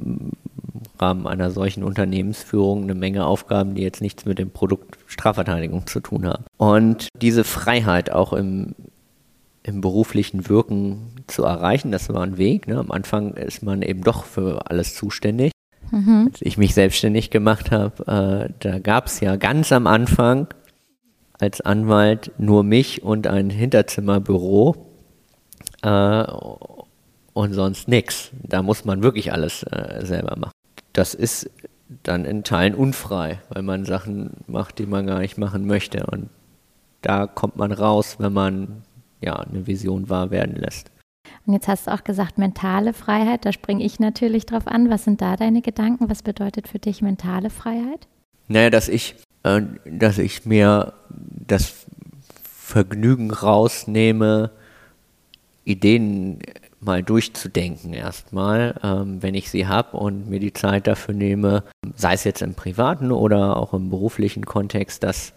Rahmen 1.00 1.28
einer 1.28 1.52
solchen 1.52 1.84
Unternehmensführung 1.84 2.84
eine 2.84 2.96
Menge 2.96 3.26
Aufgaben, 3.26 3.76
die 3.76 3.82
jetzt 3.82 4.02
nichts 4.02 4.26
mit 4.26 4.40
dem 4.40 4.52
Produkt 4.52 4.98
Strafverteidigung 5.08 5.88
zu 5.88 6.00
tun 6.00 6.26
haben. 6.26 6.46
Und 6.58 7.10
diese 7.22 7.44
Freiheit 7.44 8.12
auch 8.12 8.34
im, 8.34 8.76
im 9.64 9.82
beruflichen 9.82 10.50
Wirken 10.50 11.24
zu 11.28 11.44
erreichen, 11.44 11.92
das 11.92 12.10
war 12.10 12.24
ein 12.24 12.38
Weg. 12.38 12.68
Ne? 12.68 12.78
Am 12.78 12.92
Anfang 12.92 13.34
ist 13.34 13.64
man 13.64 13.82
eben 13.82 14.04
doch 14.04 14.26
für 14.26 14.70
alles 14.70 14.96
zuständig. 14.96 15.52
Mhm. 15.92 16.30
Als 16.32 16.42
ich 16.42 16.58
mich 16.58 16.74
selbstständig 16.74 17.30
gemacht 17.30 17.72
habe, 17.72 18.50
äh, 18.50 18.54
da 18.60 18.80
gab 18.80 19.08
es 19.08 19.20
ja 19.20 19.36
ganz 19.36 19.72
am 19.72 19.88
Anfang 19.88 20.48
als 21.40 21.62
Anwalt 21.62 22.32
nur 22.38 22.64
mich 22.64 23.04
und 23.04 23.28
ein 23.28 23.50
Hinterzimmerbüro 23.50 24.76
äh, 25.82 26.24
und 27.34 27.54
sonst 27.54 27.88
nichts. 27.88 28.32
Da 28.44 28.62
muss 28.62 28.86
man 28.86 29.04
wirklich 29.04 29.32
alles 29.34 29.64
äh, 29.64 30.06
selber 30.06 30.36
machen. 30.38 30.55
Das 30.96 31.14
ist 31.14 31.50
dann 32.04 32.24
in 32.24 32.44
Teilen 32.44 32.74
unfrei, 32.74 33.42
weil 33.50 33.64
man 33.64 33.84
Sachen 33.84 34.32
macht, 34.48 34.80
die 34.80 34.86
man 34.86 35.06
gar 35.06 35.20
nicht 35.20 35.38
machen 35.38 35.68
möchte. 35.68 36.06
Und 36.06 36.30
da 37.02 37.28
kommt 37.28 37.58
man 37.58 37.74
raus, 37.74 38.16
wenn 38.18 38.32
man 38.32 38.84
ja 39.22 39.36
eine 39.36 39.68
Vision 39.68 40.10
wahr 40.10 40.32
werden 40.32 40.56
lässt. 40.56 40.90
Und 41.46 41.54
jetzt 41.54 41.68
hast 41.68 41.88
du 41.88 41.94
auch 41.94 42.04
gesagt, 42.04 42.38
mentale 42.38 42.94
Freiheit, 42.94 43.46
da 43.46 43.52
springe 43.52 43.84
ich 43.84 44.00
natürlich 44.00 44.46
drauf 44.46 44.68
an. 44.68 44.90
Was 44.90 45.04
sind 45.04 45.22
da 45.22 45.36
deine 45.36 45.62
Gedanken? 45.62 46.10
Was 46.10 46.24
bedeutet 46.24 46.70
für 46.70 46.80
dich 46.80 47.02
mentale 47.02 47.50
Freiheit? 47.50 48.08
Naja, 48.48 48.70
dass 48.70 48.88
ich, 48.88 49.16
äh, 49.44 49.62
dass 49.86 50.18
ich 50.18 50.46
mir 50.46 50.94
das 51.12 51.86
Vergnügen 52.42 53.32
rausnehme, 53.32 54.52
Ideen 55.66 56.40
mal 56.86 57.04
durchzudenken 57.04 57.94
erstmal, 57.94 58.76
ähm, 58.84 59.22
wenn 59.22 59.36
ich 59.36 59.50
sie 59.50 59.68
habe 59.68 59.98
und 59.98 60.30
mir 60.30 60.40
die 60.40 60.54
Zeit 60.54 60.88
dafür 60.88 61.14
nehme, 61.14 61.64
sei 61.96 62.14
es 62.14 62.24
jetzt 62.24 62.42
im 62.42 62.54
privaten 62.54 63.12
oder 63.12 63.58
auch 63.58 63.74
im 63.74 63.90
beruflichen 63.90 64.46
Kontext, 64.46 65.04
dass 65.04 65.34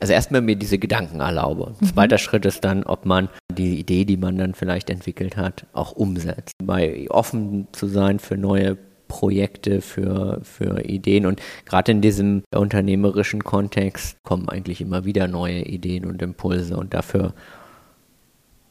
also 0.00 0.12
erstmal 0.12 0.40
mir 0.40 0.56
diese 0.56 0.78
Gedanken 0.78 1.20
erlaube. 1.20 1.74
Mhm. 1.78 1.86
Zweiter 1.86 2.18
Schritt 2.18 2.46
ist 2.46 2.64
dann, 2.64 2.82
ob 2.84 3.04
man 3.04 3.28
die 3.52 3.78
Idee, 3.78 4.04
die 4.04 4.16
man 4.16 4.38
dann 4.38 4.54
vielleicht 4.54 4.90
entwickelt 4.90 5.36
hat, 5.36 5.66
auch 5.72 5.92
umsetzt. 5.92 6.54
Bei 6.62 7.06
offen 7.10 7.68
zu 7.72 7.86
sein 7.86 8.18
für 8.18 8.36
neue 8.36 8.78
Projekte, 9.08 9.82
für, 9.82 10.40
für 10.42 10.86
Ideen 10.86 11.26
und 11.26 11.42
gerade 11.66 11.92
in 11.92 12.00
diesem 12.00 12.44
unternehmerischen 12.54 13.44
Kontext 13.44 14.16
kommen 14.22 14.48
eigentlich 14.48 14.80
immer 14.80 15.04
wieder 15.04 15.28
neue 15.28 15.60
Ideen 15.60 16.06
und 16.06 16.22
Impulse 16.22 16.76
und 16.78 16.94
dafür 16.94 17.34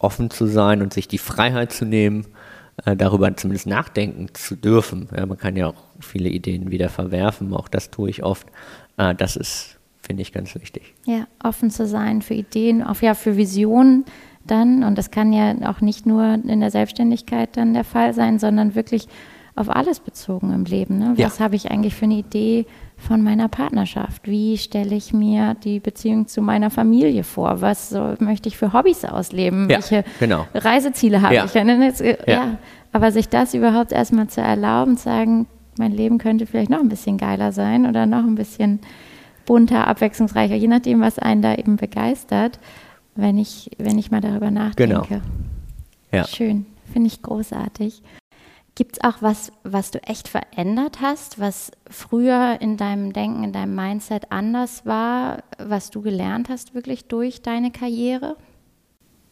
offen 0.03 0.29
zu 0.29 0.45
sein 0.45 0.81
und 0.81 0.93
sich 0.93 1.07
die 1.07 1.17
Freiheit 1.17 1.71
zu 1.71 1.85
nehmen, 1.85 2.25
äh, 2.85 2.95
darüber 2.95 3.35
zumindest 3.35 3.67
nachdenken 3.67 4.27
zu 4.33 4.55
dürfen. 4.55 5.09
Ja, 5.15 5.25
man 5.25 5.37
kann 5.37 5.55
ja 5.55 5.67
auch 5.67 5.83
viele 5.99 6.29
Ideen 6.29 6.71
wieder 6.71 6.89
verwerfen, 6.89 7.53
auch 7.53 7.67
das 7.67 7.91
tue 7.91 8.09
ich 8.09 8.23
oft. 8.23 8.47
Äh, 8.97 9.15
das 9.15 9.35
ist, 9.35 9.79
finde 10.01 10.21
ich, 10.21 10.31
ganz 10.31 10.55
wichtig. 10.55 10.93
Ja, 11.05 11.27
offen 11.43 11.69
zu 11.69 11.85
sein 11.85 12.21
für 12.21 12.33
Ideen, 12.33 12.83
auch 12.83 13.01
ja 13.01 13.13
für 13.13 13.37
Visionen 13.37 14.05
dann. 14.45 14.83
Und 14.83 14.97
das 14.97 15.11
kann 15.11 15.33
ja 15.33 15.55
auch 15.69 15.81
nicht 15.81 16.05
nur 16.05 16.33
in 16.33 16.59
der 16.59 16.71
Selbstständigkeit 16.71 17.55
dann 17.57 17.73
der 17.73 17.83
Fall 17.83 18.13
sein, 18.13 18.39
sondern 18.39 18.75
wirklich 18.75 19.07
auf 19.55 19.69
alles 19.69 19.99
bezogen 19.99 20.53
im 20.53 20.63
Leben. 20.65 20.97
Ne? 20.97 21.13
Was 21.17 21.37
ja. 21.37 21.45
habe 21.45 21.55
ich 21.55 21.71
eigentlich 21.71 21.95
für 21.95 22.05
eine 22.05 22.15
Idee 22.15 22.65
von 22.97 23.21
meiner 23.21 23.47
Partnerschaft? 23.47 24.27
Wie 24.27 24.57
stelle 24.57 24.95
ich 24.95 25.13
mir 25.13 25.55
die 25.55 25.79
Beziehung 25.79 26.27
zu 26.27 26.41
meiner 26.41 26.69
Familie 26.69 27.23
vor? 27.23 27.61
Was 27.61 27.89
so, 27.89 28.15
möchte 28.19 28.47
ich 28.47 28.57
für 28.57 28.73
Hobbys 28.73 29.03
ausleben? 29.05 29.69
Ja, 29.69 29.77
Welche 29.77 30.03
genau. 30.19 30.47
Reiseziele 30.53 31.21
habe 31.21 31.35
ja. 31.35 31.45
ich? 31.45 31.53
Jetzt, 31.53 32.01
äh, 32.01 32.17
ja. 32.27 32.57
aber 32.91 33.11
sich 33.11 33.27
das 33.27 33.53
überhaupt 33.53 33.91
erstmal 33.91 34.27
zu 34.27 34.41
erlauben, 34.41 34.97
zu 34.97 35.03
sagen, 35.03 35.47
mein 35.77 35.91
Leben 35.91 36.17
könnte 36.17 36.45
vielleicht 36.45 36.69
noch 36.69 36.79
ein 36.79 36.89
bisschen 36.89 37.17
geiler 37.17 37.51
sein 37.51 37.85
oder 37.85 38.05
noch 38.05 38.23
ein 38.23 38.35
bisschen 38.35 38.79
bunter, 39.45 39.87
abwechslungsreicher, 39.87 40.55
je 40.55 40.67
nachdem, 40.67 41.01
was 41.01 41.19
einen 41.19 41.41
da 41.41 41.55
eben 41.55 41.75
begeistert, 41.75 42.59
wenn 43.15 43.37
ich, 43.37 43.71
wenn 43.77 43.97
ich 43.97 44.11
mal 44.11 44.21
darüber 44.21 44.51
nachdenke. 44.51 45.05
Genau. 45.07 45.21
Ja. 46.11 46.25
Schön, 46.25 46.65
finde 46.93 47.07
ich 47.07 47.21
großartig. 47.21 48.01
Gibt 48.75 48.97
es 48.97 49.03
auch 49.03 49.21
was, 49.21 49.51
was 49.63 49.91
du 49.91 50.01
echt 50.03 50.29
verändert 50.29 51.01
hast, 51.01 51.39
was 51.39 51.71
früher 51.89 52.57
in 52.61 52.77
deinem 52.77 53.11
Denken, 53.11 53.43
in 53.43 53.51
deinem 53.51 53.75
Mindset 53.75 54.31
anders 54.31 54.85
war, 54.85 55.43
was 55.57 55.89
du 55.89 56.01
gelernt 56.01 56.47
hast 56.47 56.73
wirklich 56.73 57.05
durch 57.05 57.41
deine 57.41 57.71
Karriere? 57.71 58.37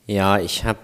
Ja, 0.08 0.40
ich 0.40 0.66
habe 0.66 0.80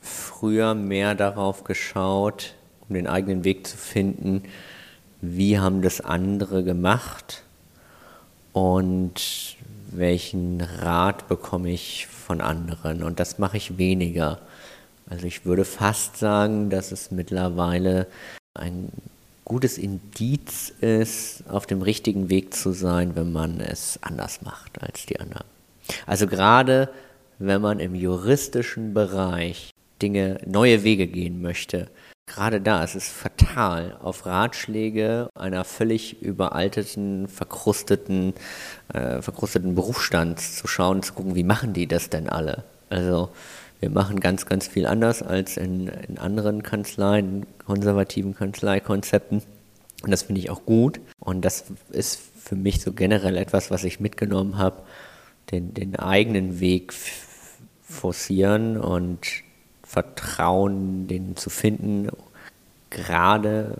früher 0.00 0.74
mehr 0.74 1.14
darauf 1.14 1.64
geschaut, 1.64 2.54
um 2.88 2.94
den 2.94 3.06
eigenen 3.06 3.44
Weg 3.44 3.66
zu 3.66 3.76
finden, 3.76 4.44
wie 5.20 5.58
haben 5.58 5.82
das 5.82 6.00
andere 6.00 6.62
gemacht 6.62 7.42
und 8.52 9.56
welchen 9.90 10.60
Rat 10.60 11.28
bekomme 11.28 11.70
ich 11.70 12.06
von 12.06 12.40
anderen. 12.40 13.02
Und 13.02 13.20
das 13.20 13.38
mache 13.38 13.56
ich 13.56 13.76
weniger. 13.78 14.38
Also 15.10 15.26
ich 15.26 15.44
würde 15.44 15.64
fast 15.64 16.16
sagen, 16.16 16.70
dass 16.70 16.92
es 16.92 17.10
mittlerweile 17.10 18.06
ein 18.54 18.90
gutes 19.44 19.76
Indiz 19.76 20.72
ist, 20.80 21.42
auf 21.48 21.66
dem 21.66 21.82
richtigen 21.82 22.30
Weg 22.30 22.54
zu 22.54 22.70
sein, 22.70 23.16
wenn 23.16 23.32
man 23.32 23.60
es 23.60 23.98
anders 24.02 24.42
macht 24.42 24.80
als 24.80 25.06
die 25.06 25.18
anderen. 25.18 25.44
Also 26.06 26.28
gerade 26.28 26.88
wenn 27.40 27.60
man 27.60 27.80
im 27.80 27.96
juristischen 27.96 28.94
Bereich 28.94 29.70
Dinge, 30.00 30.40
neue 30.46 30.84
Wege 30.84 31.08
gehen 31.08 31.42
möchte, 31.42 31.88
gerade 32.26 32.60
da 32.60 32.84
ist 32.84 32.94
es 32.94 33.08
fatal, 33.08 33.96
auf 34.00 34.24
Ratschläge 34.24 35.28
einer 35.34 35.64
völlig 35.64 36.22
überalteten, 36.22 37.26
verkrusteten, 37.26 38.34
äh, 38.94 39.20
verkrusteten 39.20 39.74
Berufsstands 39.74 40.56
zu 40.56 40.68
schauen, 40.68 41.02
zu 41.02 41.14
gucken, 41.14 41.34
wie 41.34 41.42
machen 41.42 41.72
die 41.72 41.88
das 41.88 42.08
denn 42.08 42.28
alle? 42.28 42.62
Also 42.88 43.30
wir 43.80 43.90
machen 43.90 44.20
ganz, 44.20 44.46
ganz 44.46 44.68
viel 44.68 44.86
anders 44.86 45.22
als 45.22 45.56
in, 45.56 45.88
in 45.88 46.18
anderen 46.18 46.62
Kanzleien, 46.62 47.46
konservativen 47.64 48.34
Kanzleikonzepten. 48.34 49.42
Und 50.02 50.10
das 50.10 50.22
finde 50.22 50.40
ich 50.40 50.50
auch 50.50 50.64
gut. 50.66 51.00
Und 51.18 51.44
das 51.44 51.64
ist 51.90 52.20
für 52.38 52.56
mich 52.56 52.80
so 52.82 52.92
generell 52.92 53.36
etwas, 53.36 53.70
was 53.70 53.84
ich 53.84 53.98
mitgenommen 53.98 54.58
habe, 54.58 54.82
den, 55.50 55.74
den 55.74 55.96
eigenen 55.96 56.60
Weg 56.60 56.92
forcieren 57.82 58.76
und 58.76 59.26
Vertrauen, 59.82 61.08
den 61.08 61.36
zu 61.36 61.50
finden, 61.50 62.08
gerade 62.90 63.78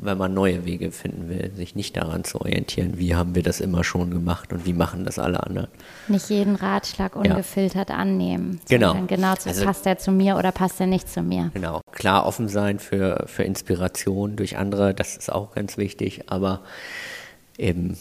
wenn 0.00 0.18
man 0.18 0.34
neue 0.34 0.64
Wege 0.64 0.90
finden 0.90 1.28
will, 1.28 1.52
sich 1.54 1.74
nicht 1.74 1.96
daran 1.96 2.24
zu 2.24 2.40
orientieren, 2.40 2.98
wie 2.98 3.14
haben 3.14 3.34
wir 3.34 3.42
das 3.42 3.60
immer 3.60 3.84
schon 3.84 4.10
gemacht 4.10 4.52
und 4.52 4.66
wie 4.66 4.72
machen 4.72 5.04
das 5.04 5.18
alle 5.18 5.42
anderen. 5.42 5.68
Nicht 6.08 6.30
jeden 6.30 6.56
Ratschlag 6.56 7.16
ungefiltert 7.16 7.90
ja. 7.90 7.96
annehmen. 7.96 8.60
Genau. 8.68 8.94
Genau, 9.06 9.34
zu, 9.36 9.48
also, 9.48 9.64
passt 9.64 9.86
der 9.86 9.98
zu 9.98 10.12
mir 10.12 10.36
oder 10.36 10.52
passt 10.52 10.80
der 10.80 10.86
nicht 10.86 11.08
zu 11.08 11.22
mir. 11.22 11.50
Genau. 11.54 11.80
Klar 11.92 12.26
offen 12.26 12.48
sein 12.48 12.78
für, 12.78 13.24
für 13.26 13.44
Inspiration 13.44 14.36
durch 14.36 14.56
andere, 14.56 14.94
das 14.94 15.16
ist 15.16 15.30
auch 15.30 15.54
ganz 15.54 15.76
wichtig, 15.76 16.24
aber 16.26 16.60
eben 17.58 17.96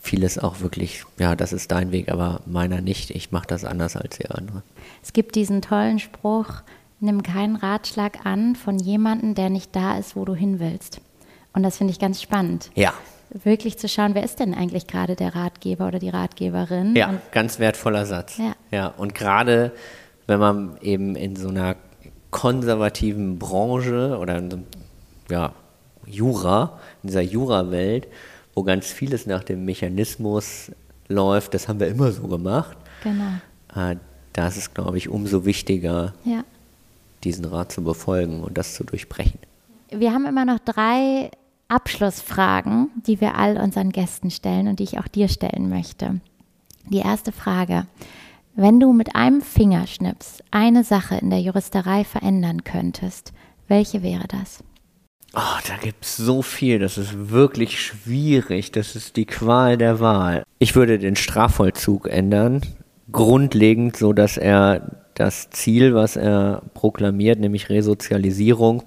vieles 0.00 0.38
auch 0.38 0.60
wirklich, 0.60 1.04
ja, 1.18 1.36
das 1.36 1.52
ist 1.52 1.70
dein 1.70 1.92
Weg, 1.92 2.10
aber 2.10 2.40
meiner 2.46 2.80
nicht. 2.80 3.10
Ich 3.10 3.30
mache 3.30 3.46
das 3.46 3.64
anders 3.64 3.96
als 3.96 4.18
die 4.18 4.30
andere. 4.30 4.62
Es 5.02 5.12
gibt 5.12 5.34
diesen 5.34 5.62
tollen 5.62 5.98
Spruch, 5.98 6.62
nimm 7.00 7.22
keinen 7.22 7.56
Ratschlag 7.56 8.26
an 8.26 8.56
von 8.56 8.78
jemandem, 8.78 9.34
der 9.34 9.50
nicht 9.50 9.74
da 9.74 9.98
ist, 9.98 10.16
wo 10.16 10.24
du 10.24 10.34
hin 10.34 10.58
willst. 10.60 11.00
Und 11.52 11.62
das 11.62 11.76
finde 11.78 11.92
ich 11.92 11.98
ganz 11.98 12.20
spannend. 12.20 12.70
Ja. 12.74 12.92
Wirklich 13.30 13.78
zu 13.78 13.88
schauen, 13.88 14.14
wer 14.14 14.22
ist 14.22 14.40
denn 14.40 14.54
eigentlich 14.54 14.86
gerade 14.86 15.14
der 15.14 15.34
Ratgeber 15.34 15.88
oder 15.88 15.98
die 15.98 16.08
Ratgeberin? 16.08 16.96
Ja, 16.96 17.10
und 17.10 17.20
ganz 17.32 17.58
wertvoller 17.58 18.06
Satz. 18.06 18.38
Ja. 18.38 18.54
ja. 18.70 18.86
Und 18.88 19.14
gerade 19.14 19.72
wenn 20.26 20.40
man 20.40 20.78
eben 20.80 21.14
in 21.14 21.36
so 21.36 21.48
einer 21.48 21.76
konservativen 22.30 23.38
Branche 23.38 24.18
oder 24.18 24.38
in 24.38 24.50
so, 24.50 24.58
ja, 25.30 25.52
Jura, 26.06 26.78
in 27.02 27.08
dieser 27.08 27.20
Jura-Welt, 27.20 28.08
wo 28.54 28.62
ganz 28.62 28.86
vieles 28.86 29.26
nach 29.26 29.44
dem 29.44 29.64
Mechanismus 29.64 30.72
läuft, 31.08 31.54
das 31.54 31.68
haben 31.68 31.80
wir 31.80 31.88
immer 31.88 32.12
so 32.12 32.28
gemacht. 32.28 32.76
Genau. 33.02 33.32
Äh, 33.74 33.96
da 34.32 34.48
ist 34.48 34.74
glaube 34.74 34.96
ich, 34.96 35.08
umso 35.08 35.44
wichtiger, 35.44 36.14
ja 36.24 36.44
diesen 37.24 37.44
Rat 37.44 37.72
zu 37.72 37.82
befolgen 37.82 38.42
und 38.42 38.58
das 38.58 38.74
zu 38.74 38.84
durchbrechen. 38.84 39.38
Wir 39.90 40.12
haben 40.12 40.26
immer 40.26 40.44
noch 40.44 40.58
drei 40.58 41.30
Abschlussfragen, 41.68 42.90
die 43.06 43.20
wir 43.20 43.36
all 43.36 43.58
unseren 43.58 43.90
Gästen 43.90 44.30
stellen 44.30 44.68
und 44.68 44.78
die 44.78 44.84
ich 44.84 44.98
auch 44.98 45.08
dir 45.08 45.28
stellen 45.28 45.68
möchte. 45.68 46.20
Die 46.88 46.98
erste 46.98 47.32
Frage. 47.32 47.86
Wenn 48.54 48.80
du 48.80 48.92
mit 48.92 49.14
einem 49.14 49.40
Fingerschnips 49.40 50.42
eine 50.50 50.82
Sache 50.82 51.16
in 51.16 51.30
der 51.30 51.40
Juristerei 51.40 52.04
verändern 52.04 52.64
könntest, 52.64 53.32
welche 53.68 54.02
wäre 54.02 54.26
das? 54.26 54.64
Oh, 55.34 55.60
da 55.68 55.76
gibt 55.76 56.04
es 56.04 56.16
so 56.16 56.40
viel, 56.40 56.78
das 56.78 56.96
ist 56.96 57.30
wirklich 57.30 57.80
schwierig, 57.80 58.72
das 58.72 58.96
ist 58.96 59.16
die 59.16 59.26
Qual 59.26 59.76
der 59.76 60.00
Wahl. 60.00 60.42
Ich 60.58 60.74
würde 60.74 60.98
den 60.98 61.16
Strafvollzug 61.16 62.08
ändern, 62.08 62.62
grundlegend, 63.12 63.96
so 63.96 64.14
dass 64.14 64.38
er 64.38 65.04
das 65.18 65.50
Ziel, 65.50 65.94
was 65.94 66.16
er 66.16 66.62
proklamiert, 66.74 67.40
nämlich 67.40 67.68
Resozialisierung, 67.68 68.84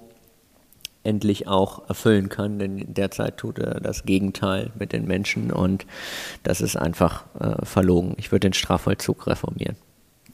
endlich 1.04 1.48
auch 1.48 1.88
erfüllen 1.88 2.28
kann, 2.28 2.58
denn 2.58 2.94
derzeit 2.94 3.36
tut 3.36 3.58
er 3.58 3.80
das 3.80 4.04
Gegenteil 4.04 4.70
mit 4.78 4.92
den 4.92 5.06
Menschen 5.06 5.50
und 5.52 5.84
das 6.42 6.60
ist 6.60 6.76
einfach 6.76 7.24
äh, 7.38 7.64
verlogen. 7.64 8.14
Ich 8.18 8.32
würde 8.32 8.48
den 8.48 8.52
Strafvollzug 8.52 9.26
reformieren. 9.26 9.76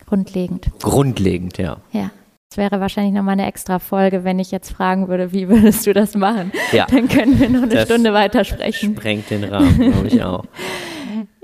Grundlegend. 0.06 0.70
Grundlegend, 0.80 1.58
ja. 1.58 1.78
Ja. 1.92 2.10
Das 2.50 2.56
wäre 2.56 2.80
wahrscheinlich 2.80 3.12
nochmal 3.12 3.34
eine 3.34 3.46
extra 3.46 3.78
Folge, 3.78 4.24
wenn 4.24 4.38
ich 4.38 4.50
jetzt 4.50 4.70
fragen 4.70 5.08
würde, 5.08 5.32
wie 5.32 5.48
würdest 5.48 5.86
du 5.86 5.92
das 5.92 6.14
machen? 6.14 6.52
Ja. 6.72 6.86
Dann 6.86 7.08
können 7.08 7.38
wir 7.38 7.48
noch 7.50 7.62
eine 7.62 7.74
das 7.74 7.84
Stunde 7.84 8.14
weitersprechen. 8.14 8.96
Sprengt 8.96 9.30
den 9.30 9.44
Rahmen, 9.44 9.92
glaube 9.92 10.08
ich 10.08 10.22
auch. 10.22 10.44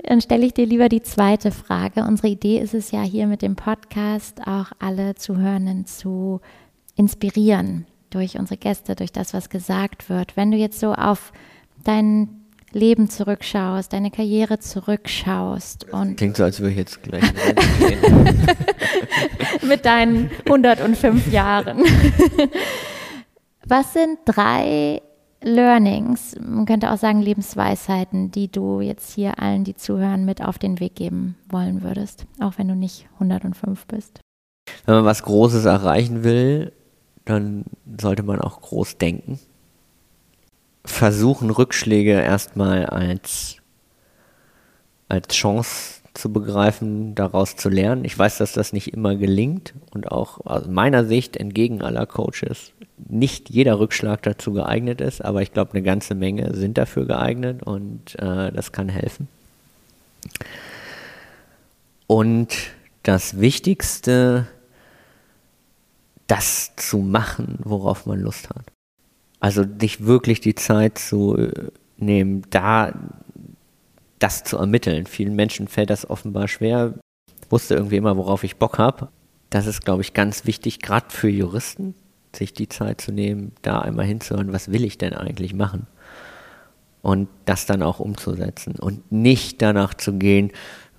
Dann 0.07 0.21
stelle 0.21 0.45
ich 0.45 0.53
dir 0.53 0.67
lieber 0.67 0.87
die 0.87 1.01
zweite 1.01 1.51
Frage. 1.51 2.03
Unsere 2.03 2.27
Idee 2.27 2.59
ist 2.59 2.75
es 2.75 2.91
ja 2.91 3.01
hier 3.01 3.25
mit 3.25 3.41
dem 3.41 3.55
Podcast 3.55 4.39
auch 4.45 4.67
alle 4.77 5.15
Zuhörenden 5.15 5.87
zu 5.87 6.41
inspirieren 6.95 7.87
durch 8.11 8.37
unsere 8.37 8.57
Gäste, 8.57 8.95
durch 8.95 9.11
das, 9.11 9.33
was 9.33 9.49
gesagt 9.49 10.09
wird. 10.09 10.37
Wenn 10.37 10.51
du 10.51 10.57
jetzt 10.57 10.79
so 10.79 10.93
auf 10.93 11.33
deinen 11.83 12.45
Leben 12.71 13.09
zurückschaust, 13.09 13.93
deine 13.93 14.11
Karriere 14.11 14.59
zurückschaust 14.59 15.91
und 15.91 16.17
Klingt 16.17 16.37
so, 16.37 16.43
als 16.43 16.59
würde 16.59 16.71
ich 16.71 16.77
jetzt 16.77 17.01
gleich 17.01 17.23
mit 19.63 19.85
deinen 19.85 20.29
105 20.45 21.31
Jahren. 21.31 21.79
Was 23.67 23.93
sind 23.93 24.19
drei 24.25 25.01
Learnings, 25.45 26.35
man 26.41 26.65
könnte 26.65 26.91
auch 26.91 26.97
sagen 26.97 27.21
Lebensweisheiten, 27.21 28.31
die 28.31 28.51
du 28.51 28.81
jetzt 28.81 29.13
hier 29.13 29.37
allen, 29.39 29.63
die 29.63 29.75
zuhören, 29.75 30.25
mit 30.25 30.43
auf 30.43 30.57
den 30.57 30.79
Weg 30.79 30.95
geben 30.95 31.35
wollen 31.47 31.83
würdest, 31.83 32.25
auch 32.41 32.53
wenn 32.57 32.67
du 32.67 32.73
nicht 32.73 33.07
105 33.19 33.85
bist? 33.85 34.19
Wenn 34.85 34.95
man 34.95 35.05
was 35.05 35.21
Großes 35.21 35.65
erreichen 35.65 36.23
will, 36.23 36.73
dann 37.25 37.65
sollte 38.01 38.23
man 38.23 38.41
auch 38.41 38.59
groß 38.59 38.97
denken. 38.97 39.39
Versuchen, 40.83 41.51
Rückschläge 41.51 42.13
erstmal 42.13 42.87
als, 42.87 43.57
als 45.09 45.27
Chance 45.27 46.01
zu 46.15 46.31
begreifen, 46.31 47.15
daraus 47.15 47.55
zu 47.55 47.69
lernen. 47.69 48.05
Ich 48.05 48.17
weiß, 48.17 48.37
dass 48.37 48.53
das 48.53 48.73
nicht 48.73 48.93
immer 48.93 49.15
gelingt 49.15 49.73
und 49.93 50.11
auch 50.11 50.45
aus 50.45 50.67
meiner 50.67 51.05
Sicht 51.05 51.37
entgegen 51.37 51.81
aller 51.81 52.05
Coaches 52.05 52.71
nicht 53.09 53.49
jeder 53.49 53.79
Rückschlag 53.79 54.21
dazu 54.23 54.53
geeignet 54.53 55.01
ist, 55.01 55.23
aber 55.23 55.41
ich 55.41 55.53
glaube, 55.53 55.73
eine 55.73 55.83
ganze 55.83 56.15
Menge 56.15 56.55
sind 56.55 56.77
dafür 56.77 57.05
geeignet 57.05 57.63
und 57.63 58.17
äh, 58.19 58.51
das 58.51 58.71
kann 58.71 58.89
helfen. 58.89 59.27
Und 62.07 62.55
das 63.03 63.39
Wichtigste, 63.39 64.47
das 66.27 66.75
zu 66.75 66.99
machen, 66.99 67.59
worauf 67.63 68.05
man 68.05 68.19
Lust 68.19 68.49
hat. 68.49 68.65
Also 69.39 69.63
dich 69.63 70.05
wirklich 70.05 70.39
die 70.39 70.55
Zeit 70.55 70.97
zu 70.97 71.37
äh, 71.37 71.69
nehmen, 71.97 72.43
da 72.49 72.93
das 74.19 74.43
zu 74.43 74.57
ermitteln. 74.57 75.05
Vielen 75.05 75.35
Menschen 75.35 75.67
fällt 75.67 75.89
das 75.89 76.09
offenbar 76.09 76.47
schwer. 76.47 76.95
Ich 77.41 77.51
wusste 77.51 77.75
irgendwie 77.75 77.97
immer, 77.97 78.17
worauf 78.17 78.43
ich 78.43 78.57
Bock 78.57 78.77
habe. 78.77 79.09
Das 79.49 79.67
ist, 79.67 79.85
glaube 79.85 80.01
ich, 80.01 80.13
ganz 80.13 80.45
wichtig, 80.45 80.79
gerade 80.79 81.07
für 81.09 81.29
Juristen, 81.29 81.95
sich 82.35 82.53
die 82.53 82.67
Zeit 82.67 83.01
zu 83.01 83.11
nehmen, 83.11 83.53
da 83.61 83.79
einmal 83.79 84.05
hinzuhören, 84.05 84.51
was 84.51 84.71
will 84.71 84.83
ich 84.83 84.97
denn 84.97 85.13
eigentlich 85.13 85.53
machen? 85.53 85.87
Und 87.01 87.29
das 87.45 87.65
dann 87.65 87.83
auch 87.83 87.99
umzusetzen 87.99 88.75
und 88.79 89.11
nicht 89.11 89.61
danach 89.61 89.93
zu 89.93 90.13
gehen, 90.13 90.49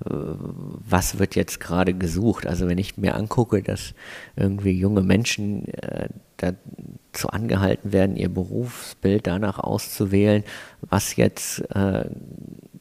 äh, 0.05 0.11
was 0.11 1.19
wird 1.19 1.35
jetzt 1.35 1.59
gerade 1.59 1.95
gesucht. 1.95 2.47
Also 2.47 2.69
wenn 2.69 2.79
ich 2.79 2.97
mir 2.97 3.17
angucke, 3.17 3.63
dass 3.63 3.95
irgendwie 4.37 4.79
junge 4.79 5.03
Menschen 5.03 5.67
äh, 5.69 6.09
dazu 6.37 7.29
angehalten 7.29 7.93
werden, 7.93 8.17
ihr 8.17 8.29
Berufsbild 8.29 9.27
danach 9.27 9.59
auszuwählen, 9.59 10.45
was 10.83 11.17
jetzt 11.17 11.61
äh, 11.75 12.09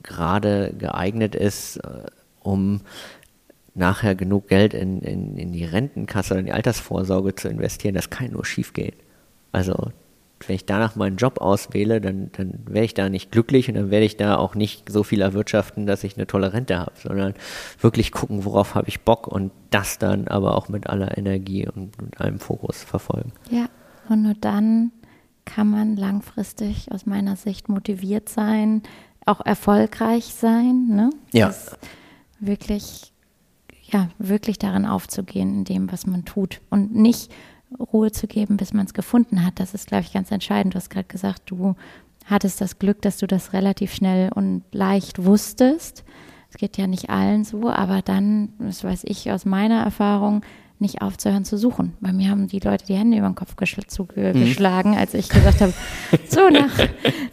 gerade 0.05 0.73
geeignet 0.77 1.35
ist, 1.35 1.77
äh, 1.77 2.05
um 2.41 2.81
nachher 3.73 4.15
genug 4.15 4.47
Geld 4.47 4.73
in, 4.73 5.01
in, 5.01 5.37
in 5.37 5.51
die 5.51 5.65
Rentenkasse 5.65 6.33
oder 6.33 6.39
in 6.39 6.45
die 6.45 6.53
Altersvorsorge 6.53 7.35
zu 7.35 7.49
investieren, 7.49 7.95
das 7.95 8.09
kann 8.09 8.31
nur 8.31 8.45
schief 8.45 8.73
gehen. 8.73 8.95
Also 9.51 9.91
wenn 10.47 10.55
ich 10.55 10.65
danach 10.65 10.95
meinen 10.95 11.17
Job 11.17 11.39
auswähle, 11.41 12.01
dann, 12.01 12.29
dann 12.33 12.59
werde 12.65 12.85
ich 12.85 12.93
da 12.93 13.09
nicht 13.09 13.31
glücklich 13.31 13.67
und 13.67 13.75
dann 13.75 13.89
werde 13.89 14.05
ich 14.05 14.17
da 14.17 14.37
auch 14.37 14.55
nicht 14.55 14.89
so 14.89 15.03
viel 15.03 15.21
erwirtschaften, 15.21 15.85
dass 15.85 16.03
ich 16.03 16.17
eine 16.17 16.27
tolle 16.27 16.53
Rente 16.53 16.77
habe, 16.77 16.91
sondern 17.01 17.33
wirklich 17.79 18.11
gucken, 18.11 18.45
worauf 18.45 18.75
habe 18.75 18.87
ich 18.89 19.01
Bock 19.01 19.27
und 19.27 19.51
das 19.71 19.97
dann 19.97 20.27
aber 20.27 20.55
auch 20.55 20.69
mit 20.69 20.87
aller 20.87 21.17
Energie 21.17 21.67
und 21.67 21.99
mit 22.01 22.19
allem 22.19 22.39
Fokus 22.39 22.83
verfolgen. 22.83 23.31
Ja, 23.49 23.67
und 24.09 24.23
nur 24.23 24.35
dann 24.39 24.91
kann 25.45 25.69
man 25.69 25.95
langfristig 25.95 26.91
aus 26.91 27.05
meiner 27.05 27.35
Sicht 27.35 27.69
motiviert 27.69 28.29
sein, 28.29 28.83
auch 29.25 29.41
erfolgreich 29.45 30.25
sein, 30.25 30.87
ne? 30.87 31.09
Ja. 31.31 31.47
Das 31.47 31.77
wirklich, 32.39 33.11
ja, 33.83 34.09
wirklich 34.17 34.59
darin 34.59 34.85
aufzugehen, 34.85 35.55
in 35.55 35.63
dem, 35.63 35.91
was 35.91 36.05
man 36.05 36.25
tut 36.25 36.61
und 36.69 36.95
nicht 36.95 37.31
Ruhe 37.79 38.11
zu 38.11 38.27
geben, 38.27 38.57
bis 38.57 38.73
man 38.73 38.85
es 38.85 38.93
gefunden 38.93 39.45
hat. 39.45 39.59
Das 39.59 39.73
ist, 39.73 39.87
glaube 39.87 40.03
ich, 40.03 40.13
ganz 40.13 40.31
entscheidend. 40.31 40.73
Du 40.73 40.77
hast 40.77 40.89
gerade 40.89 41.07
gesagt, 41.07 41.43
du 41.47 41.75
hattest 42.25 42.61
das 42.61 42.79
Glück, 42.79 43.01
dass 43.01 43.17
du 43.17 43.27
das 43.27 43.53
relativ 43.53 43.93
schnell 43.93 44.31
und 44.33 44.63
leicht 44.71 45.23
wusstest. 45.23 46.03
Es 46.49 46.57
geht 46.57 46.77
ja 46.77 46.87
nicht 46.87 47.09
allen 47.09 47.43
so, 47.43 47.69
aber 47.69 48.01
dann, 48.01 48.53
das 48.59 48.83
weiß 48.83 49.03
ich 49.05 49.31
aus 49.31 49.45
meiner 49.45 49.83
Erfahrung, 49.83 50.41
nicht 50.79 51.01
aufzuhören 51.01 51.45
zu 51.45 51.57
suchen. 51.57 51.93
Bei 52.01 52.11
mir 52.11 52.29
haben 52.29 52.47
die 52.47 52.59
Leute 52.59 52.85
die 52.85 52.95
Hände 52.95 53.17
über 53.17 53.27
den 53.27 53.35
Kopf 53.35 53.55
geschl 53.55 53.85
zugeschlagen, 53.87 54.95
als 54.97 55.13
ich 55.13 55.29
gesagt 55.29 55.61
habe, 55.61 55.73
so 56.29 56.49
nach 56.49 56.69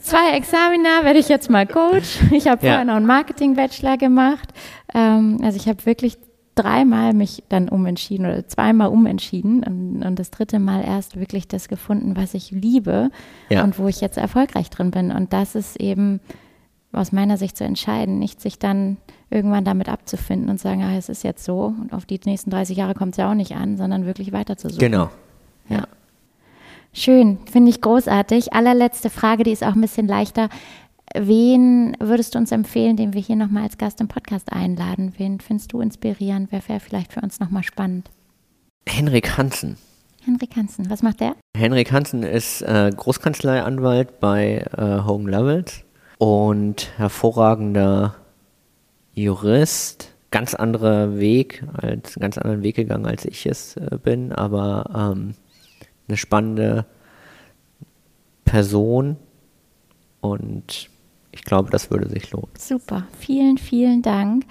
zwei 0.01 0.36
Examina 0.36 1.03
werde 1.05 1.18
ich 1.18 1.28
jetzt 1.28 1.51
mal 1.51 1.66
Coach. 1.66 2.20
Ich 2.30 2.47
habe 2.47 2.64
Ja. 2.64 2.72
vorher 2.72 2.84
noch 2.84 2.95
einen 2.95 3.07
Marketing-Bachelor 3.07 3.97
gemacht. 3.99 4.49
Ähm, 4.95 5.38
also 5.43 5.57
ich 5.57 5.66
habe 5.68 5.84
wirklich 5.86 6.18
dreimal 6.55 7.14
mich 7.14 7.43
dann 7.49 7.68
umentschieden 7.68 8.26
oder 8.26 8.47
zweimal 8.47 8.88
umentschieden 8.88 9.64
und, 9.64 10.03
und 10.05 10.18
das 10.18 10.30
dritte 10.30 10.59
Mal 10.59 10.84
erst 10.84 11.18
wirklich 11.18 11.49
das 11.49 11.66
gefunden, 11.68 12.14
was 12.16 12.34
ich 12.34 12.51
liebe 12.51 13.11
Ja. 13.49 13.64
und 13.64 13.78
wo 13.78 13.88
ich 13.88 14.01
jetzt 14.03 14.18
erfolgreich 14.18 14.68
drin 14.70 14.90
bin. 14.90 15.11
Und 15.11 15.32
das 15.32 15.55
ist 15.55 15.80
eben 15.80 16.20
aus 16.93 17.11
meiner 17.11 17.38
Sicht 17.38 17.57
zu 17.57 17.64
entscheiden, 17.64 18.18
nicht 18.18 18.40
sich 18.40 18.59
dann 18.59 18.99
irgendwann 19.33 19.64
damit 19.64 19.89
abzufinden 19.89 20.49
und 20.49 20.61
sagen, 20.61 20.83
ah, 20.83 20.97
es 20.97 21.09
ist 21.09 21.24
jetzt 21.24 21.45
so 21.45 21.74
und 21.80 21.93
auf 21.93 22.07
die 22.07 22.20
nächsten 22.24 22.51
30 22.51 22.76
Jahre 22.76 22.95
kommt 22.95 23.12
es 23.12 23.16
ja 23.16 23.30
auch 23.30 23.35
nicht 23.35 23.53
an, 23.57 23.76
sondern 23.76 24.07
wirklich 24.07 24.33
weiterzusuchen. 24.33 24.78
Genau. 24.78 25.11
Ja. 25.68 25.85
Schön, 26.93 27.39
finde 27.51 27.70
ich 27.70 27.80
großartig. 27.80 28.53
Allerletzte 28.53 29.09
Frage, 29.09 29.45
die 29.45 29.53
ist 29.53 29.64
auch 29.64 29.74
ein 29.74 29.80
bisschen 29.80 30.07
leichter. 30.07 30.51
Wen 31.14 31.97
würdest 32.01 32.35
du 32.35 32.39
uns 32.39 32.53
empfehlen, 32.53 32.97
den 32.97 33.14
wir 33.14 33.20
hier 33.20 33.37
nochmal 33.37 33.64
als 33.64 33.78
Gast 33.78 34.01
im 34.01 34.09
Podcast 34.09 34.53
einladen? 34.53 35.14
Wen 35.16 35.41
findest 35.41 35.72
du 35.72 35.80
inspirierend? 35.80 36.53
Wer 36.53 36.66
wäre 36.68 36.80
vielleicht 36.80 37.12
für 37.12 37.20
uns 37.20 37.41
nochmal 37.41 37.62
spannend? 37.62 38.11
Henrik 38.87 39.37
Hansen. 39.37 39.76
Henrik 40.24 40.57
Hansen, 40.57 40.89
was 40.89 41.03
macht 41.03 41.20
der? 41.20 41.35
Henrik 41.57 41.93
Hansen 41.93 42.22
ist 42.22 42.62
äh, 42.62 42.91
Großkanzleianwalt 42.95 44.20
bei 44.20 44.64
äh, 44.76 45.05
Hogan 45.05 45.26
Lovells 45.26 45.85
und 46.18 46.91
hervorragender 46.97 48.14
Jurist. 49.14 50.08
Ganz 50.30 50.54
anderer 50.54 51.18
Weg, 51.18 51.62
als 51.74 52.14
ganz 52.14 52.38
anderen 52.38 52.62
Weg 52.62 52.76
gegangen, 52.76 53.04
als 53.04 53.26
ich 53.26 53.44
es 53.44 53.76
äh, 53.76 53.98
bin, 54.02 54.32
aber 54.32 55.12
ähm, 55.14 55.34
eine 56.08 56.16
spannende 56.16 56.86
Person 58.46 59.16
und 60.22 60.88
ich 61.32 61.42
glaube, 61.42 61.70
das 61.70 61.90
würde 61.90 62.08
sich 62.08 62.30
lohnen. 62.30 62.48
Super, 62.58 63.06
vielen, 63.18 63.58
vielen 63.58 64.00
Dank. 64.00 64.44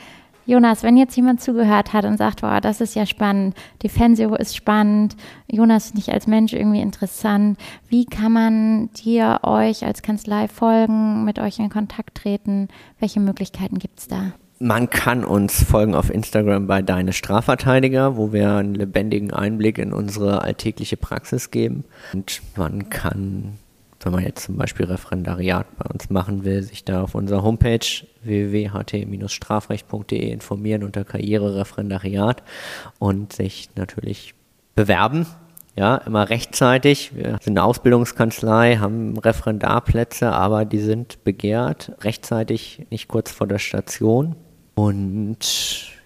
Jonas, 0.45 0.83
wenn 0.83 0.97
jetzt 0.97 1.15
jemand 1.15 1.39
zugehört 1.39 1.93
hat 1.93 2.03
und 2.03 2.17
sagt, 2.17 2.41
wow, 2.41 2.59
das 2.59 2.81
ist 2.81 2.95
ja 2.95 3.05
spannend, 3.05 3.55
Defensio 3.83 4.35
ist 4.35 4.55
spannend, 4.55 5.15
Jonas 5.47 5.87
finde 5.87 6.01
ich 6.01 6.11
als 6.11 6.25
Mensch 6.25 6.53
irgendwie 6.53 6.81
interessant, 6.81 7.59
wie 7.87 8.05
kann 8.05 8.31
man 8.31 8.89
dir, 8.93 9.39
euch 9.43 9.85
als 9.85 10.01
Kanzlei 10.01 10.47
folgen, 10.47 11.23
mit 11.25 11.37
euch 11.39 11.59
in 11.59 11.69
Kontakt 11.69 12.15
treten? 12.15 12.69
Welche 12.99 13.19
Möglichkeiten 13.19 13.77
gibt 13.77 13.99
es 13.99 14.07
da? 14.07 14.33
Man 14.63 14.91
kann 14.91 15.25
uns 15.25 15.63
folgen 15.63 15.95
auf 15.95 16.13
Instagram 16.13 16.67
bei 16.67 16.83
Deine 16.83 17.13
Strafverteidiger, 17.13 18.15
wo 18.15 18.31
wir 18.31 18.57
einen 18.57 18.75
lebendigen 18.75 19.33
Einblick 19.33 19.79
in 19.79 19.91
unsere 19.91 20.43
alltägliche 20.43 20.97
Praxis 20.97 21.49
geben. 21.49 21.83
Und 22.13 22.43
man 22.55 22.89
kann, 22.89 23.57
wenn 24.01 24.11
man 24.11 24.23
jetzt 24.23 24.43
zum 24.43 24.57
Beispiel 24.57 24.85
Referendariat 24.85 25.65
bei 25.79 25.85
uns 25.91 26.11
machen 26.11 26.45
will, 26.45 26.61
sich 26.61 26.85
da 26.85 27.01
auf 27.01 27.15
unserer 27.15 27.41
Homepage 27.41 27.79
www.ht-strafrecht.de 28.21 30.31
informieren 30.31 30.83
unter 30.83 31.05
Karriere 31.05 31.55
Referendariat 31.55 32.43
und 32.99 33.33
sich 33.33 33.69
natürlich 33.75 34.35
bewerben. 34.75 35.25
Ja, 35.75 35.95
immer 35.95 36.29
rechtzeitig. 36.29 37.15
Wir 37.15 37.39
sind 37.41 37.57
eine 37.57 37.63
Ausbildungskanzlei, 37.63 38.75
haben 38.75 39.17
Referendarplätze, 39.17 40.31
aber 40.31 40.65
die 40.65 40.81
sind 40.81 41.23
begehrt. 41.23 41.93
Rechtzeitig, 42.01 42.85
nicht 42.91 43.07
kurz 43.07 43.31
vor 43.31 43.47
der 43.47 43.57
Station. 43.57 44.35
Und 44.73 45.37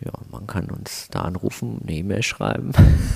ja, 0.03 0.11
man 0.31 0.47
kann 0.47 0.69
uns 0.69 1.07
da 1.09 1.21
anrufen, 1.21 1.79
eine 1.83 1.95
E-Mail 1.97 2.23
schreiben. 2.23 2.71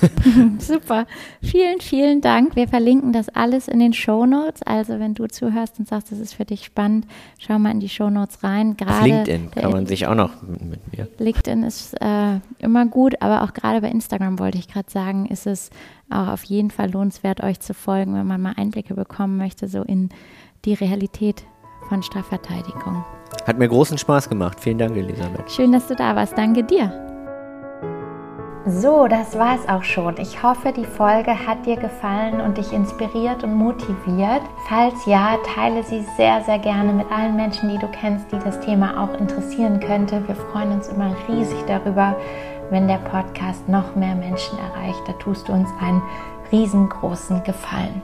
Super. 0.59 1.05
Vielen, 1.41 1.81
vielen 1.81 2.21
Dank. 2.21 2.55
Wir 2.55 2.67
verlinken 2.67 3.11
das 3.13 3.29
alles 3.29 3.67
in 3.67 3.79
den 3.79 3.91
Shownotes. 3.93 4.61
Also 4.63 4.99
wenn 4.99 5.15
du 5.15 5.27
zuhörst 5.27 5.79
und 5.79 5.87
sagst, 5.87 6.11
das 6.11 6.19
ist 6.19 6.33
für 6.33 6.45
dich 6.45 6.63
spannend, 6.65 7.05
schau 7.37 7.59
mal 7.59 7.71
in 7.71 7.79
die 7.79 7.89
Shownotes 7.89 8.43
rein. 8.43 8.71
Auf 8.71 8.77
Gerade 8.77 9.05
LinkedIn 9.09 9.51
der- 9.51 9.63
kann 9.63 9.71
man 9.71 9.85
sich 9.87 10.07
auch 10.07 10.15
noch 10.15 10.41
mit, 10.41 10.61
mit 10.61 10.97
mir. 10.97 11.07
LinkedIn 11.17 11.63
ist 11.63 11.93
äh, 11.99 12.39
immer 12.59 12.85
gut, 12.85 13.21
aber 13.21 13.43
auch 13.43 13.53
gerade 13.53 13.81
bei 13.81 13.89
Instagram 13.89 14.39
wollte 14.39 14.57
ich 14.59 14.67
gerade 14.67 14.89
sagen, 14.89 15.25
ist 15.25 15.47
es 15.47 15.71
auch 16.09 16.27
auf 16.27 16.43
jeden 16.43 16.71
Fall 16.71 16.91
lohnenswert, 16.91 17.43
euch 17.43 17.59
zu 17.59 17.73
folgen, 17.73 18.13
wenn 18.15 18.25
man 18.27 18.41
mal 18.41 18.53
Einblicke 18.55 18.93
bekommen 18.93 19.37
möchte, 19.37 19.67
so 19.67 19.81
in 19.83 20.09
die 20.65 20.73
Realität 20.73 21.43
von 21.89 22.01
Strafverteidigung. 22.03 23.03
Hat 23.47 23.57
mir 23.57 23.67
großen 23.67 23.97
Spaß 23.97 24.29
gemacht. 24.29 24.59
Vielen 24.59 24.77
Dank, 24.77 24.95
Elisabeth. 24.95 25.49
Schön, 25.51 25.71
dass 25.71 25.87
du 25.87 25.95
da 25.95 26.15
warst. 26.15 26.37
Danke 26.37 26.63
dir. 26.63 26.91
So, 28.65 29.07
das 29.07 29.39
war's 29.39 29.67
auch 29.67 29.83
schon. 29.83 30.17
Ich 30.17 30.43
hoffe, 30.43 30.71
die 30.71 30.85
Folge 30.85 31.31
hat 31.31 31.65
dir 31.65 31.77
gefallen 31.77 32.39
und 32.41 32.57
dich 32.57 32.71
inspiriert 32.71 33.43
und 33.43 33.55
motiviert. 33.55 34.41
Falls 34.67 35.05
ja, 35.05 35.37
teile 35.55 35.81
sie 35.83 36.05
sehr, 36.17 36.43
sehr 36.43 36.59
gerne 36.59 36.93
mit 36.93 37.09
allen 37.11 37.35
Menschen, 37.35 37.69
die 37.69 37.79
du 37.79 37.87
kennst, 37.87 38.31
die 38.31 38.37
das 38.37 38.59
Thema 38.59 39.01
auch 39.01 39.19
interessieren 39.19 39.79
könnte. 39.79 40.27
Wir 40.27 40.35
freuen 40.35 40.73
uns 40.73 40.89
immer 40.89 41.15
riesig 41.27 41.57
darüber, 41.67 42.15
wenn 42.69 42.87
der 42.87 42.97
Podcast 42.97 43.67
noch 43.67 43.95
mehr 43.95 44.13
Menschen 44.13 44.59
erreicht. 44.59 45.01
Da 45.07 45.13
tust 45.13 45.47
du 45.47 45.53
uns 45.53 45.69
einen 45.81 46.03
riesengroßen 46.51 47.43
Gefallen. 47.43 48.03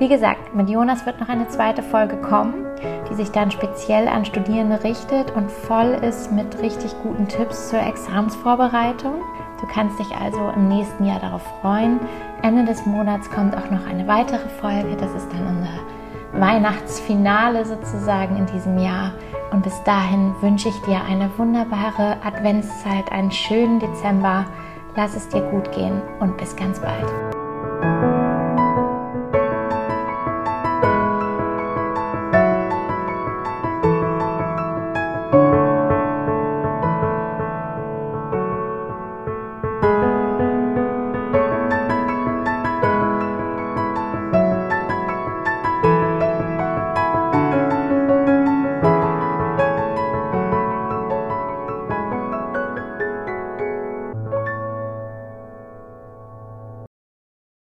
Wie 0.00 0.08
gesagt, 0.08 0.54
mit 0.54 0.70
Jonas 0.70 1.04
wird 1.04 1.20
noch 1.20 1.28
eine 1.28 1.46
zweite 1.48 1.82
Folge 1.82 2.16
kommen, 2.16 2.64
die 3.10 3.14
sich 3.14 3.32
dann 3.32 3.50
speziell 3.50 4.08
an 4.08 4.24
Studierende 4.24 4.82
richtet 4.82 5.30
und 5.36 5.52
voll 5.52 5.90
ist 6.00 6.32
mit 6.32 6.58
richtig 6.62 6.94
guten 7.02 7.28
Tipps 7.28 7.68
zur 7.68 7.80
Examsvorbereitung. 7.80 9.16
Du 9.60 9.66
kannst 9.66 9.98
dich 9.98 10.10
also 10.16 10.40
im 10.56 10.68
nächsten 10.68 11.04
Jahr 11.04 11.20
darauf 11.20 11.42
freuen. 11.60 12.00
Ende 12.40 12.64
des 12.64 12.86
Monats 12.86 13.30
kommt 13.30 13.54
auch 13.54 13.70
noch 13.70 13.86
eine 13.86 14.08
weitere 14.08 14.48
Folge. 14.48 14.96
Das 14.96 15.12
ist 15.12 15.30
dann 15.34 15.46
unser 15.46 16.40
Weihnachtsfinale 16.40 17.66
sozusagen 17.66 18.38
in 18.38 18.46
diesem 18.46 18.78
Jahr. 18.78 19.12
Und 19.52 19.64
bis 19.64 19.82
dahin 19.84 20.34
wünsche 20.40 20.70
ich 20.70 20.80
dir 20.86 21.02
eine 21.06 21.28
wunderbare 21.36 22.16
Adventszeit, 22.24 23.12
einen 23.12 23.30
schönen 23.30 23.80
Dezember. 23.80 24.46
Lass 24.96 25.14
es 25.14 25.28
dir 25.28 25.42
gut 25.50 25.70
gehen 25.72 26.00
und 26.20 26.38
bis 26.38 26.56
ganz 26.56 26.80
bald. 26.80 27.29